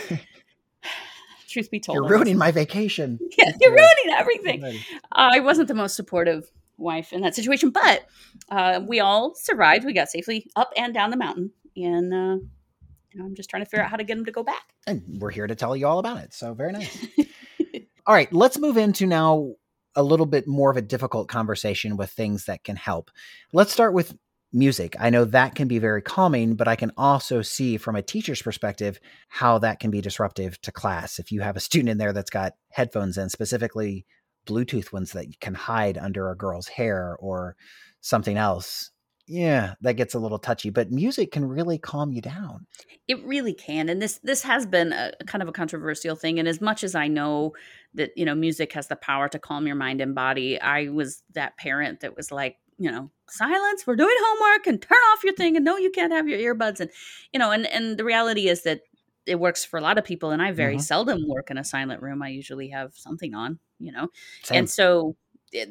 truth 1.48 1.72
be 1.72 1.80
told 1.80 1.96
you're 1.96 2.06
ruining 2.08 2.38
my 2.38 2.52
vacation. 2.52 3.18
yeah, 3.36 3.50
you're 3.60 3.72
ruining 3.72 4.14
everything 4.16 4.60
Alrighty. 4.62 4.80
I 5.10 5.40
wasn't 5.40 5.66
the 5.66 5.74
most 5.74 5.96
supportive 5.96 6.48
wife 6.80 7.12
in 7.12 7.20
that 7.22 7.34
situation, 7.34 7.70
but 7.70 8.06
uh, 8.50 8.80
we 8.86 9.00
all 9.00 9.34
survived. 9.34 9.84
We 9.84 9.92
got 9.92 10.08
safely 10.08 10.50
up 10.56 10.72
and 10.76 10.94
down 10.94 11.10
the 11.10 11.16
mountain, 11.16 11.52
and 11.76 12.12
uh, 12.12 12.44
you 13.12 13.20
know, 13.20 13.26
I'm 13.26 13.34
just 13.34 13.50
trying 13.50 13.64
to 13.64 13.68
figure 13.68 13.84
out 13.84 13.90
how 13.90 13.96
to 13.96 14.04
get 14.04 14.16
him 14.16 14.24
to 14.24 14.32
go 14.32 14.42
back. 14.42 14.62
And 14.86 15.02
we're 15.20 15.30
here 15.30 15.46
to 15.46 15.54
tell 15.54 15.76
you 15.76 15.86
all 15.86 15.98
about 15.98 16.18
it. 16.18 16.32
So 16.32 16.54
very 16.54 16.72
nice. 16.72 17.06
all 18.06 18.14
right, 18.14 18.32
let's 18.32 18.58
move 18.58 18.76
into 18.76 19.06
now 19.06 19.54
a 19.96 20.02
little 20.02 20.26
bit 20.26 20.46
more 20.46 20.70
of 20.70 20.76
a 20.76 20.82
difficult 20.82 21.28
conversation 21.28 21.96
with 21.96 22.10
things 22.10 22.44
that 22.44 22.64
can 22.64 22.76
help. 22.76 23.10
Let's 23.52 23.72
start 23.72 23.92
with 23.92 24.16
music. 24.52 24.96
I 24.98 25.10
know 25.10 25.24
that 25.26 25.54
can 25.54 25.68
be 25.68 25.78
very 25.78 26.02
calming, 26.02 26.54
but 26.54 26.68
I 26.68 26.76
can 26.76 26.92
also 26.96 27.42
see 27.42 27.76
from 27.76 27.96
a 27.96 28.02
teacher's 28.02 28.42
perspective 28.42 29.00
how 29.28 29.58
that 29.58 29.80
can 29.80 29.90
be 29.90 30.00
disruptive 30.00 30.60
to 30.62 30.72
class. 30.72 31.18
If 31.18 31.30
you 31.30 31.40
have 31.40 31.56
a 31.56 31.60
student 31.60 31.90
in 31.90 31.98
there 31.98 32.12
that's 32.12 32.30
got 32.30 32.54
headphones 32.70 33.16
in, 33.16 33.28
specifically 33.28 34.06
Bluetooth 34.46 34.92
ones 34.92 35.12
that 35.12 35.26
can 35.40 35.54
hide 35.54 35.98
under 35.98 36.30
a 36.30 36.36
girl's 36.36 36.68
hair 36.68 37.16
or 37.20 37.56
something 38.00 38.36
else. 38.36 38.90
Yeah, 39.26 39.74
that 39.82 39.92
gets 39.92 40.14
a 40.14 40.18
little 40.18 40.40
touchy, 40.40 40.70
but 40.70 40.90
music 40.90 41.30
can 41.30 41.44
really 41.44 41.78
calm 41.78 42.10
you 42.10 42.20
down. 42.20 42.66
It 43.06 43.24
really 43.24 43.54
can, 43.54 43.88
and 43.88 44.02
this 44.02 44.18
this 44.24 44.42
has 44.42 44.66
been 44.66 44.92
a 44.92 45.12
a 45.20 45.24
kind 45.24 45.40
of 45.40 45.48
a 45.48 45.52
controversial 45.52 46.16
thing. 46.16 46.40
And 46.40 46.48
as 46.48 46.60
much 46.60 46.82
as 46.82 46.96
I 46.96 47.06
know 47.06 47.52
that 47.94 48.10
you 48.16 48.24
know 48.24 48.34
music 48.34 48.72
has 48.72 48.88
the 48.88 48.96
power 48.96 49.28
to 49.28 49.38
calm 49.38 49.68
your 49.68 49.76
mind 49.76 50.00
and 50.00 50.16
body, 50.16 50.60
I 50.60 50.88
was 50.88 51.22
that 51.34 51.56
parent 51.58 52.00
that 52.00 52.16
was 52.16 52.32
like, 52.32 52.56
you 52.76 52.90
know, 52.90 53.12
silence. 53.28 53.86
We're 53.86 53.94
doing 53.94 54.16
homework, 54.18 54.66
and 54.66 54.82
turn 54.82 54.98
off 55.12 55.22
your 55.22 55.34
thing, 55.34 55.54
and 55.54 55.64
no, 55.64 55.76
you 55.76 55.92
can't 55.92 56.12
have 56.12 56.26
your 56.26 56.54
earbuds, 56.54 56.80
and 56.80 56.90
you 57.32 57.38
know, 57.38 57.52
and 57.52 57.66
and 57.68 57.98
the 57.98 58.04
reality 58.04 58.48
is 58.48 58.64
that 58.64 58.80
it 59.26 59.38
works 59.38 59.64
for 59.64 59.78
a 59.78 59.82
lot 59.82 59.98
of 59.98 60.04
people, 60.04 60.30
and 60.30 60.42
I 60.42 60.52
very 60.52 60.76
Mhm. 60.76 60.82
seldom 60.82 61.28
work 61.28 61.50
in 61.50 61.58
a 61.58 61.64
silent 61.64 62.02
room. 62.02 62.22
I 62.22 62.28
usually 62.28 62.68
have 62.70 62.94
something 62.96 63.34
on, 63.34 63.58
you 63.78 63.92
know, 63.92 64.08
Same. 64.42 64.58
and 64.60 64.70
so 64.70 65.16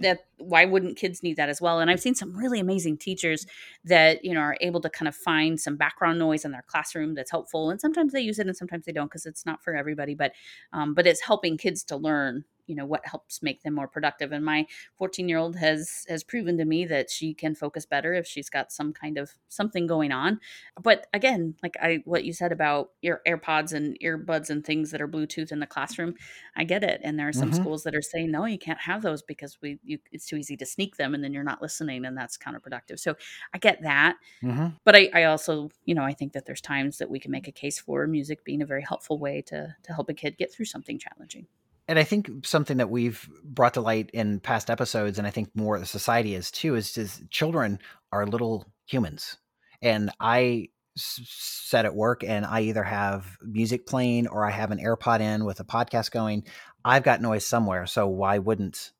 that 0.02 0.26
why 0.38 0.66
wouldn't 0.66 0.98
kids 0.98 1.24
need 1.24 1.38
that 1.38 1.48
as 1.48 1.62
well 1.62 1.80
and 1.80 1.90
i've 1.90 2.02
seen 2.02 2.14
some 2.14 2.36
really 2.36 2.60
amazing 2.60 2.98
teachers 2.98 3.46
that 3.86 4.26
you 4.26 4.34
know 4.34 4.42
are 4.42 4.58
able 4.60 4.82
to 4.82 4.90
kind 4.90 5.08
of 5.08 5.16
find 5.16 5.58
some 5.58 5.78
background 5.78 6.20
noise 6.20 6.44
in 6.44 6.52
their 6.52 6.66
classroom 6.68 7.14
that's 7.14 7.32
helpful 7.32 7.70
and 7.70 7.80
sometimes 7.80 8.12
they 8.12 8.20
use 8.20 8.40
it 8.40 8.48
and 8.48 8.58
sometimes 8.58 8.84
they 8.86 8.92
don't 8.92 9.08
because 9.08 9.26
it's 9.26 9.46
not 9.46 9.64
for 9.64 9.74
everybody 9.74 10.14
but 10.16 10.34
um, 10.74 10.94
but 10.94 11.08
it's 11.08 11.22
helping 11.22 11.58
kids 11.58 11.82
to 11.86 11.96
learn 11.96 12.44
you 12.70 12.76
know 12.76 12.86
what 12.86 13.06
helps 13.06 13.42
make 13.42 13.64
them 13.64 13.74
more 13.74 13.88
productive 13.88 14.32
and 14.32 14.46
my 14.46 14.66
14 14.96 15.28
year 15.28 15.38
old 15.38 15.56
has 15.56 16.06
has 16.08 16.24
proven 16.24 16.58
to 16.58 16.66
me 16.66 16.86
that 16.86 17.10
she 17.10 17.34
can 17.34 17.56
focus 17.56 17.86
better 17.86 18.14
if 18.14 18.28
she's 18.28 18.50
got 18.50 18.72
some 18.72 18.94
kind 18.94 19.18
of 19.18 19.36
something 19.50 19.88
going 19.88 20.12
on 20.12 20.40
but 20.82 21.08
again 21.14 21.56
like 21.64 21.76
i 21.82 22.02
what 22.06 22.24
you 22.24 22.32
said 22.32 22.52
about 22.52 22.92
your 23.02 23.22
airpods 23.28 23.74
and 23.74 23.98
earbuds 24.04 24.50
and 24.50 24.64
things 24.66 24.92
that 24.92 25.02
are 25.02 25.08
bluetooth 25.08 25.52
in 25.52 25.60
the 25.60 25.68
classroom 25.68 26.14
i 26.56 26.64
get 26.64 26.84
it 26.84 27.02
and 27.04 27.18
there 27.18 27.28
are 27.28 27.34
some 27.34 27.50
Mhm. 27.50 27.56
schools 27.56 27.84
that 27.84 27.96
are 27.96 28.02
saying 28.02 28.32
no 28.32 28.46
you 28.46 28.60
can't 28.60 28.80
have 28.80 29.02
those 29.02 29.22
because 29.22 29.58
we 29.62 29.80
you, 29.84 29.98
it's 30.12 30.28
too 30.28 30.36
easy 30.38 30.56
to 30.58 30.66
sneak 30.66 30.96
them 30.98 31.16
and 31.16 31.24
then 31.24 31.34
you're 31.34 31.44
not 31.44 31.62
listening 31.62 32.06
and 32.06 32.18
that's 32.18 32.38
counterproductive 32.38 33.00
so 33.00 33.16
i 33.54 33.58
get 33.58 33.82
that 33.82 34.18
Mhm. 34.44 34.76
but 34.86 34.96
I, 34.96 35.10
I 35.14 35.24
also 35.26 35.70
you 35.86 35.96
know 35.96 36.04
i 36.04 36.14
think 36.14 36.34
that 36.34 36.46
there's 36.46 36.62
times 36.62 36.98
that 37.00 37.10
we 37.10 37.20
can 37.20 37.32
make 37.32 37.48
a 37.48 37.52
case 37.52 37.80
for 37.80 38.06
music 38.08 38.44
being 38.44 38.62
a 38.62 38.66
very 38.66 38.84
helpful 38.84 39.20
way 39.20 39.42
to 39.44 39.76
to 39.84 39.94
help 39.94 40.10
a 40.10 40.14
kid 40.14 40.38
get 40.38 40.52
through 40.54 40.66
something 40.66 41.00
challenging 41.00 41.48
and 41.90 41.98
I 41.98 42.04
think 42.04 42.46
something 42.46 42.78
that 42.78 42.92
we've 42.92 43.28
brought 43.44 43.74
to 43.74 43.82
light 43.82 44.12
in 44.14 44.40
past 44.40 44.70
episodes, 44.70 45.18
and 45.18 45.26
I 45.26 45.32
think 45.32 45.50
more 45.56 45.80
the 45.80 45.88
society 45.88 46.36
is 46.36 46.52
too, 46.52 46.76
is 46.76 46.94
just 46.94 47.28
children 47.32 47.80
are 48.12 48.28
little 48.28 48.68
humans. 48.86 49.38
And 49.82 50.12
I 50.20 50.70
set 50.96 51.86
at 51.86 51.96
work 51.96 52.24
and 52.24 52.46
I 52.46 52.62
either 52.62 52.84
have 52.84 53.40
music 53.42 53.88
playing 53.88 54.28
or 54.28 54.46
I 54.46 54.52
have 54.52 54.70
an 54.70 54.78
AirPod 54.78 55.20
in 55.20 55.46
with 55.46 55.60
a 55.62 55.64
podcast 55.64 56.12
going. 56.12 56.44
I've 56.86 57.02
got 57.02 57.24
noise 57.24 57.44
somewhere. 57.44 57.88
So 57.88 58.08
why 58.08 58.38
wouldn't 58.38 58.92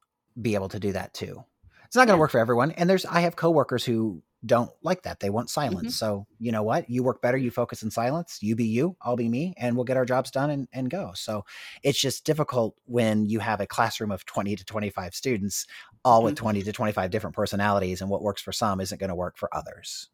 be 0.42 0.56
able 0.56 0.70
to 0.70 0.80
do 0.80 0.92
that 0.94 1.14
too? 1.14 1.44
It's 1.86 1.96
not 1.96 2.08
going 2.08 2.18
to 2.18 2.20
work 2.20 2.32
for 2.32 2.40
everyone. 2.40 2.72
And 2.72 2.90
there's 2.90 3.06
I 3.06 3.20
have 3.20 3.36
coworkers 3.36 3.86
who 3.86 4.24
don't 4.46 4.72
like 4.84 5.04
that. 5.04 5.20
They 5.20 5.30
want 5.30 5.50
silence. 5.50 5.94
Mhm. 5.94 5.96
So, 5.96 6.26
you 6.40 6.52
know 6.52 6.64
what? 6.64 6.90
You 6.90 7.04
work 7.04 7.22
better, 7.22 7.38
you 7.38 7.52
focus 7.52 7.84
in 7.84 7.92
silence. 7.92 8.40
You 8.42 8.56
be 8.56 8.66
you, 8.66 8.96
I'll 9.02 9.18
be 9.18 9.30
me, 9.30 9.54
and 9.58 9.76
we'll 9.76 9.86
get 9.86 9.98
our 9.98 10.06
jobs 10.06 10.32
done 10.32 10.50
and, 10.50 10.68
and 10.72 10.90
go. 10.90 11.12
So 11.16 11.46
it's 11.84 12.00
just 12.00 12.26
difficult 12.26 12.76
when 12.86 13.26
you 13.26 13.40
have 13.40 13.60
a 13.60 13.68
classroom 13.68 14.12
of 14.12 14.26
20 14.26 14.56
to 14.56 14.64
25 14.66 15.14
students, 15.16 15.66
all 16.06 16.24
with 16.24 16.34
Mhm. 16.34 16.36
20 16.36 16.62
to 16.64 16.72
25 16.72 17.12
different 17.12 17.36
personalities, 17.36 18.02
and 18.02 18.10
what 18.10 18.22
works 18.22 18.42
for 18.42 18.52
some 18.54 18.80
isn't 18.80 19.00
going 19.00 19.10
to 19.10 19.16
work 19.16 19.38
for 19.38 19.54
others. 19.54 20.10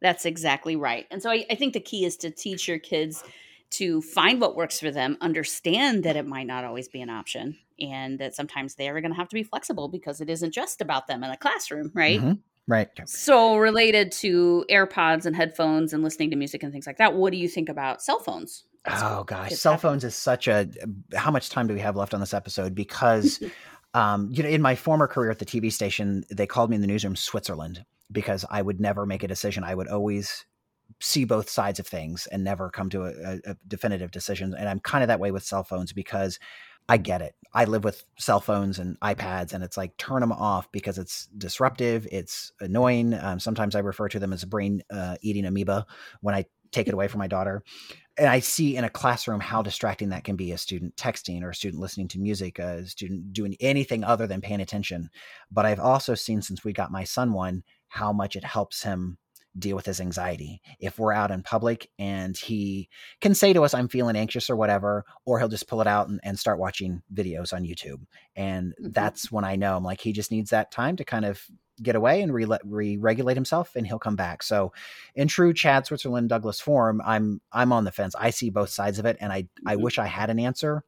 That's 0.00 0.24
exactly 0.26 0.76
right. 0.76 1.06
And 1.10 1.22
so 1.22 1.30
I, 1.30 1.44
I 1.50 1.54
think 1.54 1.72
the 1.72 1.80
key 1.80 2.04
is 2.04 2.16
to 2.18 2.30
teach 2.30 2.68
your 2.68 2.78
kids 2.78 3.24
to 3.70 4.00
find 4.00 4.40
what 4.40 4.54
works 4.54 4.78
for 4.78 4.90
them, 4.90 5.16
understand 5.20 6.04
that 6.04 6.16
it 6.16 6.26
might 6.26 6.46
not 6.46 6.64
always 6.64 6.88
be 6.88 7.00
an 7.02 7.10
option, 7.10 7.58
and 7.80 8.18
that 8.20 8.34
sometimes 8.34 8.76
they 8.76 8.88
are 8.88 9.00
going 9.00 9.10
to 9.10 9.16
have 9.16 9.28
to 9.28 9.34
be 9.34 9.42
flexible 9.42 9.88
because 9.88 10.20
it 10.20 10.30
isn't 10.30 10.52
just 10.52 10.80
about 10.80 11.08
them 11.08 11.24
in 11.24 11.30
the 11.30 11.36
classroom, 11.36 11.90
right? 11.94 12.20
Mhm. 12.20 12.42
Right. 12.68 12.88
So, 13.06 13.56
related 13.56 14.10
to 14.12 14.64
AirPods 14.68 15.24
and 15.24 15.36
headphones 15.36 15.92
and 15.92 16.02
listening 16.02 16.30
to 16.30 16.36
music 16.36 16.62
and 16.62 16.72
things 16.72 16.86
like 16.86 16.98
that, 16.98 17.14
what 17.14 17.30
do 17.30 17.38
you 17.38 17.48
think 17.48 17.68
about 17.68 18.02
cell 18.02 18.18
phones? 18.18 18.64
Oh 18.88 19.24
gosh, 19.24 19.52
cell 19.52 19.76
phones 19.76 20.04
is 20.04 20.14
such 20.14 20.48
a. 20.48 20.68
How 21.14 21.30
much 21.30 21.50
time 21.50 21.66
do 21.66 21.74
we 21.74 21.80
have 21.80 21.96
left 21.96 22.14
on 22.14 22.20
this 22.20 22.34
episode? 22.34 22.74
Because, 22.74 23.40
um, 23.94 24.30
you 24.32 24.42
know, 24.42 24.48
in 24.48 24.62
my 24.62 24.74
former 24.74 25.06
career 25.06 25.30
at 25.30 25.38
the 25.38 25.46
TV 25.46 25.72
station, 25.72 26.24
they 26.30 26.46
called 26.46 26.70
me 26.70 26.76
in 26.76 26.82
the 26.82 26.88
newsroom 26.88 27.16
Switzerland 27.16 27.84
because 28.10 28.44
I 28.50 28.62
would 28.62 28.80
never 28.80 29.06
make 29.06 29.22
a 29.22 29.28
decision. 29.28 29.64
I 29.64 29.74
would 29.74 29.88
always 29.88 30.44
see 31.00 31.24
both 31.24 31.48
sides 31.48 31.78
of 31.78 31.86
things 31.86 32.26
and 32.26 32.42
never 32.42 32.70
come 32.70 32.88
to 32.90 33.04
a, 33.04 33.38
a, 33.44 33.56
definitive 33.68 34.10
decision. 34.10 34.54
And 34.54 34.68
I'm 34.68 34.80
kind 34.80 35.02
of 35.02 35.08
that 35.08 35.20
way 35.20 35.30
with 35.30 35.44
cell 35.44 35.64
phones 35.64 35.92
because 35.92 36.38
I 36.88 36.96
get 36.96 37.20
it. 37.20 37.34
I 37.52 37.64
live 37.64 37.84
with 37.84 38.04
cell 38.18 38.40
phones 38.40 38.78
and 38.78 38.98
iPads, 39.00 39.52
and 39.52 39.64
it's 39.64 39.76
like 39.76 39.96
turn 39.96 40.20
them 40.20 40.32
off 40.32 40.70
because 40.72 40.98
it's 40.98 41.26
disruptive. 41.38 42.06
It's 42.12 42.52
annoying. 42.60 43.14
Um, 43.14 43.40
sometimes 43.40 43.74
I 43.74 43.80
refer 43.80 44.08
to 44.08 44.18
them 44.18 44.32
as 44.32 44.42
a 44.42 44.46
brain 44.46 44.82
uh, 44.90 45.16
eating 45.20 45.46
amoeba 45.46 45.86
when 46.20 46.34
I 46.34 46.44
take 46.70 46.86
it 46.86 46.94
away 46.94 47.08
from 47.08 47.18
my 47.18 47.26
daughter. 47.26 47.62
And 48.18 48.28
I 48.28 48.40
see 48.40 48.76
in 48.76 48.84
a 48.84 48.90
classroom 48.90 49.40
how 49.40 49.62
distracting 49.62 50.10
that 50.10 50.24
can 50.24 50.36
be 50.36 50.52
a 50.52 50.58
student 50.58 50.96
texting 50.96 51.42
or 51.42 51.50
a 51.50 51.54
student 51.54 51.80
listening 51.80 52.08
to 52.08 52.18
music, 52.18 52.58
a 52.58 52.86
student 52.86 53.32
doing 53.32 53.56
anything 53.60 54.04
other 54.04 54.26
than 54.26 54.40
paying 54.40 54.60
attention. 54.60 55.10
But 55.50 55.66
I've 55.66 55.80
also 55.80 56.14
seen 56.14 56.40
since 56.40 56.64
we 56.64 56.72
got 56.72 56.90
my 56.92 57.04
son 57.04 57.32
one 57.32 57.62
how 57.88 58.12
much 58.12 58.36
it 58.36 58.44
helps 58.44 58.82
him 58.82 59.18
deal 59.58 59.76
with 59.76 59.86
his 59.86 60.00
anxiety. 60.00 60.60
If 60.78 60.98
we're 60.98 61.12
out 61.12 61.30
in 61.30 61.42
public 61.42 61.88
and 61.98 62.36
he 62.36 62.88
can 63.20 63.34
say 63.34 63.52
to 63.52 63.62
us, 63.64 63.74
I'm 63.74 63.88
feeling 63.88 64.16
anxious 64.16 64.50
or 64.50 64.56
whatever, 64.56 65.04
or 65.24 65.38
he'll 65.38 65.48
just 65.48 65.68
pull 65.68 65.80
it 65.80 65.86
out 65.86 66.08
and, 66.08 66.20
and 66.22 66.38
start 66.38 66.58
watching 66.58 67.02
videos 67.12 67.52
on 67.52 67.64
YouTube. 67.64 68.02
And 68.34 68.74
Mhm. 68.80 68.92
that's 68.92 69.32
when 69.32 69.44
I 69.44 69.56
know 69.56 69.76
I'm 69.76 69.84
like, 69.84 70.00
he 70.00 70.12
just 70.12 70.30
needs 70.30 70.50
that 70.50 70.70
time 70.70 70.96
to 70.96 71.04
kind 71.04 71.24
of 71.24 71.42
get 71.82 71.94
away 71.96 72.22
and 72.22 72.32
re- 72.32 72.46
re-regulate 72.64 73.34
himself 73.36 73.76
and 73.76 73.86
he'll 73.86 73.98
come 73.98 74.16
back. 74.16 74.42
So 74.42 74.72
in 75.14 75.28
true 75.28 75.52
Chad 75.52 75.84
Switzerland 75.86 76.28
Douglas 76.30 76.58
form, 76.60 77.02
I'm 77.04 77.40
I'm 77.52 77.72
on 77.72 77.84
the 77.84 77.92
fence. 77.92 78.14
I 78.18 78.30
see 78.30 78.48
both 78.50 78.70
sides 78.70 78.98
of 78.98 79.04
it 79.06 79.16
and 79.20 79.32
I 79.32 79.48
I 79.66 79.76
Mhm. 79.76 79.80
wish 79.82 79.98
I 79.98 80.06
had 80.06 80.30
an 80.30 80.38
answer. 80.38 80.84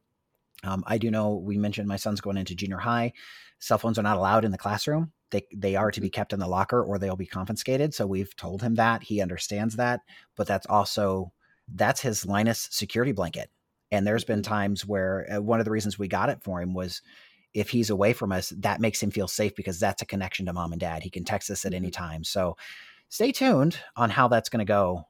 Um, 0.64 0.82
I 0.86 0.98
do 0.98 1.10
know 1.10 1.34
we 1.34 1.56
mentioned 1.58 1.88
my 1.88 1.96
son's 1.96 2.20
going 2.20 2.36
into 2.36 2.54
junior 2.54 2.78
high. 2.78 3.12
Cell 3.60 3.78
phones 3.78 3.98
are 3.98 4.02
not 4.02 4.16
allowed 4.16 4.44
in 4.44 4.50
the 4.50 4.58
classroom. 4.58 5.12
They 5.30 5.42
they 5.54 5.76
are 5.76 5.90
to 5.90 6.00
be 6.00 6.10
kept 6.10 6.32
in 6.32 6.40
the 6.40 6.48
locker 6.48 6.82
or 6.82 6.98
they'll 6.98 7.16
be 7.16 7.26
confiscated. 7.26 7.94
So 7.94 8.06
we've 8.06 8.34
told 8.36 8.62
him 8.62 8.74
that. 8.76 9.02
He 9.02 9.20
understands 9.20 9.76
that, 9.76 10.00
but 10.36 10.46
that's 10.46 10.66
also 10.66 11.32
that's 11.74 12.00
his 12.00 12.24
Linus 12.26 12.68
security 12.70 13.12
blanket. 13.12 13.50
And 13.90 14.06
there's 14.06 14.24
been 14.24 14.42
times 14.42 14.86
where 14.86 15.26
uh, 15.32 15.40
one 15.40 15.60
of 15.60 15.64
the 15.64 15.70
reasons 15.70 15.98
we 15.98 16.08
got 16.08 16.28
it 16.28 16.42
for 16.42 16.60
him 16.60 16.74
was 16.74 17.02
if 17.54 17.70
he's 17.70 17.90
away 17.90 18.12
from 18.12 18.32
us, 18.32 18.52
that 18.58 18.80
makes 18.80 19.02
him 19.02 19.10
feel 19.10 19.28
safe 19.28 19.54
because 19.54 19.80
that's 19.80 20.02
a 20.02 20.06
connection 20.06 20.46
to 20.46 20.52
mom 20.52 20.72
and 20.72 20.80
dad. 20.80 21.02
He 21.02 21.10
can 21.10 21.24
text 21.24 21.50
us 21.50 21.64
at 21.64 21.74
any 21.74 21.88
Mhm. 21.88 21.92
time. 21.94 22.24
So 22.24 22.56
stay 23.08 23.32
tuned 23.32 23.78
on 23.96 24.10
how 24.10 24.28
that's 24.28 24.48
going 24.50 24.64
to 24.64 24.70
go 24.70 25.04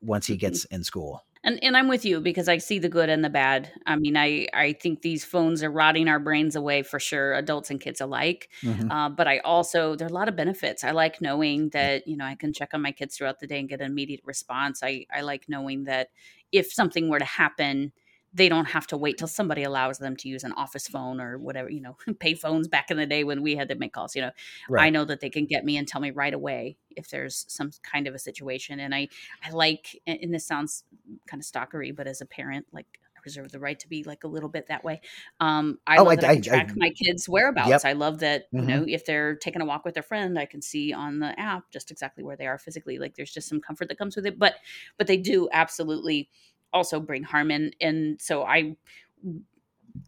once 0.00 0.26
he 0.26 0.36
gets 0.36 0.64
in 0.70 0.84
school. 0.84 1.24
And 1.44 1.58
and 1.62 1.76
I'm 1.76 1.88
with 1.88 2.04
you 2.04 2.20
because 2.20 2.48
I 2.48 2.58
see 2.58 2.78
the 2.78 2.88
good 2.88 3.08
and 3.08 3.24
the 3.24 3.30
bad. 3.30 3.72
I 3.84 3.96
mean, 3.96 4.16
I 4.16 4.46
I 4.54 4.74
think 4.74 5.02
these 5.02 5.24
phones 5.24 5.62
are 5.64 5.70
rotting 5.70 6.06
our 6.08 6.20
brains 6.20 6.54
away 6.54 6.82
for 6.84 7.00
sure, 7.00 7.34
adults 7.34 7.68
and 7.70 7.80
kids 7.80 8.00
alike. 8.00 8.48
Mhm. 8.62 8.90
Uh, 8.90 9.08
but 9.08 9.26
I 9.26 9.38
also 9.38 9.96
there 9.96 10.06
are 10.06 10.10
a 10.10 10.12
lot 10.14 10.28
of 10.28 10.36
benefits. 10.36 10.84
I 10.84 10.92
like 10.92 11.20
knowing 11.20 11.70
that 11.70 12.06
you 12.06 12.16
know 12.16 12.24
I 12.26 12.36
can 12.36 12.52
check 12.52 12.70
on 12.74 12.80
my 12.82 12.92
kids 12.92 13.16
throughout 13.16 13.40
the 13.40 13.48
day 13.48 13.58
and 13.58 13.68
get 13.68 13.80
an 13.80 13.90
immediate 13.90 14.20
response. 14.24 14.82
I 14.84 15.06
I 15.12 15.22
like 15.22 15.48
knowing 15.48 15.84
that 15.84 16.10
if 16.52 16.72
something 16.72 17.08
were 17.08 17.18
to 17.18 17.24
happen, 17.24 17.92
they 18.34 18.48
don't 18.48 18.64
have 18.66 18.86
to 18.86 18.96
wait 18.96 19.18
till 19.18 19.28
somebody 19.28 19.62
allows 19.62 19.98
them 19.98 20.16
to 20.16 20.28
use 20.28 20.42
an 20.42 20.52
office 20.52 20.88
phone 20.88 21.20
or 21.20 21.36
whatever 21.38 21.68
you 21.70 21.80
know 21.80 21.96
pay 22.20 22.34
phones 22.34 22.66
back 22.68 22.90
in 22.90 22.96
the 22.96 23.06
day 23.06 23.24
when 23.24 23.42
we 23.42 23.56
had 23.56 23.68
to 23.68 23.74
make 23.74 23.92
calls. 23.92 24.14
You 24.16 24.22
know, 24.22 24.30
I 24.78 24.90
know 24.90 25.04
that 25.04 25.20
they 25.20 25.30
can 25.30 25.46
get 25.46 25.64
me 25.64 25.76
and 25.76 25.86
tell 25.86 26.00
me 26.00 26.10
right 26.10 26.32
away 26.34 26.76
if 26.96 27.08
there's 27.10 27.44
some 27.48 27.70
kind 27.82 28.06
of 28.06 28.14
a 28.14 28.18
situation. 28.18 28.80
And 28.80 28.94
I, 28.94 29.08
I 29.44 29.50
like, 29.50 30.00
and 30.06 30.32
this 30.32 30.46
sounds 30.46 30.84
kind 31.26 31.40
of 31.42 31.46
stalkery, 31.46 31.94
but 31.94 32.06
as 32.06 32.20
a 32.20 32.26
parent, 32.26 32.66
like 32.72 32.86
I 33.16 33.20
reserve 33.24 33.52
the 33.52 33.58
right 33.60 33.78
to 33.80 33.88
be 33.88 34.02
like 34.04 34.24
a 34.24 34.28
little 34.28 34.48
bit 34.48 34.66
that 34.68 34.82
way. 34.84 35.00
Um, 35.40 35.78
I 35.86 35.98
Oh, 35.98 36.04
love 36.04 36.12
I- 36.12 36.16
that 36.16 36.30
I, 36.30 36.32
I- 36.32 36.40
track 36.40 36.70
I- 36.70 36.74
my 36.76 36.90
kids' 36.90 37.28
whereabouts. 37.28 37.68
Yep. 37.68 37.84
I 37.84 37.92
love 37.92 38.18
that 38.20 38.44
you 38.50 38.60
Mhm. 38.62 38.66
know 38.66 38.84
if 38.88 39.04
they're 39.06 39.36
taking 39.36 39.62
a 39.62 39.64
walk 39.66 39.84
with 39.84 39.94
their 39.94 40.02
friend, 40.02 40.38
I 40.38 40.46
can 40.46 40.60
see 40.62 40.92
on 40.92 41.18
the 41.20 41.38
app 41.38 41.70
just 41.70 41.90
exactly 41.90 42.24
where 42.24 42.36
they 42.36 42.46
are 42.46 42.58
physically. 42.58 42.98
Like 42.98 43.14
there's 43.14 43.32
just 43.32 43.48
some 43.48 43.60
comfort 43.60 43.88
that 43.88 43.98
comes 43.98 44.16
with 44.16 44.26
it. 44.26 44.38
But 44.38 44.54
but 44.98 45.06
they 45.06 45.16
do 45.18 45.48
absolutely 45.52 46.28
also 46.72 47.00
bring 47.00 47.22
harm 47.22 47.50
in, 47.50 47.72
and 47.80 48.20
so 48.20 48.44
I 48.44 48.76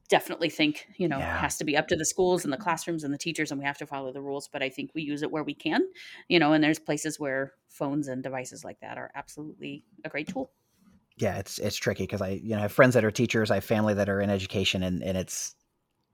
definitely 0.08 0.48
think 0.48 0.86
you 0.96 1.06
know 1.06 1.18
Yeah. 1.18 1.36
it 1.36 1.40
has 1.40 1.58
to 1.58 1.64
be 1.64 1.76
up 1.76 1.88
to 1.88 1.96
the 1.96 2.06
schools 2.06 2.44
and 2.44 2.52
the 2.52 2.56
classrooms 2.56 3.04
and 3.04 3.12
the 3.12 3.18
teachers 3.18 3.50
and 3.50 3.60
we 3.60 3.66
have 3.66 3.76
to 3.76 3.86
follow 3.86 4.12
the 4.12 4.20
rules 4.20 4.48
but 4.48 4.62
i 4.62 4.68
think 4.70 4.90
we 4.94 5.02
use 5.02 5.22
it 5.22 5.30
where 5.30 5.42
we 5.44 5.52
can 5.52 5.82
you 6.28 6.38
know 6.38 6.54
and 6.54 6.64
there's 6.64 6.78
places 6.78 7.20
where 7.20 7.52
phones 7.68 8.08
and 8.08 8.22
devices 8.22 8.64
like 8.64 8.80
that 8.80 8.96
are 8.96 9.10
absolutely 9.14 9.84
a 10.04 10.08
great 10.08 10.26
tool 10.26 10.50
yeah, 11.16 11.38
it's 11.38 11.58
it's 11.58 11.76
tricky 11.76 12.04
because 12.04 12.20
I 12.20 12.30
you 12.30 12.50
know 12.50 12.58
I 12.58 12.62
have 12.62 12.72
friends 12.72 12.94
that 12.94 13.04
are 13.04 13.10
teachers, 13.10 13.50
I 13.50 13.56
have 13.56 13.64
family 13.64 13.94
that 13.94 14.08
are 14.08 14.20
in 14.20 14.30
education, 14.30 14.82
and 14.82 15.02
and 15.02 15.16
it's 15.16 15.54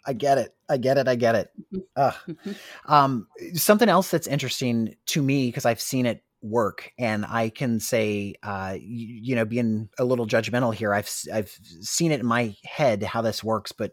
I 0.06 0.12
get 0.12 0.38
it, 0.38 0.54
I 0.68 0.76
get 0.76 0.98
it, 0.98 1.08
I 1.08 1.14
get 1.14 1.34
it. 1.34 1.50
Mhm. 1.72 1.82
Ugh. 1.96 2.14
Mhm. 2.28 2.56
Um, 2.86 3.28
something 3.54 3.88
else 3.88 4.10
that's 4.10 4.26
interesting 4.26 4.96
to 5.06 5.22
me 5.22 5.48
because 5.48 5.64
I've 5.64 5.80
seen 5.80 6.06
it 6.06 6.22
work, 6.42 6.92
and 6.98 7.24
I 7.26 7.50
can 7.50 7.80
say, 7.80 8.34
uh, 8.42 8.76
you, 8.80 9.06
you 9.22 9.34
know, 9.36 9.44
being 9.44 9.88
a 9.98 10.04
little 10.04 10.26
judgmental 10.26 10.74
here, 10.74 10.94
I've 10.94 11.10
i've 11.32 11.50
seen 11.50 12.12
it 12.12 12.20
in 12.20 12.26
my 12.26 12.56
head 12.64 13.02
how 13.02 13.22
this 13.22 13.44
works, 13.44 13.72
but 13.72 13.92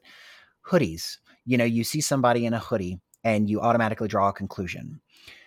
hoodies, 0.65 1.17
you 1.45 1.57
know, 1.57 1.65
you 1.65 1.83
see 1.83 2.01
somebody 2.01 2.45
in 2.45 2.53
a 2.53 2.59
hoodie, 2.59 2.99
and 3.23 3.49
you 3.49 3.61
automatically 3.61 4.07
draw 4.07 4.29
a 4.29 4.33
conclusion. 4.33 5.01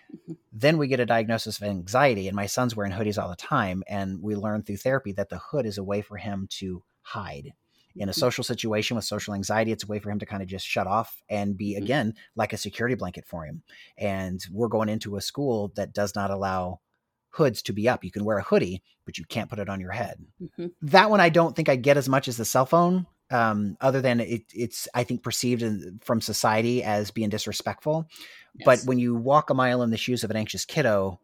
Mhm. 0.09 0.37
Then 0.51 0.77
we 0.77 0.87
get 0.87 0.99
a 0.99 1.05
diagnosis 1.05 1.57
of 1.57 1.63
anxiety, 1.67 2.27
and 2.27 2.35
my 2.35 2.45
son's 2.45 2.75
wearing 2.75 2.91
hoodies 2.91 3.21
all 3.21 3.29
the 3.29 3.35
time, 3.35 3.83
and 3.87 4.21
we 4.21 4.35
learn 4.35 4.63
through 4.63 4.77
therapy 4.77 5.13
that 5.13 5.29
the 5.29 5.37
hood 5.39 5.65
is 5.65 5.77
a 5.77 5.83
way 5.83 6.01
for 6.01 6.17
him 6.17 6.47
to 6.51 6.83
hide 7.03 7.53
in 7.97 8.09
a 8.09 8.13
Mhm. 8.15 8.23
social 8.23 8.43
situation 8.43 8.95
with 8.95 9.03
social 9.03 9.33
anxiety 9.33 9.71
it's 9.73 9.83
a 9.83 9.87
way 9.87 9.99
for 9.99 10.09
him 10.09 10.19
to 10.19 10.25
kind 10.25 10.41
of 10.41 10.47
just 10.47 10.65
shut 10.65 10.87
off 10.87 11.21
and 11.29 11.57
be 11.57 11.75
Mhm. 11.77 11.91
again 11.91 12.13
like 12.35 12.53
a 12.53 12.57
security 12.57 12.95
blanket 12.95 13.25
for 13.25 13.43
him 13.43 13.63
and 13.97 14.45
we're 14.49 14.69
going 14.69 14.87
into 14.87 15.17
a 15.17 15.21
school 15.21 15.69
that 15.75 15.91
does 15.91 16.15
not 16.15 16.31
allow 16.31 16.79
hoods 17.31 17.61
to 17.63 17.73
be 17.73 17.89
up. 17.89 18.03
You 18.03 18.11
can 18.11 18.25
wear 18.25 18.37
a 18.37 18.43
hoodie 18.43 18.81
but 19.03 19.17
you 19.17 19.25
can't 19.25 19.49
put 19.49 19.57
it 19.59 19.67
on 19.67 19.81
your 19.81 19.91
head. 19.91 20.23
Mhm. 20.41 20.71
that 20.83 21.09
one 21.09 21.19
i 21.19 21.27
don't 21.29 21.55
think 21.55 21.67
i 21.69 21.75
get 21.75 21.97
as 21.97 22.07
much 22.07 22.27
as 22.27 22.37
the 22.37 22.45
cell 22.45 22.65
phone 22.67 23.07
um, 23.31 23.77
other 23.81 23.99
than 24.01 24.19
it, 24.19 24.43
it's 24.53 24.87
i 24.93 25.03
think 25.03 25.23
perceived 25.23 25.61
in, 25.63 25.99
from 26.03 26.21
society 26.21 26.83
as 26.83 27.11
being 27.11 27.29
disrespectful. 27.29 28.07
But 28.65 28.81
when 28.83 28.99
you 28.99 29.15
walk 29.15 29.49
a 29.49 29.53
mile 29.53 29.81
in 29.83 29.89
the 29.89 29.97
shoes 29.97 30.23
of 30.23 30.29
an 30.31 30.37
anxious 30.37 30.65
kiddo 30.65 31.19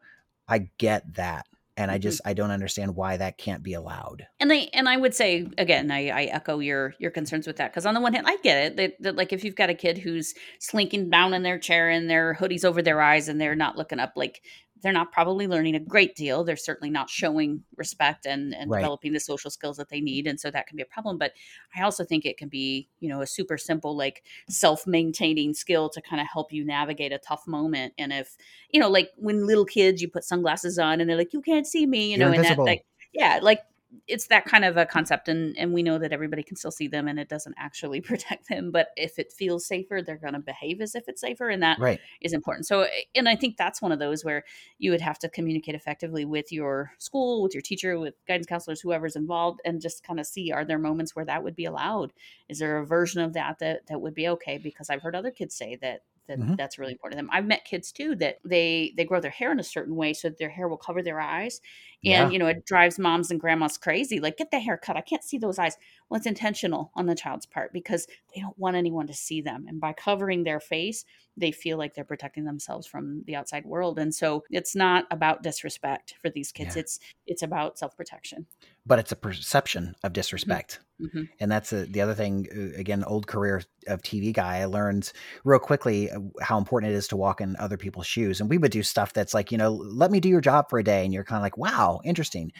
i 0.48 0.70
get 0.78 1.14
that. 1.16 1.46
And 1.76 1.92
i 1.92 1.98
Mhm. 2.00 2.02
just 2.02 2.22
i 2.26 2.34
don't 2.34 2.50
understand 2.52 2.96
why 2.96 3.18
that 3.18 3.38
can't 3.38 3.62
be 3.62 3.74
allowed. 3.74 4.26
And 4.40 4.50
they 4.50 4.70
and 4.70 4.88
i 4.90 4.98
would 4.98 5.14
say 5.14 5.48
again 5.58 5.92
i, 5.92 6.08
I 6.10 6.24
echo 6.24 6.58
your 6.60 6.96
your 6.98 7.12
concerns 7.12 7.46
with 7.46 7.58
that. 7.58 7.72
Because 7.72 7.86
on 7.86 7.94
the 7.94 8.02
one 8.02 8.14
hand 8.14 8.26
i 8.28 8.38
get 8.38 8.58
it 8.66 8.78
that, 8.78 8.94
that 9.02 9.16
like 9.18 9.32
if 9.34 9.44
you've 9.44 9.56
got 9.56 9.70
a 9.70 9.76
kid 9.76 9.98
who's 10.00 10.34
slinking 10.60 11.10
down 11.12 11.34
in 11.36 11.44
their 11.44 11.60
chair 11.60 11.90
and 11.90 12.10
their 12.10 12.34
hoodies 12.34 12.66
over 12.66 12.82
their 12.82 13.02
eyes 13.02 13.28
and 13.30 13.40
they're 13.40 13.54
not 13.56 13.78
looking 13.78 14.00
up 14.00 14.14
like 14.16 14.42
they're 14.82 14.94
not 14.94 15.12
probably 15.12 15.48
learning 15.48 15.76
a 15.76 15.80
great 15.80 16.16
deal 16.16 16.44
they're 16.44 16.56
certainly 16.56 16.90
not 16.90 17.10
showing 17.10 17.64
respect 17.76 18.26
and 18.26 18.54
and 18.54 18.72
Right. 18.72 18.82
developing 18.82 19.14
the 19.14 19.20
social 19.20 19.50
skills 19.50 19.78
that 19.78 19.90
they 19.90 20.02
need 20.02 20.28
and 20.28 20.40
so 20.40 20.52
that 20.52 20.68
can 20.68 20.76
be 20.76 20.84
a 20.84 20.86
problem 20.86 21.18
but 21.18 21.34
i 21.76 21.82
also 21.82 22.04
think 22.04 22.26
it 22.26 22.38
can 22.38 22.50
be 22.50 22.88
you 23.00 23.10
know 23.10 23.22
a 23.22 23.28
super 23.28 23.58
simple 23.58 23.96
like 23.96 24.24
self-maintaining 24.50 25.54
skill 25.54 25.90
to 25.90 26.02
kind 26.02 26.22
of 26.22 26.28
help 26.32 26.52
you 26.52 26.66
navigate 26.66 27.12
a 27.12 27.18
tough 27.20 27.48
moment 27.48 27.94
and 27.98 28.14
if 28.14 28.38
you 28.72 28.80
know 28.80 28.90
like 28.90 29.12
when 29.18 29.46
little 29.46 29.66
kids 29.66 30.02
you 30.02 30.08
put 30.10 30.24
sunglasses 30.24 30.78
on 30.78 31.00
and 31.02 31.10
they're 31.10 31.18
like 31.18 31.34
you 31.34 31.42
can't 31.42 31.68
see 31.68 31.86
me 31.86 32.12
you 32.12 32.18
You're 32.18 32.28
know 32.28 32.32
and 32.32 32.44
that 32.44 32.64
like 32.66 32.86
yeah 33.14 33.40
like 33.42 33.62
it's 34.08 34.28
that 34.28 34.46
kind 34.46 34.66
of 34.66 34.76
a 34.78 34.86
concept 34.86 35.30
and 35.30 35.58
and 35.58 35.74
we 35.74 35.82
know 35.82 35.98
that 35.98 36.12
everybody 36.12 36.44
can 36.44 36.58
still 36.58 36.72
see 36.72 36.88
them 36.88 37.08
and 37.08 37.20
it 37.20 37.30
doesn't 37.30 37.56
actually 37.58 38.02
protect 38.12 38.50
them 38.50 38.72
but 38.72 38.90
if 38.98 39.18
it 39.18 39.32
feels 39.32 39.66
safer 39.66 40.02
they're 40.02 40.18
going 40.18 40.34
to 40.34 40.40
behave 40.40 40.82
as 40.82 40.96
if 40.96 41.08
it's 41.08 41.22
safer 41.22 41.50
and 41.50 41.64
that 41.64 41.80
right. 41.80 42.00
is 42.22 42.34
important. 42.34 42.66
So 42.66 42.82
eh, 42.82 42.90
and 43.16 43.30
i 43.30 43.36
think 43.36 43.58
that's 43.58 43.82
one 43.82 43.92
of 43.92 44.00
those 44.00 44.26
where 44.26 44.44
you 44.78 44.92
would 44.92 45.02
have 45.02 45.20
to 45.20 45.30
communicate 45.30 45.76
effectively 45.76 46.26
with 46.26 46.52
your 46.52 46.92
school 46.98 47.42
with 47.42 47.54
your 47.54 47.62
teacher 47.62 47.98
with 48.00 48.16
guidance 48.28 48.48
counselors 48.48 48.82
whoever's 48.82 49.16
involved 49.16 49.62
and 49.66 49.82
just 49.82 50.04
kind 50.04 50.20
of 50.20 50.26
see 50.26 50.52
are 50.52 50.66
there 50.66 50.80
moments 50.80 51.16
where 51.16 51.26
that 51.26 51.44
would 51.44 51.56
be 51.56 51.66
allowed? 51.66 52.14
Is 52.50 52.60
there 52.60 52.78
a 52.78 52.86
version 52.86 53.22
of 53.22 53.34
that 53.34 53.60
that 53.60 53.88
that 53.88 54.02
would 54.02 54.14
be 54.14 54.28
okay? 54.30 54.58
Because 54.58 54.90
i've 54.90 55.02
heard 55.02 55.16
other 55.16 55.32
kids 55.32 55.56
say 55.56 55.78
that 55.82 56.02
that 56.28 56.40
Mhm. 56.40 56.58
that's 56.58 56.78
really 56.80 56.94
important 56.94 57.20
to 57.20 57.24
them. 57.26 57.30
I've 57.34 57.46
met 57.46 57.66
kids 57.66 57.92
too 57.92 58.16
that 58.18 58.40
they 58.46 58.94
they 58.98 59.06
grow 59.06 59.20
their 59.22 59.32
hair 59.32 59.52
in 59.52 59.60
a 59.60 59.64
certain 59.64 59.96
way 59.96 60.14
so 60.14 60.30
that 60.30 60.38
their 60.38 60.50
hair 60.50 60.68
will 60.68 60.78
cover 60.78 61.02
their 61.04 61.20
eyes, 61.20 61.62
and 62.06 62.32
Yeah. 62.32 62.34
you 62.34 62.40
know 62.40 62.48
it 62.48 62.66
drives 62.66 63.00
moms 63.00 63.32
and 63.32 63.40
grandmas 63.40 63.78
crazy. 63.78 64.20
Like, 64.20 64.38
get 64.38 64.52
the 64.52 64.60
hair 64.60 64.78
cut. 64.78 64.98
I 64.98 65.02
can't 65.02 65.24
see 65.24 65.38
those 65.38 65.60
eyes. 65.60 65.78
Well, 66.10 66.18
it's 66.18 66.28
intentional 66.28 66.92
on 66.96 67.06
the 67.06 67.16
child's 67.16 67.46
part 67.46 67.74
because 67.74 68.08
they 68.34 68.42
don't 68.42 68.58
want 68.58 68.76
anyone 68.78 69.08
to 69.08 69.14
see 69.14 69.42
them, 69.42 69.66
and 69.68 69.80
by 69.80 69.94
covering 69.94 70.44
their 70.44 70.60
face, 70.60 71.04
they 71.36 71.52
feel 71.52 71.78
like 71.78 71.94
they're 71.94 72.04
protecting 72.04 72.46
themselves 72.46 72.88
from 72.88 73.24
the 73.26 73.36
outside 73.36 73.66
world. 73.66 74.00
And 74.00 74.14
so 74.16 74.44
it's 74.50 74.76
not 74.76 75.06
about 75.12 75.44
disrespect 75.44 76.16
for 76.22 76.30
these 76.30 76.52
kids. 76.52 76.76
Yeah. 76.76 76.82
It's 76.82 77.00
it's 77.26 77.44
about 77.44 77.78
self 77.78 77.96
protection. 77.98 78.48
but 78.86 79.00
it's 79.00 79.12
a 79.12 79.16
perception 79.18 79.96
of 80.04 80.14
disrespect. 80.14 80.80
hmm 81.00 81.24
And 81.40 81.52
that's 81.52 81.74
a, 81.74 81.86
the 81.86 82.02
other 82.02 82.16
thing. 82.16 82.48
uh, 82.56 82.80
Again, 82.80 83.04
old 83.04 83.28
career 83.28 83.62
of 83.88 84.02
TV 84.02 84.32
guy, 84.34 84.58
I 84.62 84.66
learned 84.66 85.12
real 85.44 85.60
quickly 85.60 86.10
uh, 86.10 86.20
how 86.42 86.58
important 86.58 86.92
it 86.94 86.96
is 86.96 87.08
to 87.10 87.18
walk 87.18 87.42
in 87.42 87.56
other 87.58 87.78
people's 87.78 88.08
shoes. 88.08 88.40
And 88.42 88.50
we 88.50 88.58
would 88.58 88.72
do 88.72 88.82
stuff 88.82 89.14
that's 89.14 89.34
like, 89.34 89.52
you 89.52 89.58
know, 89.58 89.74
let 89.74 90.10
me 90.12 90.20
do 90.20 90.30
your 90.30 90.42
job 90.42 90.70
for 90.70 90.80
a 90.80 90.84
day. 90.84 91.04
And 91.06 91.14
you're 91.14 91.24
kind 91.26 91.38
of 91.38 91.44
like, 91.44 91.58
wow, 91.58 92.00
interesting. 92.04 92.52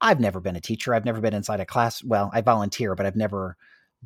I've 0.00 0.20
never 0.20 0.40
been 0.40 0.56
a 0.56 0.60
teacher. 0.60 0.94
I've 0.94 1.04
never 1.04 1.20
been 1.20 1.34
inside 1.34 1.60
a 1.60 1.66
class. 1.66 2.02
Well, 2.02 2.30
I 2.32 2.40
volunteer, 2.40 2.94
but 2.94 3.06
I've 3.06 3.16
never 3.16 3.56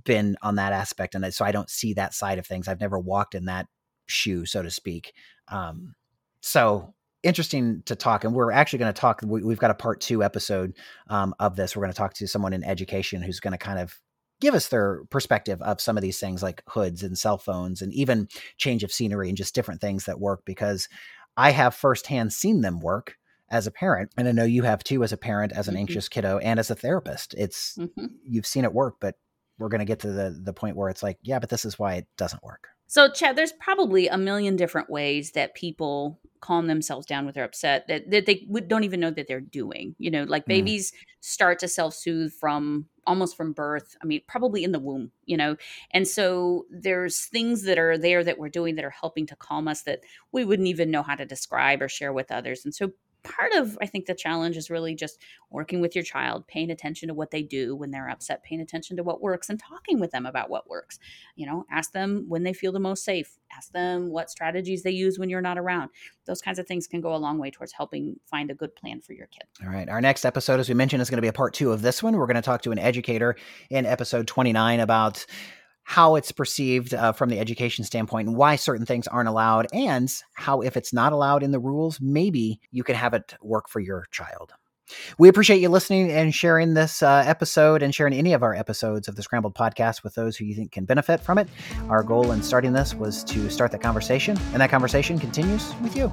been 0.05 0.37
on 0.43 0.57
that 0.57 0.73
aspect. 0.73 1.15
And 1.15 1.33
so 1.33 1.45
I 1.45 1.53
don't 1.53 1.71
see 1.71 1.95
that 1.95 2.15
side 2.15 2.39
of 2.39 2.47
things. 2.47 2.67
I've 2.67 2.81
never 2.81 2.99
walked 2.99 3.35
in 3.35 3.45
that 3.45 3.69
shoe, 4.07 4.45
so 4.45 4.63
to 4.63 4.71
speak. 4.71 5.13
Um, 5.49 5.95
so 6.41 6.95
interesting 7.23 7.83
to 7.87 7.95
talk. 7.95 8.25
And 8.25 8.35
we're 8.35 8.53
actually 8.53 8.81
going 8.81 8.93
to 8.93 9.01
talk, 9.01 9.21
we, 9.25 9.43
we've 9.43 9.59
got 9.59 9.71
a 9.71 9.75
part 9.75 10.01
two 10.01 10.23
episode 10.23 10.75
um, 11.09 11.35
of 11.39 11.57
this. 11.57 11.75
We're 11.75 11.83
going 11.83 11.93
to 11.93 11.97
talk 11.97 12.15
to 12.15 12.27
someone 12.27 12.53
in 12.53 12.65
education 12.65 13.23
who's 13.23 13.41
going 13.41 13.53
to 13.53 13.59
kind 13.59 13.79
of 13.79 13.95
give 14.41 14.55
us 14.55 14.69
their 14.69 15.05
perspective 15.11 15.63
of 15.63 15.81
some 15.81 15.97
of 15.97 16.03
these 16.03 16.19
things 16.19 16.43
like 16.43 16.63
hoods 16.69 17.03
and 17.03 17.17
cell 17.17 17.39
phones 17.39 17.81
and 17.81 17.95
even 17.95 18.29
change 18.59 18.83
of 18.83 18.93
scenery 18.93 19.29
and 19.29 19.39
just 19.39 19.55
different 19.55 19.81
things 19.81 20.05
that 20.05 20.21
work 20.21 20.43
because 20.45 20.89
I 21.37 21.51
have 21.51 21.75
firsthand 21.75 22.33
seen 22.33 22.61
them 22.61 22.81
work 22.81 23.17
as 23.51 23.67
a 23.67 23.71
parent. 23.71 24.11
And 24.17 24.27
I 24.29 24.33
know 24.33 24.45
you 24.45 24.63
have 24.63 24.83
too, 24.85 25.03
as 25.05 25.13
a 25.13 25.17
parent, 25.17 25.53
as 25.53 25.69
an 25.69 25.75
Mhm. 25.75 25.81
anxious 25.81 26.09
kiddo, 26.09 26.39
and 26.39 26.59
as 26.59 26.71
a 26.71 26.75
therapist. 26.75 27.35
It's, 27.35 27.75
hmm 27.77 28.07
you've 28.27 28.47
seen 28.47 28.65
it 28.65 28.73
work, 28.73 28.97
but 29.01 29.17
we're 29.59 29.69
going 29.69 29.81
to 29.81 29.85
get 29.85 30.01
to 30.01 30.11
the, 30.11 30.41
the 30.43 30.55
point 30.55 30.77
where 30.77 30.89
it's 30.89 31.03
like, 31.03 31.19
yeah, 31.23 31.39
but 31.39 31.51
this 31.51 31.65
is 31.65 31.79
why 31.79 31.95
it 31.95 32.07
doesn't 32.17 32.43
work. 32.43 32.69
So, 32.87 33.11
Chad, 33.11 33.37
there's 33.37 33.53
probably 33.53 34.09
a 34.09 34.17
million 34.17 34.57
different 34.57 34.89
ways 34.89 35.33
that 35.33 35.55
people 35.55 36.21
calm 36.41 36.67
themselves 36.67 37.07
down 37.07 37.25
when 37.25 37.33
they're 37.33 37.45
upset 37.45 37.87
that, 37.89 38.11
that 38.11 38.27
they 38.27 38.47
don't 38.67 38.85
even 38.85 39.01
know 39.01 39.11
that 39.11 39.27
they're 39.29 39.41
doing. 39.41 39.95
You 39.99 40.11
know, 40.11 40.25
like 40.25 40.45
Mm. 40.45 40.49
babies 40.49 40.93
start 41.21 41.59
to 41.61 41.69
self 41.69 41.95
soothe 41.95 42.33
from 42.33 42.87
almost 43.07 43.37
from 43.37 43.53
birth. 43.53 43.97
I 44.03 44.07
mean, 44.07 44.21
probably 44.27 44.65
in 44.65 44.73
the 44.73 44.79
womb, 44.79 45.11
you 45.25 45.37
know. 45.37 45.57
And 45.91 46.07
so 46.07 46.67
there's 46.71 47.27
things 47.27 47.63
that 47.63 47.79
are 47.79 47.97
there 47.99 48.23
that 48.25 48.39
we're 48.39 48.49
doing 48.49 48.75
that 48.77 48.85
are 48.85 48.91
helping 48.91 49.27
to 49.27 49.37
calm 49.37 49.69
us 49.69 49.83
that 49.83 50.01
we 50.33 50.45
wouldn't 50.45 50.69
even 50.69 50.91
know 50.91 51.03
how 51.03 51.15
to 51.15 51.25
describe 51.25 51.81
or 51.83 51.89
share 51.89 52.13
with 52.13 52.31
others. 52.31 52.65
And 52.65 52.75
so 52.75 52.93
part 53.25 53.53
of 53.55 53.77
I 53.81 53.87
think 53.87 54.07
the 54.07 54.15
challenge 54.15 54.57
is 54.57 54.71
really 54.71 54.95
just 54.95 55.21
working 55.51 55.81
with 55.81 55.95
your 55.95 56.05
child, 56.05 56.47
paying 56.47 56.71
attention 56.71 57.09
to 57.09 57.15
what 57.15 57.31
they 57.31 57.43
do 57.43 57.75
when 57.75 57.91
they're 57.91 58.09
upset, 58.09 58.45
paying 58.45 58.61
attention 58.61 58.97
to 58.99 59.03
what 59.03 59.23
works 59.23 59.49
and 59.49 59.59
talking 59.59 59.99
with 59.99 60.11
them 60.11 60.27
about 60.27 60.51
what 60.51 60.69
works. 60.69 60.99
You 61.35 61.47
know, 61.47 61.65
ask 61.71 61.93
them 61.93 62.27
when 62.29 62.43
they 62.43 62.53
feel 62.53 62.71
the 62.71 62.81
most 62.81 63.05
safe. 63.05 63.39
Ask 63.57 63.73
them 63.73 64.11
what 64.11 64.31
strategies 64.31 64.83
they 64.83 64.91
use 64.91 65.19
when 65.19 65.31
you're 65.31 65.41
not 65.41 65.59
around. 65.59 65.91
Those 66.27 66.41
kinds 66.41 66.59
of 66.59 66.67
things 66.67 66.87
can 66.87 67.01
go 67.01 67.15
a 67.15 67.17
long 67.17 67.39
way 67.39 67.51
towards 67.51 67.73
helping 67.73 68.21
find 68.27 68.51
a 68.51 68.55
good 68.55 68.75
plan 68.77 69.01
for 69.01 69.13
your 69.13 69.27
kid. 69.27 69.45
All 69.65 69.73
right. 69.73 69.89
Our 69.89 70.01
next 70.01 70.25
episode, 70.25 70.61
as 70.61 70.69
we 70.69 70.75
mentioned, 70.75 71.03
is 71.03 71.11
going 71.11 71.19
to 71.19 71.23
be 71.23 71.29
a 71.29 71.33
part 71.33 71.55
two 71.55 71.73
of 71.73 71.83
this 71.83 72.03
one. 72.03 72.17
We're 72.17 72.27
going 72.27 72.37
to 72.37 72.43
talk 72.43 72.63
to 72.63 72.73
an 72.73 72.79
educator 72.79 73.37
in 73.71 73.87
episode 73.87 74.27
29 74.27 74.81
about 74.81 75.25
how 75.85 76.17
it's 76.17 76.33
perceived 76.33 76.93
uh, 76.93 77.13
from 77.13 77.29
the 77.29 77.39
education 77.39 77.85
standpoint 77.85 78.29
and 78.29 78.37
why 78.37 78.57
certain 78.57 78.87
things 78.87 79.07
aren't 79.07 79.29
allowed, 79.29 79.67
and 79.73 80.13
how, 80.35 80.61
if 80.63 80.77
it's 80.77 80.93
not 80.93 81.13
allowed 81.13 81.43
in 81.43 81.53
the 81.53 81.61
rules, 81.61 82.01
maybe 82.01 82.61
you 82.73 82.83
can 82.83 82.97
have 82.97 83.15
it 83.15 83.35
work 83.43 83.69
for 83.69 83.81
your 83.81 84.07
child. 84.11 84.53
We 85.19 85.29
appreciate 85.29 85.61
you 85.61 85.69
listening 85.69 86.11
and 86.11 86.35
sharing 86.35 86.75
this 86.75 87.03
uh, 87.03 87.23
episode 87.27 87.83
and 87.83 87.95
sharing 87.95 88.13
any 88.13 88.33
of 88.33 88.43
our 88.43 88.55
episodes 88.55 89.09
of 89.09 89.17
the 89.17 89.23
Scrambled 89.23 89.55
podcast 89.55 90.03
with 90.03 90.15
those 90.15 90.37
who 90.37 90.45
you 90.45 90.55
think 90.55 90.73
can 90.73 90.85
benefit 90.85 91.21
from 91.21 91.39
it. 91.39 91.49
Our 91.89 92.03
goal 92.03 92.33
in 92.33 92.43
starting 92.43 92.73
this 92.73 92.95
was 92.95 93.25
to 93.25 93.49
start 93.51 93.73
that 93.73 93.81
conversation, 93.81 94.39
and 94.53 94.61
that 94.61 94.71
conversation 94.71 95.19
continues 95.19 95.75
with 95.83 95.97
you. 95.97 96.13